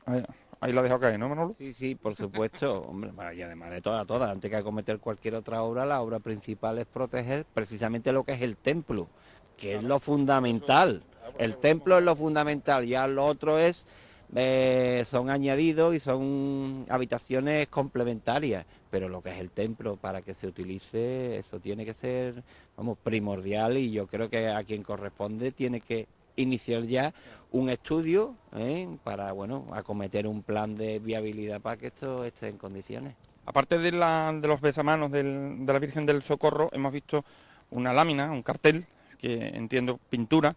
Hay, 0.06 0.22
ahí 0.60 0.72
la 0.72 0.82
dejo 0.82 0.98
caer, 0.98 1.18
¿no, 1.18 1.28
Manolo? 1.28 1.54
Sí, 1.58 1.74
sí, 1.74 1.94
por 1.94 2.16
supuesto, 2.16 2.82
hombre, 2.88 3.12
y 3.36 3.42
además 3.42 3.70
de 3.70 3.82
todas, 3.82 4.06
todas, 4.06 4.30
antes 4.30 4.50
que 4.50 4.56
acometer 4.56 4.98
cualquier 4.98 5.34
otra 5.34 5.62
obra, 5.62 5.84
la 5.84 6.00
obra 6.00 6.18
principal 6.18 6.78
es 6.78 6.86
proteger 6.86 7.44
precisamente 7.52 8.12
lo 8.12 8.24
que 8.24 8.32
es 8.32 8.42
el 8.42 8.56
templo, 8.56 9.08
que 9.56 9.76
es 9.76 9.82
lo 9.82 10.00
fundamental. 10.00 11.02
El 11.38 11.56
templo 11.56 11.98
es 11.98 12.04
lo 12.04 12.16
fundamental, 12.16 12.86
ya 12.86 13.06
lo 13.06 13.24
otro 13.24 13.58
es 13.58 13.86
eh, 14.34 15.04
son 15.08 15.30
añadidos 15.30 15.94
y 15.94 16.00
son 16.00 16.84
habitaciones 16.88 17.68
complementarias, 17.68 18.66
pero 18.90 19.08
lo 19.08 19.22
que 19.22 19.30
es 19.30 19.38
el 19.38 19.50
templo 19.50 19.96
para 19.96 20.22
que 20.22 20.34
se 20.34 20.48
utilice, 20.48 21.38
eso 21.38 21.60
tiene 21.60 21.84
que 21.84 21.94
ser, 21.94 22.42
vamos, 22.76 22.98
primordial 23.02 23.78
y 23.78 23.92
yo 23.92 24.06
creo 24.06 24.28
que 24.28 24.48
a 24.48 24.64
quien 24.64 24.82
corresponde 24.82 25.52
tiene 25.52 25.80
que 25.80 26.08
iniciar 26.34 26.82
ya 26.82 27.14
un 27.52 27.70
estudio 27.70 28.34
¿eh? 28.56 28.88
para, 29.04 29.32
bueno, 29.32 29.68
acometer 29.72 30.26
un 30.26 30.42
plan 30.42 30.74
de 30.74 30.98
viabilidad 30.98 31.60
para 31.60 31.76
que 31.76 31.86
esto 31.86 32.24
esté 32.24 32.48
en 32.48 32.58
condiciones. 32.58 33.14
Aparte 33.46 33.78
de, 33.78 33.92
la, 33.92 34.36
de 34.38 34.48
los 34.48 34.60
besamanos 34.60 35.12
del, 35.12 35.64
de 35.64 35.72
la 35.72 35.78
Virgen 35.78 36.04
del 36.04 36.22
Socorro, 36.22 36.68
hemos 36.72 36.92
visto 36.92 37.24
una 37.70 37.92
lámina, 37.92 38.30
un 38.32 38.42
cartel, 38.42 38.86
que 39.18 39.48
entiendo 39.48 39.98
pintura, 40.10 40.54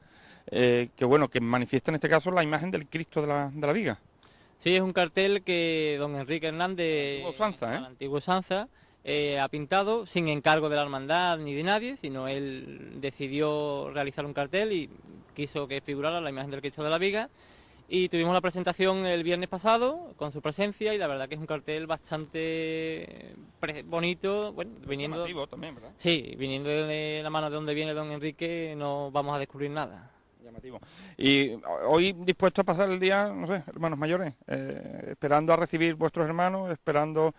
eh, 0.52 0.89
que 0.95 1.06
bueno, 1.06 1.28
que 1.30 1.39
manifiesta 1.39 1.91
en 1.91 1.95
este 1.95 2.10
caso 2.10 2.32
la 2.32 2.43
imagen 2.43 2.72
del 2.72 2.88
Cristo 2.88 3.22
de 3.22 3.28
la, 3.28 3.52
de 3.54 3.68
la 3.68 3.74
Viga. 3.74 4.00
Sí, 4.60 4.76
es 4.76 4.82
un 4.82 4.91
cartel 4.91 5.43
que 5.43 5.95
don 6.00 6.16
Enrique 6.16 6.47
Hernández, 6.47 7.24
antiguo 7.39 8.20
Sanza, 8.20 8.64
¿eh? 8.64 8.68
eh, 9.04 9.39
ha 9.39 9.47
pintado 9.47 10.06
sin 10.06 10.28
encargo 10.28 10.68
de 10.70 10.76
la 10.76 10.82
hermandad 10.82 11.38
ni 11.38 11.54
de 11.54 11.64
nadie, 11.64 11.97
sino 11.97 12.28
él 12.28 12.97
decidió 13.00 13.89
realizar 13.91 14.26
un 14.26 14.34
cartel 14.34 14.74
y 14.74 14.89
quiso 15.34 15.68
que 15.68 15.80
figurara 15.82 16.20
la 16.20 16.30
imagen 16.30 16.52
del 16.52 16.62
Cristo 16.62 16.84
de 16.84 16.89
la 16.89 16.97
Viga. 16.97 17.30
Y 17.91 18.10
tuvimos 18.10 18.34
la 18.34 18.41
presentación 18.41 19.08
el 19.08 19.24
viernes 19.24 19.50
pasado 19.50 20.14
con 20.16 20.32
su 20.32 20.41
presencia 20.41 20.93
y 20.93 21.00
la 21.00 21.08
verdad 21.08 21.28
que 21.28 21.34
es 21.34 21.41
un 21.41 21.47
cartel 21.47 21.88
bastante 21.88 23.34
bonito, 23.86 24.54
bueno, 24.54 24.74
viniendo 24.86 25.26
también, 25.47 25.74
¿verdad? 25.74 25.91
Sí, 25.97 26.36
viniendo 26.38 26.70
de 26.70 27.22
la 27.24 27.32
mano 27.32 27.50
de 27.50 27.56
donde 27.56 27.74
viene 27.74 27.95
don 27.95 28.12
Enrique 28.12 28.76
no 28.78 29.10
vamos 29.10 29.36
a 29.36 29.39
descubrir 29.39 29.72
nada. 29.72 30.12
Y 31.18 31.52
hoy 31.88 32.14
dispuesto 32.14 32.62
a 32.62 32.64
pasar 32.64 32.89
el 32.89 33.00
día, 33.00 33.28
no 33.28 33.47
sé, 33.47 33.64
hermanos 33.68 34.00
mayores, 34.00 34.34
eh, 34.47 35.08
esperando 35.12 35.54
a 35.54 35.56
recibir 35.56 35.95
vuestros 35.95 36.26
hermanos, 36.26 36.72
esperando, 36.72 37.34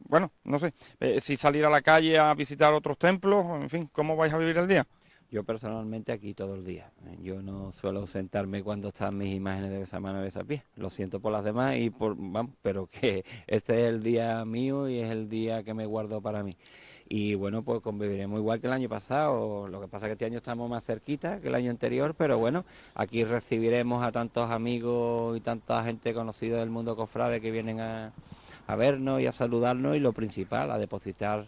bueno, 0.00 0.32
no 0.44 0.58
sé, 0.58 0.72
eh, 1.00 1.20
si 1.20 1.36
salir 1.36 1.64
a 1.64 1.70
la 1.70 1.82
calle 1.82 2.18
a 2.18 2.32
visitar 2.34 2.72
otros 2.72 2.98
templos, 2.98 3.62
en 3.62 3.70
fin, 3.70 3.88
¿cómo 3.92 4.16
vais 4.16 4.32
a 4.32 4.38
vivir 4.38 4.58
el 4.58 4.68
día? 4.68 4.86
Yo 5.30 5.44
personalmente 5.44 6.10
aquí 6.10 6.32
todo 6.32 6.54
el 6.54 6.64
día. 6.64 6.90
¿eh? 7.06 7.18
Yo 7.20 7.42
no 7.42 7.70
suelo 7.72 8.06
sentarme 8.06 8.62
cuando 8.62 8.88
están 8.88 9.18
mis 9.18 9.34
imágenes 9.34 9.70
de 9.70 9.82
esa 9.82 10.00
mano 10.00 10.24
y 10.24 10.30
de 10.30 10.44
pie. 10.46 10.62
Lo 10.76 10.88
siento 10.88 11.20
por 11.20 11.32
las 11.32 11.44
demás 11.44 11.76
y 11.76 11.90
por, 11.90 12.16
vamos, 12.16 12.54
pero 12.62 12.86
que 12.86 13.24
este 13.46 13.74
es 13.74 13.88
el 13.88 14.02
día 14.02 14.42
mío 14.46 14.88
y 14.88 15.00
es 15.00 15.10
el 15.10 15.28
día 15.28 15.62
que 15.62 15.74
me 15.74 15.84
guardo 15.84 16.22
para 16.22 16.42
mí 16.42 16.56
y 17.08 17.34
bueno, 17.34 17.62
pues 17.62 17.80
conviviremos 17.80 18.38
igual 18.38 18.60
que 18.60 18.66
el 18.66 18.72
año 18.74 18.88
pasado, 18.88 19.66
lo 19.66 19.80
que 19.80 19.88
pasa 19.88 20.06
es 20.06 20.10
que 20.10 20.12
este 20.12 20.24
año 20.26 20.38
estamos 20.38 20.68
más 20.68 20.84
cerquita 20.84 21.40
que 21.40 21.48
el 21.48 21.54
año 21.54 21.70
anterior, 21.70 22.14
pero 22.16 22.38
bueno, 22.38 22.64
aquí 22.94 23.24
recibiremos 23.24 24.02
a 24.02 24.12
tantos 24.12 24.50
amigos 24.50 25.36
y 25.36 25.40
tanta 25.40 25.82
gente 25.84 26.12
conocida 26.12 26.58
del 26.58 26.70
mundo 26.70 26.96
cofrade 26.96 27.40
que 27.40 27.50
vienen 27.50 27.80
a, 27.80 28.12
a 28.66 28.76
vernos 28.76 29.20
y 29.22 29.26
a 29.26 29.32
saludarnos 29.32 29.96
y 29.96 30.00
lo 30.00 30.12
principal, 30.12 30.70
a 30.70 30.78
depositar 30.78 31.46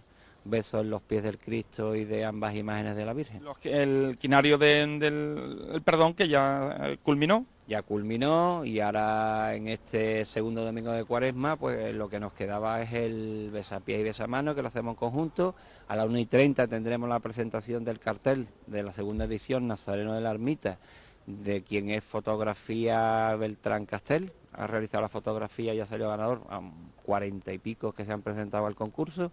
besos 0.51 0.83
en 0.83 0.91
los 0.91 1.03
pies 1.03 1.23
del 1.23 1.39
Cristo 1.39 1.95
y 1.95 2.05
de 2.05 2.25
ambas 2.25 2.55
imágenes 2.55 2.97
de 2.97 3.05
la 3.05 3.13
Virgen. 3.13 3.43
El 3.63 4.17
quinario 4.19 4.59
del 4.59 5.81
perdón 5.85 6.15
que 6.15 6.29
ya 6.29 6.77
eh, 6.81 6.99
culminó. 7.03 7.47
Ya 7.67 7.83
culminó 7.83 8.65
y 8.65 8.81
ahora 8.81 9.55
en 9.55 9.69
este 9.69 10.25
segundo 10.25 10.65
domingo 10.65 10.91
de 10.91 11.05
cuaresma 11.05 11.55
pues 11.55 11.95
lo 11.95 12.09
que 12.09 12.19
nos 12.19 12.33
quedaba 12.33 12.83
es 12.83 12.93
el 12.93 13.51
besapiés 13.53 14.01
y 14.01 14.03
besamano 14.03 14.57
que 14.57 14.63
lo 14.63 14.69
hacemos 14.69 14.95
en 14.95 14.97
conjunto. 14.97 15.55
A 15.87 15.95
las 15.95 16.07
1 16.07 16.19
y 16.19 16.27
30 16.27 16.67
tendremos 16.67 17.09
la 17.09 17.21
presentación 17.21 17.85
del 17.85 18.01
cartel 18.01 18.49
de 18.67 18.83
la 18.83 18.93
segunda 18.93 19.27
edición 19.27 19.69
Nazareno 19.69 20.15
de 20.15 20.21
la 20.21 20.33
Ermita 20.33 20.79
de 21.27 21.63
quien 21.63 21.91
es 21.91 22.05
fotografía 22.05 23.35
Beltrán 23.37 23.87
Castel. 23.87 24.33
Ha 24.53 24.67
realizado 24.67 25.03
la 25.03 25.09
fotografía 25.09 25.73
y 25.75 25.81
ha 25.81 25.87
salido 25.87 26.11
ganador 26.11 26.43
a 26.51 26.61
cuarenta 27.05 27.53
y 27.53 27.59
pico 27.59 27.93
que 27.93 28.05
se 28.05 28.13
han 28.13 28.23
presentado 28.23 28.67
al 28.67 28.75
concurso. 28.75 29.33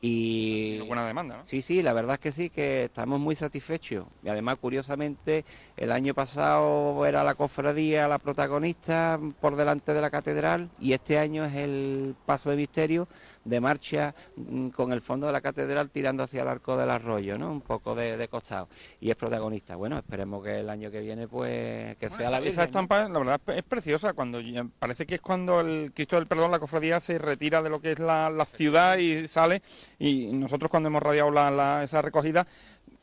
Y 0.00 0.80
buena 0.80 1.06
demanda, 1.06 1.38
¿no? 1.38 1.46
Sí, 1.46 1.62
sí, 1.62 1.82
la 1.82 1.94
verdad 1.94 2.14
es 2.14 2.20
que 2.20 2.32
sí, 2.32 2.50
que 2.50 2.84
estamos 2.84 3.18
muy 3.18 3.34
satisfechos. 3.34 4.04
Y 4.22 4.28
además, 4.28 4.58
curiosamente, 4.60 5.46
el 5.76 5.90
año 5.90 6.12
pasado 6.12 7.06
era 7.06 7.24
la 7.24 7.34
cofradía 7.34 8.06
la 8.06 8.18
protagonista 8.18 9.18
por 9.40 9.56
delante 9.56 9.94
de 9.94 10.00
la 10.00 10.10
catedral 10.10 10.68
y 10.78 10.92
este 10.92 11.18
año 11.18 11.44
es 11.44 11.54
el 11.54 12.14
paso 12.26 12.50
de 12.50 12.56
misterio 12.56 13.08
de 13.44 13.60
marcha 13.60 14.14
mm, 14.36 14.68
con 14.68 14.92
el 14.92 15.00
fondo 15.00 15.26
de 15.26 15.32
la 15.32 15.40
catedral 15.40 15.90
tirando 15.90 16.22
hacia 16.22 16.42
el 16.42 16.48
arco 16.48 16.76
del 16.76 16.90
arroyo, 16.90 17.38
¿no? 17.38 17.50
Un 17.50 17.60
poco 17.60 17.94
de, 17.94 18.28
costado. 18.28 18.68
Y 19.00 19.10
es 19.10 19.16
protagonista. 19.16 19.76
Bueno, 19.76 19.98
esperemos 19.98 20.42
que 20.42 20.60
el 20.60 20.70
año 20.70 20.90
que 20.90 21.00
viene, 21.00 21.28
pues, 21.28 21.96
que 21.96 22.10
sea 22.10 22.30
la 22.30 22.38
Esa 22.38 22.64
estampa, 22.64 23.08
la 23.08 23.18
verdad, 23.18 23.40
es 23.48 23.64
preciosa. 23.64 24.12
cuando 24.12 24.40
Parece 24.78 25.06
que 25.06 25.16
es 25.16 25.20
cuando 25.20 25.60
el 25.60 25.92
Cristo 25.94 26.16
del 26.16 26.26
Perdón, 26.26 26.50
la 26.50 26.58
cofradía, 26.58 27.00
se 27.00 27.18
retira 27.18 27.62
de 27.62 27.70
lo 27.70 27.80
que 27.80 27.92
es 27.92 27.98
la, 27.98 28.46
ciudad 28.54 28.98
y 28.98 29.26
sale. 29.26 29.62
Y 29.98 30.32
nosotros 30.32 30.70
cuando 30.70 30.88
hemos 30.88 31.02
radiado 31.02 31.30
la, 31.30 31.82
esa 31.82 32.02
recogida, 32.02 32.46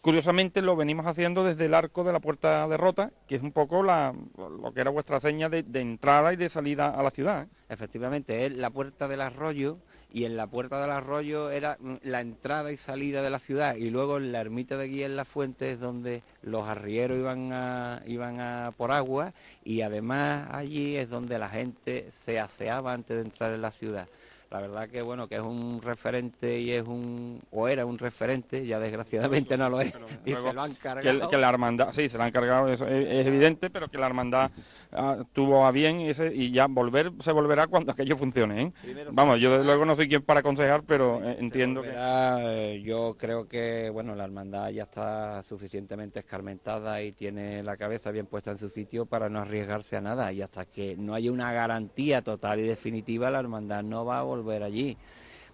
curiosamente 0.02 0.62
lo 0.62 0.76
venimos 0.76 1.06
haciendo 1.06 1.43
desde 1.43 1.66
el 1.66 1.74
arco 1.74 2.04
de 2.04 2.14
la 2.14 2.20
puerta 2.20 2.68
de 2.68 2.78
Rota, 2.78 3.12
que 3.28 3.36
es 3.36 3.41
un 3.41 3.52
poco 3.52 3.84
la, 3.84 4.14
lo 4.38 4.74
que 4.74 4.82
era 4.82 4.89
vuestra 4.89 5.20
seña 5.20 5.49
de, 5.49 5.66
entrada 5.74 6.34
y 6.34 6.38
de 6.38 6.49
salida 6.49 6.89
a 6.89 7.04
la 7.04 7.12
ciudad. 7.12 7.43
¿eh? 7.43 7.47
Efectivamente, 7.70 8.45
es 8.45 8.54
la 8.54 8.70
puerta 8.70 9.08
del 9.08 9.22
arroyo 9.22 9.78
y 10.14 10.26
en 10.26 10.36
la 10.36 10.47
puerta 10.47 10.82
del 10.82 10.91
arroyo 10.91 11.49
era 11.49 11.78
la 12.03 12.22
entrada 12.22 12.72
y 12.72 12.78
salida 12.78 13.22
de 13.22 13.30
la 13.30 13.39
ciudad 13.39 13.76
y 13.76 13.89
luego 13.89 14.18
en 14.18 14.32
la 14.32 14.41
ermita 14.41 14.78
de 14.78 14.88
Guía 14.88 15.05
en 15.05 15.16
la 15.16 15.26
Fuente 15.26 15.72
es 15.72 15.80
donde 15.80 16.22
los 16.41 16.68
arrieros 16.68 17.18
iban 17.18 17.53
a, 17.53 18.01
iban 18.05 18.39
a 18.41 18.72
por 18.76 18.91
agua 18.91 19.34
y 19.64 19.82
además 19.82 20.49
allí 20.51 20.97
es 20.97 21.09
donde 21.09 21.39
la 21.39 21.49
gente 21.49 22.09
se 22.26 22.39
aseaba 22.39 22.93
antes 22.93 23.16
de 23.16 23.24
entrar 23.24 23.53
en 23.53 23.62
la 23.62 23.72
ciudad. 23.72 24.07
La 24.51 24.59
verdad 24.59 24.89
que 24.89 25.01
bueno 25.01 25.30
que 25.30 25.36
es 25.36 25.41
un 25.41 25.82
referente 25.82 26.59
y 26.59 26.72
es 26.72 26.86
un 26.86 27.39
o 27.51 27.70
era 27.70 27.86
un 27.86 27.97
referente 27.97 28.66
ya 28.66 28.80
desgraciadamente 28.80 29.55
no 29.55 29.70
lo 29.70 29.80
es 29.80 29.93
y 30.26 30.36
se 30.36 30.51
lo 30.51 30.62
han 30.62 30.74
cargado 30.74 31.30
que, 31.30 31.38
la 31.38 31.47
hermandad 31.47 31.93
sí 31.93 32.09
se 32.09 32.18
lo 32.18 32.26
han 32.26 32.32
cargado 32.32 32.68
eso 32.68 32.86
es, 32.86 33.26
evidente 33.26 33.70
pero 33.70 33.88
que 33.88 33.97
la 33.97 34.07
hermandad 34.07 34.51
ah, 34.92 35.24
tuvo 35.34 35.66
a 35.66 35.72
bien 35.72 36.02
ese, 36.02 36.34
y 36.34 36.52
ya 36.52 36.68
volver 36.68 37.12
se 37.22 37.32
volverá 37.32 37.68
cuando 37.68 37.92
aquello 37.94 38.18
funcione 38.18 38.62
¿eh? 38.62 38.74
vamos 39.12 39.39
yo 39.39 39.52
desde 39.52 39.66
luego 39.66 39.86
no 39.86 39.96
soy 39.96 40.08
quien 40.08 40.22
para 40.22 40.42
aconsejar 40.42 40.84
pero 40.84 41.24
eh, 41.24 41.38
entiendo 41.39 41.82
que 41.82 41.94
eh, 41.94 42.82
yo 42.84 43.16
creo 43.18 43.48
que 43.48 43.89
bueno 43.89 44.16
la 44.16 44.26
hermandad 44.26 44.70
ya 44.70 44.84
está 44.84 45.42
suficientemente 45.44 46.20
escarmentada 46.20 47.02
y 47.02 47.14
tiene 47.14 47.64
la 47.64 47.78
cabeza 47.78 48.12
bien 48.12 48.26
puesta 48.26 48.52
en 48.52 48.58
su 48.58 48.70
sitio 48.70 49.06
para 49.06 49.30
no 49.30 49.39
arriesgarse 49.39 49.98
a 49.98 50.02
nada 50.02 50.32
y 50.34 50.42
hasta 50.42 50.66
que 50.66 50.96
no 50.98 51.16
haya 51.16 51.32
una 51.32 51.52
garantía 51.52 52.22
total 52.22 52.60
y 52.60 52.64
definitiva 52.64 53.32
la 53.32 53.39
hermandad 53.39 53.84
no 53.84 54.06
va 54.06 54.20
a 54.20 54.24
volver 54.24 54.52
ver 54.52 54.64
allí. 54.64 54.98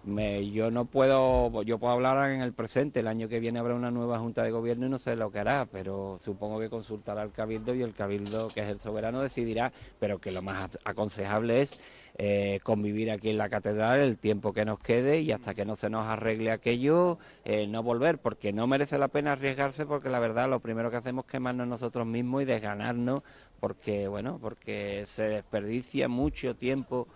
Me, 0.02 0.50
yo 0.52 0.70
no 0.70 0.86
puedo, 0.86 1.62
yo 1.64 1.78
puedo 1.78 1.92
hablar 1.92 2.30
en 2.30 2.40
el 2.40 2.54
presente, 2.54 3.00
el 3.00 3.08
año 3.08 3.28
que 3.28 3.40
viene 3.40 3.58
habrá 3.58 3.74
una 3.74 3.90
nueva 3.90 4.18
Junta 4.20 4.42
de 4.42 4.50
Gobierno 4.52 4.86
y 4.86 4.88
no 4.88 4.98
sé 4.98 5.16
lo 5.16 5.30
que 5.30 5.40
hará, 5.40 5.66
pero 5.70 6.18
supongo 6.24 6.60
que 6.60 6.70
consultará 6.70 7.22
al 7.22 7.32
Cabildo 7.32 7.74
y 7.74 7.82
el 7.82 7.94
Cabildo, 7.94 8.52
que 8.52 8.60
es 8.60 8.68
el 8.68 8.80
soberano, 8.80 9.20
decidirá, 9.20 9.72
pero 9.98 10.18
que 10.20 10.30
lo 10.30 10.40
más 10.40 10.70
aconsejable 10.84 11.62
es 11.62 11.78
eh, 12.16 12.60
convivir 12.62 13.10
aquí 13.10 13.30
en 13.30 13.38
la 13.38 13.48
catedral 13.50 14.00
el 14.00 14.18
tiempo 14.18 14.52
que 14.52 14.64
nos 14.64 14.78
quede 14.78 15.20
y 15.20 15.32
hasta 15.32 15.54
que 15.54 15.64
no 15.64 15.74
se 15.76 15.90
nos 15.90 16.06
arregle 16.06 16.52
aquello, 16.52 17.18
eh, 17.44 17.66
no 17.66 17.82
volver, 17.82 18.18
porque 18.18 18.52
no 18.52 18.66
merece 18.68 18.98
la 18.98 19.08
pena 19.08 19.32
arriesgarse, 19.32 19.84
porque 19.84 20.08
la 20.08 20.20
verdad 20.20 20.48
lo 20.48 20.60
primero 20.60 20.90
que 20.90 20.96
hacemos 20.96 21.24
es 21.26 21.32
quemarnos 21.32 21.66
nosotros 21.66 22.06
mismos 22.06 22.42
y 22.42 22.44
desganarnos, 22.46 23.22
porque, 23.60 24.06
bueno, 24.08 24.38
porque 24.40 25.04
se 25.06 25.24
desperdicia 25.24 26.08
mucho 26.08 26.54
tiempo 26.54 27.08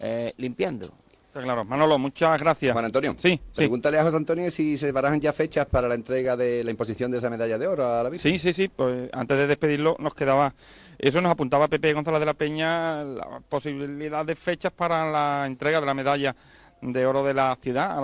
eh, 0.00 0.32
limpiando 0.38 1.01
claro. 1.32 1.64
Manolo, 1.64 1.98
muchas 1.98 2.40
gracias. 2.40 2.72
Juan 2.72 2.84
Antonio, 2.84 3.14
sí, 3.18 3.40
pregúntale 3.54 3.98
a 3.98 4.02
José 4.04 4.16
Antonio 4.16 4.50
si 4.50 4.76
se 4.76 4.92
barajan 4.92 5.20
ya 5.20 5.32
fechas 5.32 5.66
para 5.66 5.88
la 5.88 5.94
entrega 5.94 6.36
de 6.36 6.62
la 6.62 6.70
imposición 6.70 7.10
de 7.10 7.18
esa 7.18 7.30
medalla 7.30 7.58
de 7.58 7.66
oro 7.66 7.86
a 7.86 8.02
la 8.02 8.10
Virgen. 8.10 8.32
Sí, 8.32 8.38
sí, 8.38 8.52
sí. 8.52 8.68
Pues 8.68 9.10
antes 9.12 9.38
de 9.38 9.46
despedirlo 9.46 9.96
nos 9.98 10.14
quedaba, 10.14 10.54
eso 10.98 11.20
nos 11.20 11.32
apuntaba 11.32 11.68
Pepe 11.68 11.92
González 11.92 12.20
de 12.20 12.26
la 12.26 12.34
Peña, 12.34 13.02
la 13.04 13.40
posibilidad 13.48 14.24
de 14.24 14.34
fechas 14.34 14.72
para 14.72 15.10
la 15.10 15.46
entrega 15.46 15.80
de 15.80 15.86
la 15.86 15.94
medalla 15.94 16.36
de 16.80 17.06
oro 17.06 17.24
de 17.24 17.34
la 17.34 17.56
ciudad 17.60 17.98
a 17.98 18.00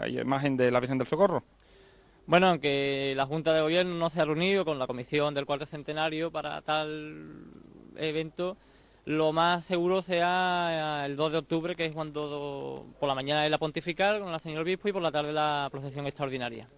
la 0.00 0.08
imagen 0.08 0.56
de 0.56 0.70
la 0.70 0.80
Virgen 0.80 0.98
del 0.98 1.06
Socorro. 1.06 1.42
Bueno, 2.26 2.46
aunque 2.48 3.14
la 3.16 3.26
Junta 3.26 3.52
de 3.52 3.62
Gobierno 3.62 3.94
no 3.94 4.08
se 4.08 4.20
ha 4.20 4.24
reunido 4.24 4.64
con 4.64 4.78
la 4.78 4.86
Comisión 4.86 5.34
del 5.34 5.44
Cuarto 5.44 5.66
Centenario 5.66 6.30
para 6.30 6.62
tal 6.62 7.46
evento, 7.96 8.56
lo 9.04 9.32
más 9.32 9.64
seguro 9.64 10.02
sea 10.02 11.04
el 11.06 11.16
2 11.16 11.32
de 11.32 11.38
octubre, 11.38 11.74
que 11.74 11.86
es 11.86 11.94
cuando 11.94 12.86
por 13.00 13.08
la 13.08 13.14
mañana 13.14 13.44
es 13.44 13.50
la 13.50 13.58
pontifical 13.58 14.20
con 14.20 14.30
la 14.30 14.38
señora 14.38 14.62
obispo 14.62 14.88
y 14.88 14.92
por 14.92 15.02
la 15.02 15.10
tarde 15.10 15.32
la 15.32 15.68
procesión 15.70 16.06
extraordinaria. 16.06 16.68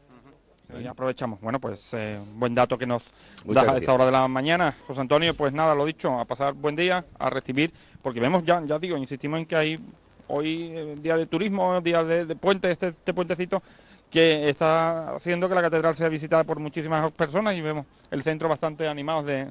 Y 0.80 0.86
aprovechamos. 0.86 1.40
Bueno, 1.40 1.60
pues 1.60 1.92
eh, 1.92 2.18
buen 2.34 2.54
dato 2.54 2.78
que 2.78 2.86
nos 2.86 3.04
das 3.44 3.68
a 3.68 3.76
esta 3.76 3.92
hora 3.92 4.06
de 4.06 4.12
la 4.12 4.26
mañana. 4.26 4.74
José 4.86 5.02
Antonio, 5.02 5.34
pues 5.34 5.52
nada, 5.52 5.74
lo 5.74 5.84
dicho, 5.84 6.18
a 6.18 6.24
pasar 6.24 6.54
buen 6.54 6.74
día, 6.74 7.04
a 7.18 7.30
recibir, 7.30 7.72
porque 8.02 8.18
vemos 8.18 8.44
ya, 8.44 8.64
ya 8.64 8.78
digo, 8.78 8.96
insistimos 8.96 9.40
en 9.40 9.46
que 9.46 9.56
hay 9.56 9.78
hoy 10.26 10.72
eh, 10.74 10.96
día 11.00 11.16
de 11.18 11.26
turismo, 11.26 11.80
día 11.82 12.02
de, 12.02 12.24
de 12.24 12.34
puente, 12.34 12.70
este, 12.70 12.88
este 12.88 13.12
puentecito 13.12 13.62
que 14.10 14.48
está 14.48 15.14
haciendo 15.14 15.48
que 15.48 15.54
la 15.54 15.62
catedral 15.62 15.94
sea 15.94 16.08
visitada 16.08 16.44
por 16.44 16.58
muchísimas 16.58 17.10
personas 17.12 17.54
y 17.54 17.60
vemos 17.60 17.84
el 18.10 18.22
centro 18.22 18.48
bastante 18.48 18.88
animado 18.88 19.22
de, 19.22 19.48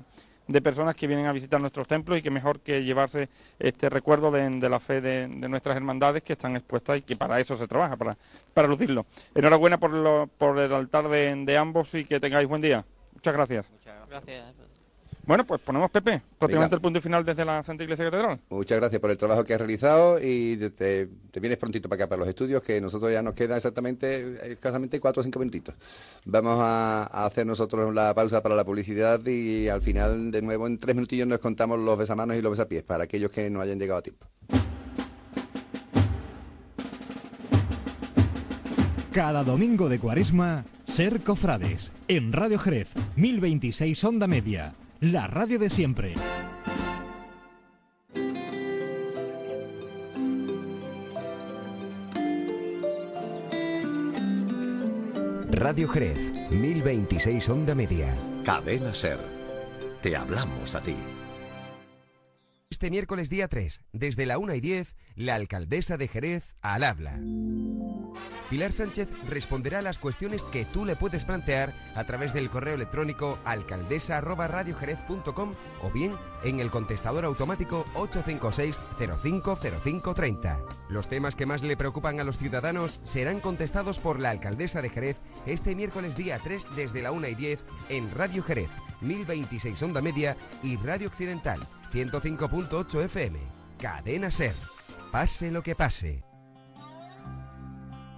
de 0.47 0.61
personas 0.61 0.95
que 0.95 1.07
vienen 1.07 1.25
a 1.25 1.31
visitar 1.31 1.59
nuestros 1.61 1.87
templos 1.87 2.17
y 2.17 2.21
que 2.21 2.29
mejor 2.29 2.59
que 2.59 2.83
llevarse 2.83 3.29
este 3.59 3.89
recuerdo 3.89 4.31
de, 4.31 4.69
la 4.69 4.79
fe 4.79 5.01
de, 5.01 5.27
nuestras 5.27 5.75
hermandades 5.75 6.23
que 6.23 6.33
están 6.33 6.55
expuestas 6.55 6.99
y 6.99 7.01
que 7.01 7.15
para 7.15 7.39
eso 7.39 7.57
se 7.57 7.67
trabaja, 7.67 7.95
para, 7.95 8.17
para 8.53 8.67
lucirlo. 8.67 9.05
Enhorabuena 9.35 9.77
por, 9.77 9.91
lo- 9.91 10.27
por 10.37 10.59
el 10.59 10.73
altar 10.73 11.07
de, 11.09 11.33
de 11.45 11.57
ambos 11.57 11.93
y 11.93 12.05
que 12.05 12.19
tengáis 12.19 12.47
buen 12.47 12.61
día. 12.61 12.85
Muchas 13.13 13.33
gracias. 13.33 13.71
Gracias. 14.09 14.53
Bueno, 15.25 15.45
pues 15.45 15.61
ponemos 15.61 15.89
Pepe, 15.89 16.21
prácticamente 16.37 16.65
Venga. 16.71 16.75
el 16.75 16.81
punto 16.81 16.99
y 16.99 17.01
final 17.01 17.23
desde 17.23 17.45
la 17.45 17.63
Santa 17.63 17.83
Iglesia 17.83 18.03
Catedral. 18.05 18.39
Muchas 18.49 18.77
gracias 18.77 18.99
por 18.99 19.09
el 19.09 19.17
trabajo 19.17 19.43
que 19.45 19.53
has 19.53 19.59
realizado 19.61 20.19
y 20.21 20.57
te, 20.57 20.69
te- 20.71 21.07
te 21.31 21.39
vienes 21.39 21.57
prontito 21.57 21.87
para 21.87 22.03
acá, 22.03 22.09
para 22.09 22.19
los 22.19 22.27
estudios, 22.27 22.61
que 22.61 22.81
nosotros 22.81 23.09
ya 23.11 23.21
nos 23.21 23.33
queda 23.33 23.55
exactamente, 23.55 24.51
escasamente 24.51 24.99
cuatro 24.99 25.21
o 25.21 25.23
cinco 25.23 25.39
minutitos. 25.39 25.75
Vamos 26.25 26.57
a, 26.59 27.03
a 27.03 27.25
hacer 27.25 27.45
nosotros 27.45 27.93
la 27.95 28.13
pausa 28.13 28.43
para 28.43 28.53
la 28.55 28.65
publicidad 28.65 29.25
y 29.25 29.69
al 29.69 29.81
final, 29.81 30.29
de 30.29 30.41
nuevo, 30.41 30.67
en 30.67 30.77
tres 30.77 30.93
minutillos 30.93 31.25
nos 31.27 31.39
contamos 31.39 31.79
los 31.79 31.97
besamanos 31.97 32.35
y 32.35 32.41
los 32.41 32.51
besapiés 32.51 32.83
para 32.83 33.05
aquellos 33.05 33.31
que 33.31 33.49
no 33.49 33.61
hayan 33.61 33.79
llegado 33.79 33.99
a 33.99 34.03
tiempo. 34.03 34.27
Cada 39.13 39.43
domingo 39.43 39.89
de 39.89 39.99
cuaresma, 39.99 40.65
Ser 40.85 41.21
Cofrades, 41.21 41.91
en 42.07 42.33
Radio 42.33 42.57
Jerez, 42.57 42.89
1026 43.15 44.03
Onda 44.05 44.27
Media, 44.27 44.73
la 45.11 45.27
radio 45.27 45.59
de 45.59 45.69
siempre. 45.69 46.13
Radio 55.51 55.89
Jerez, 55.89 56.31
1026 56.51 57.49
Onda 57.49 57.75
Media. 57.75 58.15
Cadena 58.45 58.93
Ser. 58.95 59.19
Te 60.01 60.15
hablamos 60.15 60.73
a 60.75 60.81
ti. 60.81 60.95
Este 62.83 62.91
miércoles 62.91 63.29
día 63.29 63.47
3, 63.47 63.79
desde 63.93 64.25
la 64.25 64.37
1 64.37 64.55
y 64.55 64.59
10, 64.59 64.97
la 65.15 65.35
alcaldesa 65.35 65.95
de 65.95 66.09
Jerez 66.09 66.57
al 66.61 66.83
habla. 66.83 67.17
Pilar 68.49 68.73
Sánchez 68.73 69.07
responderá 69.29 69.79
a 69.79 69.81
las 69.81 69.99
cuestiones 69.99 70.43
que 70.43 70.65
tú 70.65 70.83
le 70.83 70.97
puedes 70.97 71.23
plantear 71.23 71.73
a 71.95 72.03
través 72.03 72.33
del 72.33 72.49
correo 72.49 72.75
electrónico 72.75 73.39
alcaldesa@radiojerez.com 73.45 75.53
o 75.81 75.91
bien 75.91 76.13
en 76.43 76.59
el 76.59 76.69
contestador 76.69 77.23
automático 77.23 77.85
856 77.95 78.81
050530. 78.97 80.59
Los 80.89 81.07
temas 81.07 81.37
que 81.37 81.45
más 81.45 81.63
le 81.63 81.77
preocupan 81.77 82.19
a 82.19 82.25
los 82.25 82.37
ciudadanos 82.37 82.99
serán 83.01 83.39
contestados 83.39 83.99
por 83.99 84.19
la 84.19 84.29
alcaldesa 84.29 84.81
de 84.81 84.89
Jerez 84.89 85.21
este 85.45 85.73
miércoles 85.73 86.17
día 86.17 86.37
3 86.43 86.67
desde 86.75 87.01
la 87.01 87.13
1 87.13 87.29
y 87.29 87.35
10 87.35 87.63
en 87.87 88.13
Radio 88.13 88.43
Jerez, 88.43 88.71
1026 89.03 89.81
Onda 89.83 90.01
Media 90.01 90.35
y 90.63 90.77
Radio 90.77 91.07
Occidental, 91.07 91.59
105.8 91.93 93.03
FM. 93.03 93.39
Cadena 93.79 94.31
Ser. 94.31 94.55
Pase 95.11 95.51
lo 95.51 95.61
que 95.61 95.75
pase. 95.75 96.23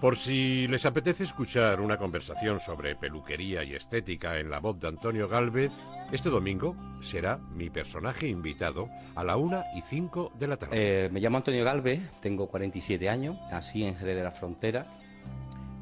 Por 0.02 0.18
si 0.18 0.68
les 0.68 0.86
apetece 0.86 1.24
escuchar 1.24 1.82
una 1.82 1.98
conversación 1.98 2.60
sobre 2.60 2.96
peluquería 2.96 3.64
y 3.64 3.74
estética 3.74 4.38
en 4.38 4.50
la 4.52 4.60
voz 4.60 4.80
de 4.80 4.90
Antonio 4.90 5.28
Galvez, 5.28 5.72
este 6.12 6.30
domingo 6.30 6.76
será 7.02 7.38
mi 7.38 7.70
personaje 7.70 8.28
invitado 8.28 8.88
a 9.16 9.24
la 9.24 9.38
1 9.38 9.64
y 9.76 9.82
5 9.82 10.34
de 10.38 10.48
la 10.48 10.58
tarde. 10.58 11.06
Eh, 11.06 11.10
me 11.12 11.22
llamo 11.22 11.38
Antonio 11.38 11.64
Galvez, 11.64 12.02
tengo 12.20 12.48
47 12.48 13.10
años, 13.10 13.38
nací 13.50 13.84
en 13.86 13.96
Jerez 13.96 14.18
de 14.18 14.24
la 14.24 14.32
Frontera 14.32 14.86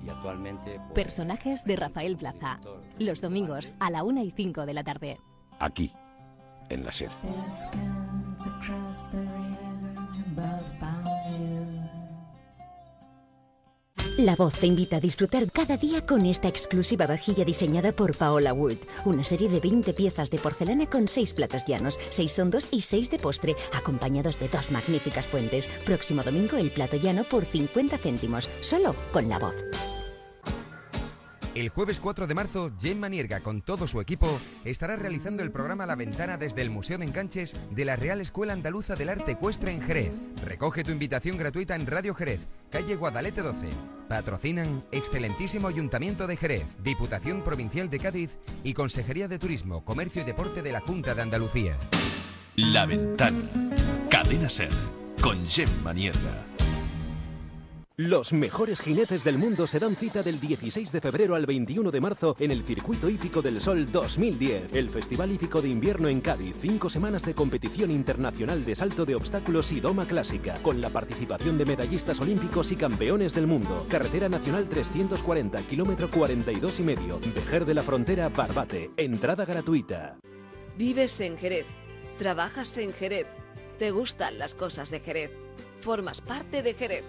y 0.05 0.09
actualmente... 0.09 0.75
pues, 0.75 0.93
Personajes 0.93 1.65
de 1.65 1.75
Rafael 1.75 2.15
Plaza. 2.15 2.59
Los 2.99 3.21
domingos 3.21 3.73
a 3.79 3.89
la 3.89 4.03
1 4.03 4.23
y 4.23 4.31
5 4.31 4.65
de 4.65 4.73
la 4.73 4.83
tarde. 4.83 5.19
Aquí, 5.59 5.91
en 6.69 6.85
la 6.85 6.91
SER. 6.91 7.11
La 14.17 14.35
Voz 14.35 14.53
te 14.53 14.67
invita 14.67 14.97
a 14.97 14.99
disfrutar 14.99 15.51
cada 15.51 15.75
día 15.75 16.05
con 16.05 16.27
esta 16.27 16.47
exclusiva 16.47 17.07
vajilla 17.07 17.43
diseñada 17.43 17.91
por 17.93 18.15
Paola 18.15 18.53
Wood. 18.53 18.77
Una 19.05 19.23
serie 19.23 19.49
de 19.49 19.59
20 19.59 19.91
piezas 19.93 20.29
de 20.29 20.37
porcelana 20.37 20.85
con 20.85 21.07
6 21.07 21.33
platos 21.33 21.65
llanos, 21.65 21.99
6 22.09 22.39
hondos 22.39 22.67
y 22.71 22.81
6 22.81 23.09
de 23.09 23.17
postre, 23.17 23.55
acompañados 23.73 24.39
de 24.39 24.49
dos 24.49 24.69
magníficas 24.69 25.25
fuentes. 25.25 25.67
Próximo 25.83 26.21
domingo 26.21 26.57
el 26.57 26.69
plato 26.69 26.95
llano 26.97 27.23
por 27.23 27.43
50 27.43 27.97
céntimos, 27.97 28.49
solo 28.61 28.95
con 29.11 29.27
La 29.29 29.39
Voz. 29.39 29.55
El 31.55 31.69
jueves 31.69 31.99
4 31.99 32.25
de 32.25 32.33
marzo, 32.33 32.71
Gemma 32.81 33.09
Nierga 33.09 33.41
con 33.41 33.61
todo 33.61 33.87
su 33.87 34.01
equipo 34.01 34.39
estará 34.65 34.95
realizando 34.95 35.43
el 35.43 35.51
programa 35.51 35.85
La 35.85 35.95
Ventana 35.95 36.35
desde 36.35 36.63
el 36.63 36.71
Museo 36.71 36.97
de 36.97 37.05
Enganches 37.05 37.55
de 37.69 37.85
la 37.85 37.95
Real 37.95 38.21
Escuela 38.21 38.53
Andaluza 38.53 38.95
del 38.95 39.09
Arte 39.09 39.33
Ecuestre 39.33 39.71
en 39.71 39.81
Jerez. 39.83 40.15
Recoge 40.43 40.83
tu 40.83 40.89
invitación 40.89 41.37
gratuita 41.37 41.75
en 41.75 41.85
Radio 41.85 42.15
Jerez, 42.15 42.47
calle 42.71 42.95
Guadalete 42.95 43.41
12. 43.41 43.67
Patrocinan 44.09 44.83
Excelentísimo 44.91 45.67
Ayuntamiento 45.67 46.25
de 46.25 46.37
Jerez, 46.37 46.65
Diputación 46.83 47.43
Provincial 47.43 47.87
de 47.87 47.99
Cádiz 47.99 48.37
y 48.63 48.73
Consejería 48.73 49.27
de 49.27 49.37
Turismo, 49.37 49.85
Comercio 49.85 50.23
y 50.23 50.25
Deporte 50.25 50.63
de 50.63 50.71
la 50.71 50.81
Junta 50.81 51.13
de 51.13 51.21
Andalucía. 51.21 51.77
La 52.55 52.87
Ventana. 52.87 53.37
Cadena 54.09 54.49
Ser. 54.49 54.71
Con 55.21 55.45
Gemma 55.45 55.93
Nierga. 55.93 56.52
Los 57.95 58.33
mejores 58.33 58.81
jinetes 58.81 59.23
del 59.23 59.37
mundo 59.37 59.67
se 59.67 59.77
dan 59.77 59.95
cita 59.95 60.23
del 60.23 60.39
16 60.39 60.91
de 60.91 60.99
febrero 60.99 61.35
al 61.35 61.45
21 61.45 61.91
de 61.91 62.01
marzo 62.01 62.35
en 62.39 62.49
el 62.49 62.63
Circuito 62.63 63.07
Hípico 63.07 63.43
del 63.43 63.61
Sol 63.61 63.91
2010, 63.91 64.73
el 64.73 64.89
Festival 64.89 65.31
Hípico 65.31 65.61
de 65.61 65.69
Invierno 65.69 66.09
en 66.09 66.19
Cádiz. 66.19 66.55
Cinco 66.59 66.89
semanas 66.89 67.23
de 67.23 67.35
competición 67.35 67.91
internacional 67.91 68.65
de 68.65 68.73
salto 68.73 69.05
de 69.05 69.13
obstáculos 69.13 69.71
y 69.71 69.79
doma 69.79 70.07
clásica, 70.07 70.55
con 70.63 70.81
la 70.81 70.89
participación 70.89 71.59
de 71.59 71.65
medallistas 71.65 72.19
olímpicos 72.19 72.71
y 72.71 72.77
campeones 72.77 73.35
del 73.35 73.45
mundo. 73.45 73.85
Carretera 73.87 74.27
Nacional 74.27 74.67
340, 74.67 75.61
kilómetro 75.67 76.09
42 76.09 76.79
y 76.79 76.83
medio, 76.83 77.19
Vejer 77.35 77.63
de 77.63 77.75
la 77.75 77.83
Frontera, 77.83 78.27
Barbate. 78.29 78.89
Entrada 78.97 79.45
gratuita. 79.45 80.17
Vives 80.79 81.19
en 81.19 81.37
Jerez, 81.37 81.67
trabajas 82.17 82.75
en 82.79 82.91
Jerez, 82.91 83.27
te 83.77 83.91
gustan 83.91 84.39
las 84.39 84.55
cosas 84.55 84.89
de 84.89 84.99
Jerez, 84.99 85.29
formas 85.81 86.21
parte 86.21 86.63
de 86.63 86.73
Jerez. 86.73 87.03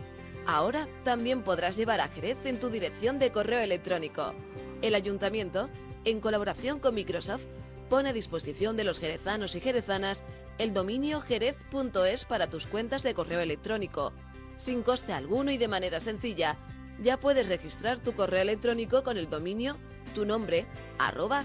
Ahora 0.47 0.87
también 1.05 1.43
podrás 1.43 1.77
llevar 1.77 2.01
a 2.01 2.09
Jerez 2.09 2.45
en 2.45 2.61
tu 2.61 2.69
dirección 2.69 3.19
de 3.19 3.33
correo 3.33 3.61
electrónico. 3.61 4.35
El 4.83 4.95
ayuntamiento, 4.95 5.71
en 6.05 6.21
colaboración 6.21 6.81
con 6.81 6.95
Microsoft, 6.95 7.45
pone 7.89 8.11
a 8.11 8.13
disposición 8.13 8.77
de 8.77 8.85
los 8.85 8.99
jerezanos 8.99 9.55
y 9.55 9.61
jerezanas 9.61 10.23
el 10.59 10.75
dominio 10.75 11.21
jerez.es 11.21 12.25
para 12.27 12.49
tus 12.49 12.67
cuentas 12.67 13.03
de 13.03 13.15
correo 13.15 13.41
electrónico. 13.41 14.13
Sin 14.57 14.83
coste 14.83 15.13
alguno 15.13 15.51
y 15.51 15.59
de 15.59 15.69
manera 15.69 16.01
sencilla, 16.01 16.57
ya 17.03 17.19
puedes 17.19 17.49
registrar 17.49 17.99
tu 17.99 18.13
correo 18.13 18.43
electrónico 18.43 19.03
con 19.03 19.17
el 19.17 19.29
dominio 19.29 19.77
tu 20.15 20.25
nombre 20.25 20.67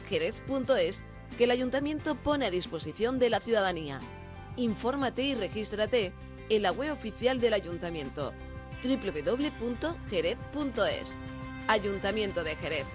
jerez.es 0.08 1.04
que 1.38 1.44
el 1.44 1.52
ayuntamiento 1.52 2.16
pone 2.16 2.46
a 2.46 2.52
disposición 2.52 3.18
de 3.18 3.30
la 3.30 3.40
ciudadanía. 3.40 4.00
Infórmate 4.58 5.24
y 5.24 5.36
regístrate 5.36 6.12
en 6.50 6.62
la 6.62 6.72
web 6.72 6.92
oficial 6.92 7.40
del 7.40 7.54
ayuntamiento 7.54 8.34
www.jerez.es. 8.84 10.36
Ayuntamiento 11.68 12.44
de 12.44 12.56
Jerez. 12.56 12.86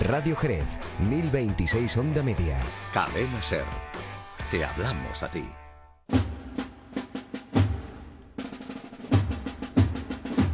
Radio 0.00 0.34
Jerez, 0.34 0.80
1026 1.08 1.96
Onda 1.98 2.22
Media. 2.22 2.58
Cadena 2.92 3.42
Ser. 3.42 3.64
Te 4.50 4.64
hablamos 4.64 5.22
a 5.22 5.30
ti. 5.30 5.44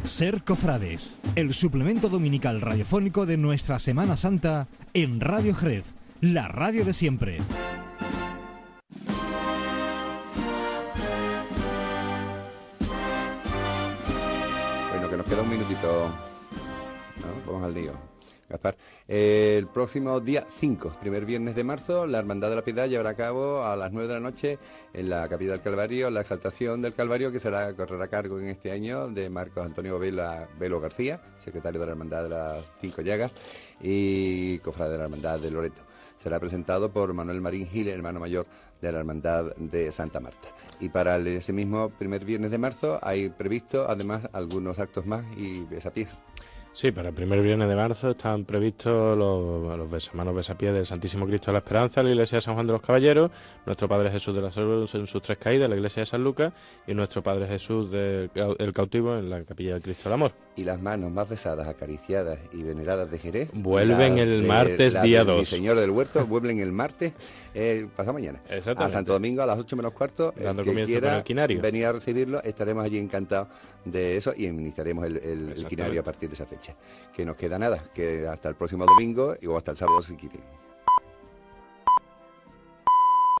Ser 0.03 0.43
Cofrades, 0.43 1.17
el 1.37 1.53
suplemento 1.53 2.09
dominical 2.09 2.61
radiofónico 2.61 3.27
de 3.27 3.37
nuestra 3.37 3.77
Semana 3.77 4.17
Santa 4.17 4.67
en 4.95 5.21
Radio 5.21 5.53
Jerez, 5.53 5.93
la 6.19 6.47
radio 6.47 6.83
de 6.83 6.93
siempre. 6.93 7.37
Eh, 19.77 19.79
el 19.79 19.83
próximo 19.83 20.19
día 20.19 20.43
5, 20.59 20.93
primer 20.99 21.25
viernes 21.25 21.55
de 21.55 21.63
marzo, 21.63 22.07
la 22.07 22.17
Hermandad 22.17 22.49
de 22.49 22.55
la 22.55 22.63
Piedad 22.63 22.87
llevará 22.87 23.11
a 23.11 23.15
cabo 23.15 23.63
a 23.63 23.75
las 23.75 23.91
9 23.91 24.07
de 24.07 24.13
la 24.15 24.19
noche 24.19 24.57
en 24.91 25.09
la 25.09 25.29
Capilla 25.29 25.51
del 25.51 25.61
Calvario 25.61 26.09
la 26.09 26.21
exaltación 26.21 26.81
del 26.81 26.93
Calvario 26.93 27.31
que 27.31 27.39
será 27.39 27.73
correr 27.75 28.01
a 28.01 28.07
cargo 28.07 28.39
en 28.39 28.47
este 28.47 28.71
año 28.71 29.07
de 29.07 29.29
Marcos 29.29 29.63
Antonio 29.63 29.99
Vela, 29.99 30.47
Velo 30.59 30.79
García, 30.79 31.21
secretario 31.37 31.79
de 31.79 31.85
la 31.85 31.91
Hermandad 31.91 32.23
de 32.23 32.29
las 32.29 32.65
Cinco 32.81 33.01
Llagas 33.01 33.31
y 33.79 34.57
cofrade 34.59 34.93
de 34.93 34.97
la 34.97 35.03
Hermandad 35.03 35.39
de 35.39 35.51
Loreto. 35.51 35.83
Será 36.15 36.39
presentado 36.39 36.91
por 36.91 37.13
Manuel 37.13 37.41
Marín 37.41 37.67
Gil, 37.67 37.87
hermano 37.89 38.19
mayor 38.19 38.47
de 38.81 38.91
la 38.91 38.99
Hermandad 38.99 39.55
de 39.57 39.91
Santa 39.91 40.19
Marta. 40.19 40.47
Y 40.79 40.89
para 40.89 41.17
ese 41.17 41.53
mismo 41.53 41.89
primer 41.89 42.25
viernes 42.25 42.49
de 42.49 42.57
marzo 42.57 42.97
hay 43.03 43.29
previsto 43.29 43.87
además 43.87 44.27
algunos 44.33 44.79
actos 44.79 45.05
más 45.05 45.23
y 45.37 45.63
besapiés. 45.65 46.15
Sí, 46.79 46.91
para 46.91 47.09
el 47.09 47.15
primer 47.15 47.41
viernes 47.41 47.67
de 47.69 47.75
marzo 47.75 48.11
están 48.11 48.45
previstos 48.45 49.17
los, 49.17 49.75
los 49.79 49.89
besamanos 49.89 50.35
besapiés 50.35 50.75
del 50.75 50.85
Santísimo 50.85 51.25
Cristo 51.25 51.47
de 51.47 51.53
la 51.53 51.57
Esperanza 51.57 52.03
la 52.03 52.11
iglesia 52.11 52.35
de 52.35 52.41
San 52.41 52.53
Juan 52.53 52.67
de 52.67 52.73
los 52.73 52.83
Caballeros, 52.83 53.31
nuestro 53.65 53.87
Padre 53.87 54.11
Jesús 54.11 54.35
de 54.35 54.41
la 54.43 54.51
Salud 54.51 54.87
en 54.93 55.07
sus 55.07 55.19
tres 55.23 55.39
caídas 55.39 55.67
la 55.67 55.75
iglesia 55.75 56.01
de 56.01 56.05
San 56.05 56.23
Lucas 56.23 56.53
y 56.85 56.93
nuestro 56.93 57.23
Padre 57.23 57.47
Jesús 57.47 57.89
del 57.89 58.29
cau- 58.31 58.55
el 58.59 58.73
cautivo 58.73 59.17
en 59.17 59.27
la 59.27 59.41
capilla 59.43 59.73
del 59.73 59.81
Cristo 59.81 60.03
del 60.03 60.13
Amor. 60.13 60.33
Y 60.55 60.65
las 60.65 60.79
manos 60.79 61.09
más 61.09 61.27
besadas, 61.27 61.67
acariciadas 61.67 62.37
y 62.53 62.61
veneradas 62.61 63.09
de 63.09 63.17
Jerez. 63.17 63.49
Vuelven 63.53 64.19
el 64.19 64.43
de- 64.43 64.47
martes 64.47 65.01
día 65.01 65.23
de 65.25 65.31
Mi 65.31 65.37
2. 65.39 65.49
señor 65.49 65.79
del 65.79 65.89
huerto, 65.89 66.25
vuelven 66.27 66.59
el 66.59 66.71
martes, 66.73 67.13
eh, 67.55 67.87
pasado 67.95 68.13
mañana. 68.13 68.39
A. 68.77 68.89
Santo 68.91 69.13
Domingo 69.13 69.41
a 69.41 69.47
las 69.47 69.57
8 69.57 69.75
menos 69.75 69.93
cuarto. 69.93 70.31
El 70.37 70.43
Dando 70.43 70.61
que 70.61 70.69
comienzo 70.69 70.91
quiera 70.91 71.07
con 71.09 71.17
el 71.17 71.23
quinario. 71.23 71.59
venir 71.59 71.87
a 71.87 71.93
recibirlo, 71.93 72.43
estaremos 72.43 72.85
allí 72.85 72.99
encantados 72.99 73.47
de 73.83 74.15
eso 74.15 74.31
y 74.37 74.45
iniciaremos 74.45 75.05
el, 75.07 75.17
el- 75.17 75.53
el 75.57 75.65
quinario 75.65 76.01
a 76.01 76.03
partir 76.03 76.29
de 76.29 76.35
esa 76.35 76.45
fecha. 76.45 76.66
Que 77.13 77.25
nos 77.25 77.35
queda 77.35 77.57
nada, 77.57 77.83
que 77.93 78.27
hasta 78.27 78.49
el 78.49 78.55
próximo 78.55 78.85
domingo 78.85 79.35
o 79.47 79.57
hasta 79.57 79.71
el 79.71 79.77
sábado 79.77 80.01
si 80.01 80.15
quieren. 80.15 80.66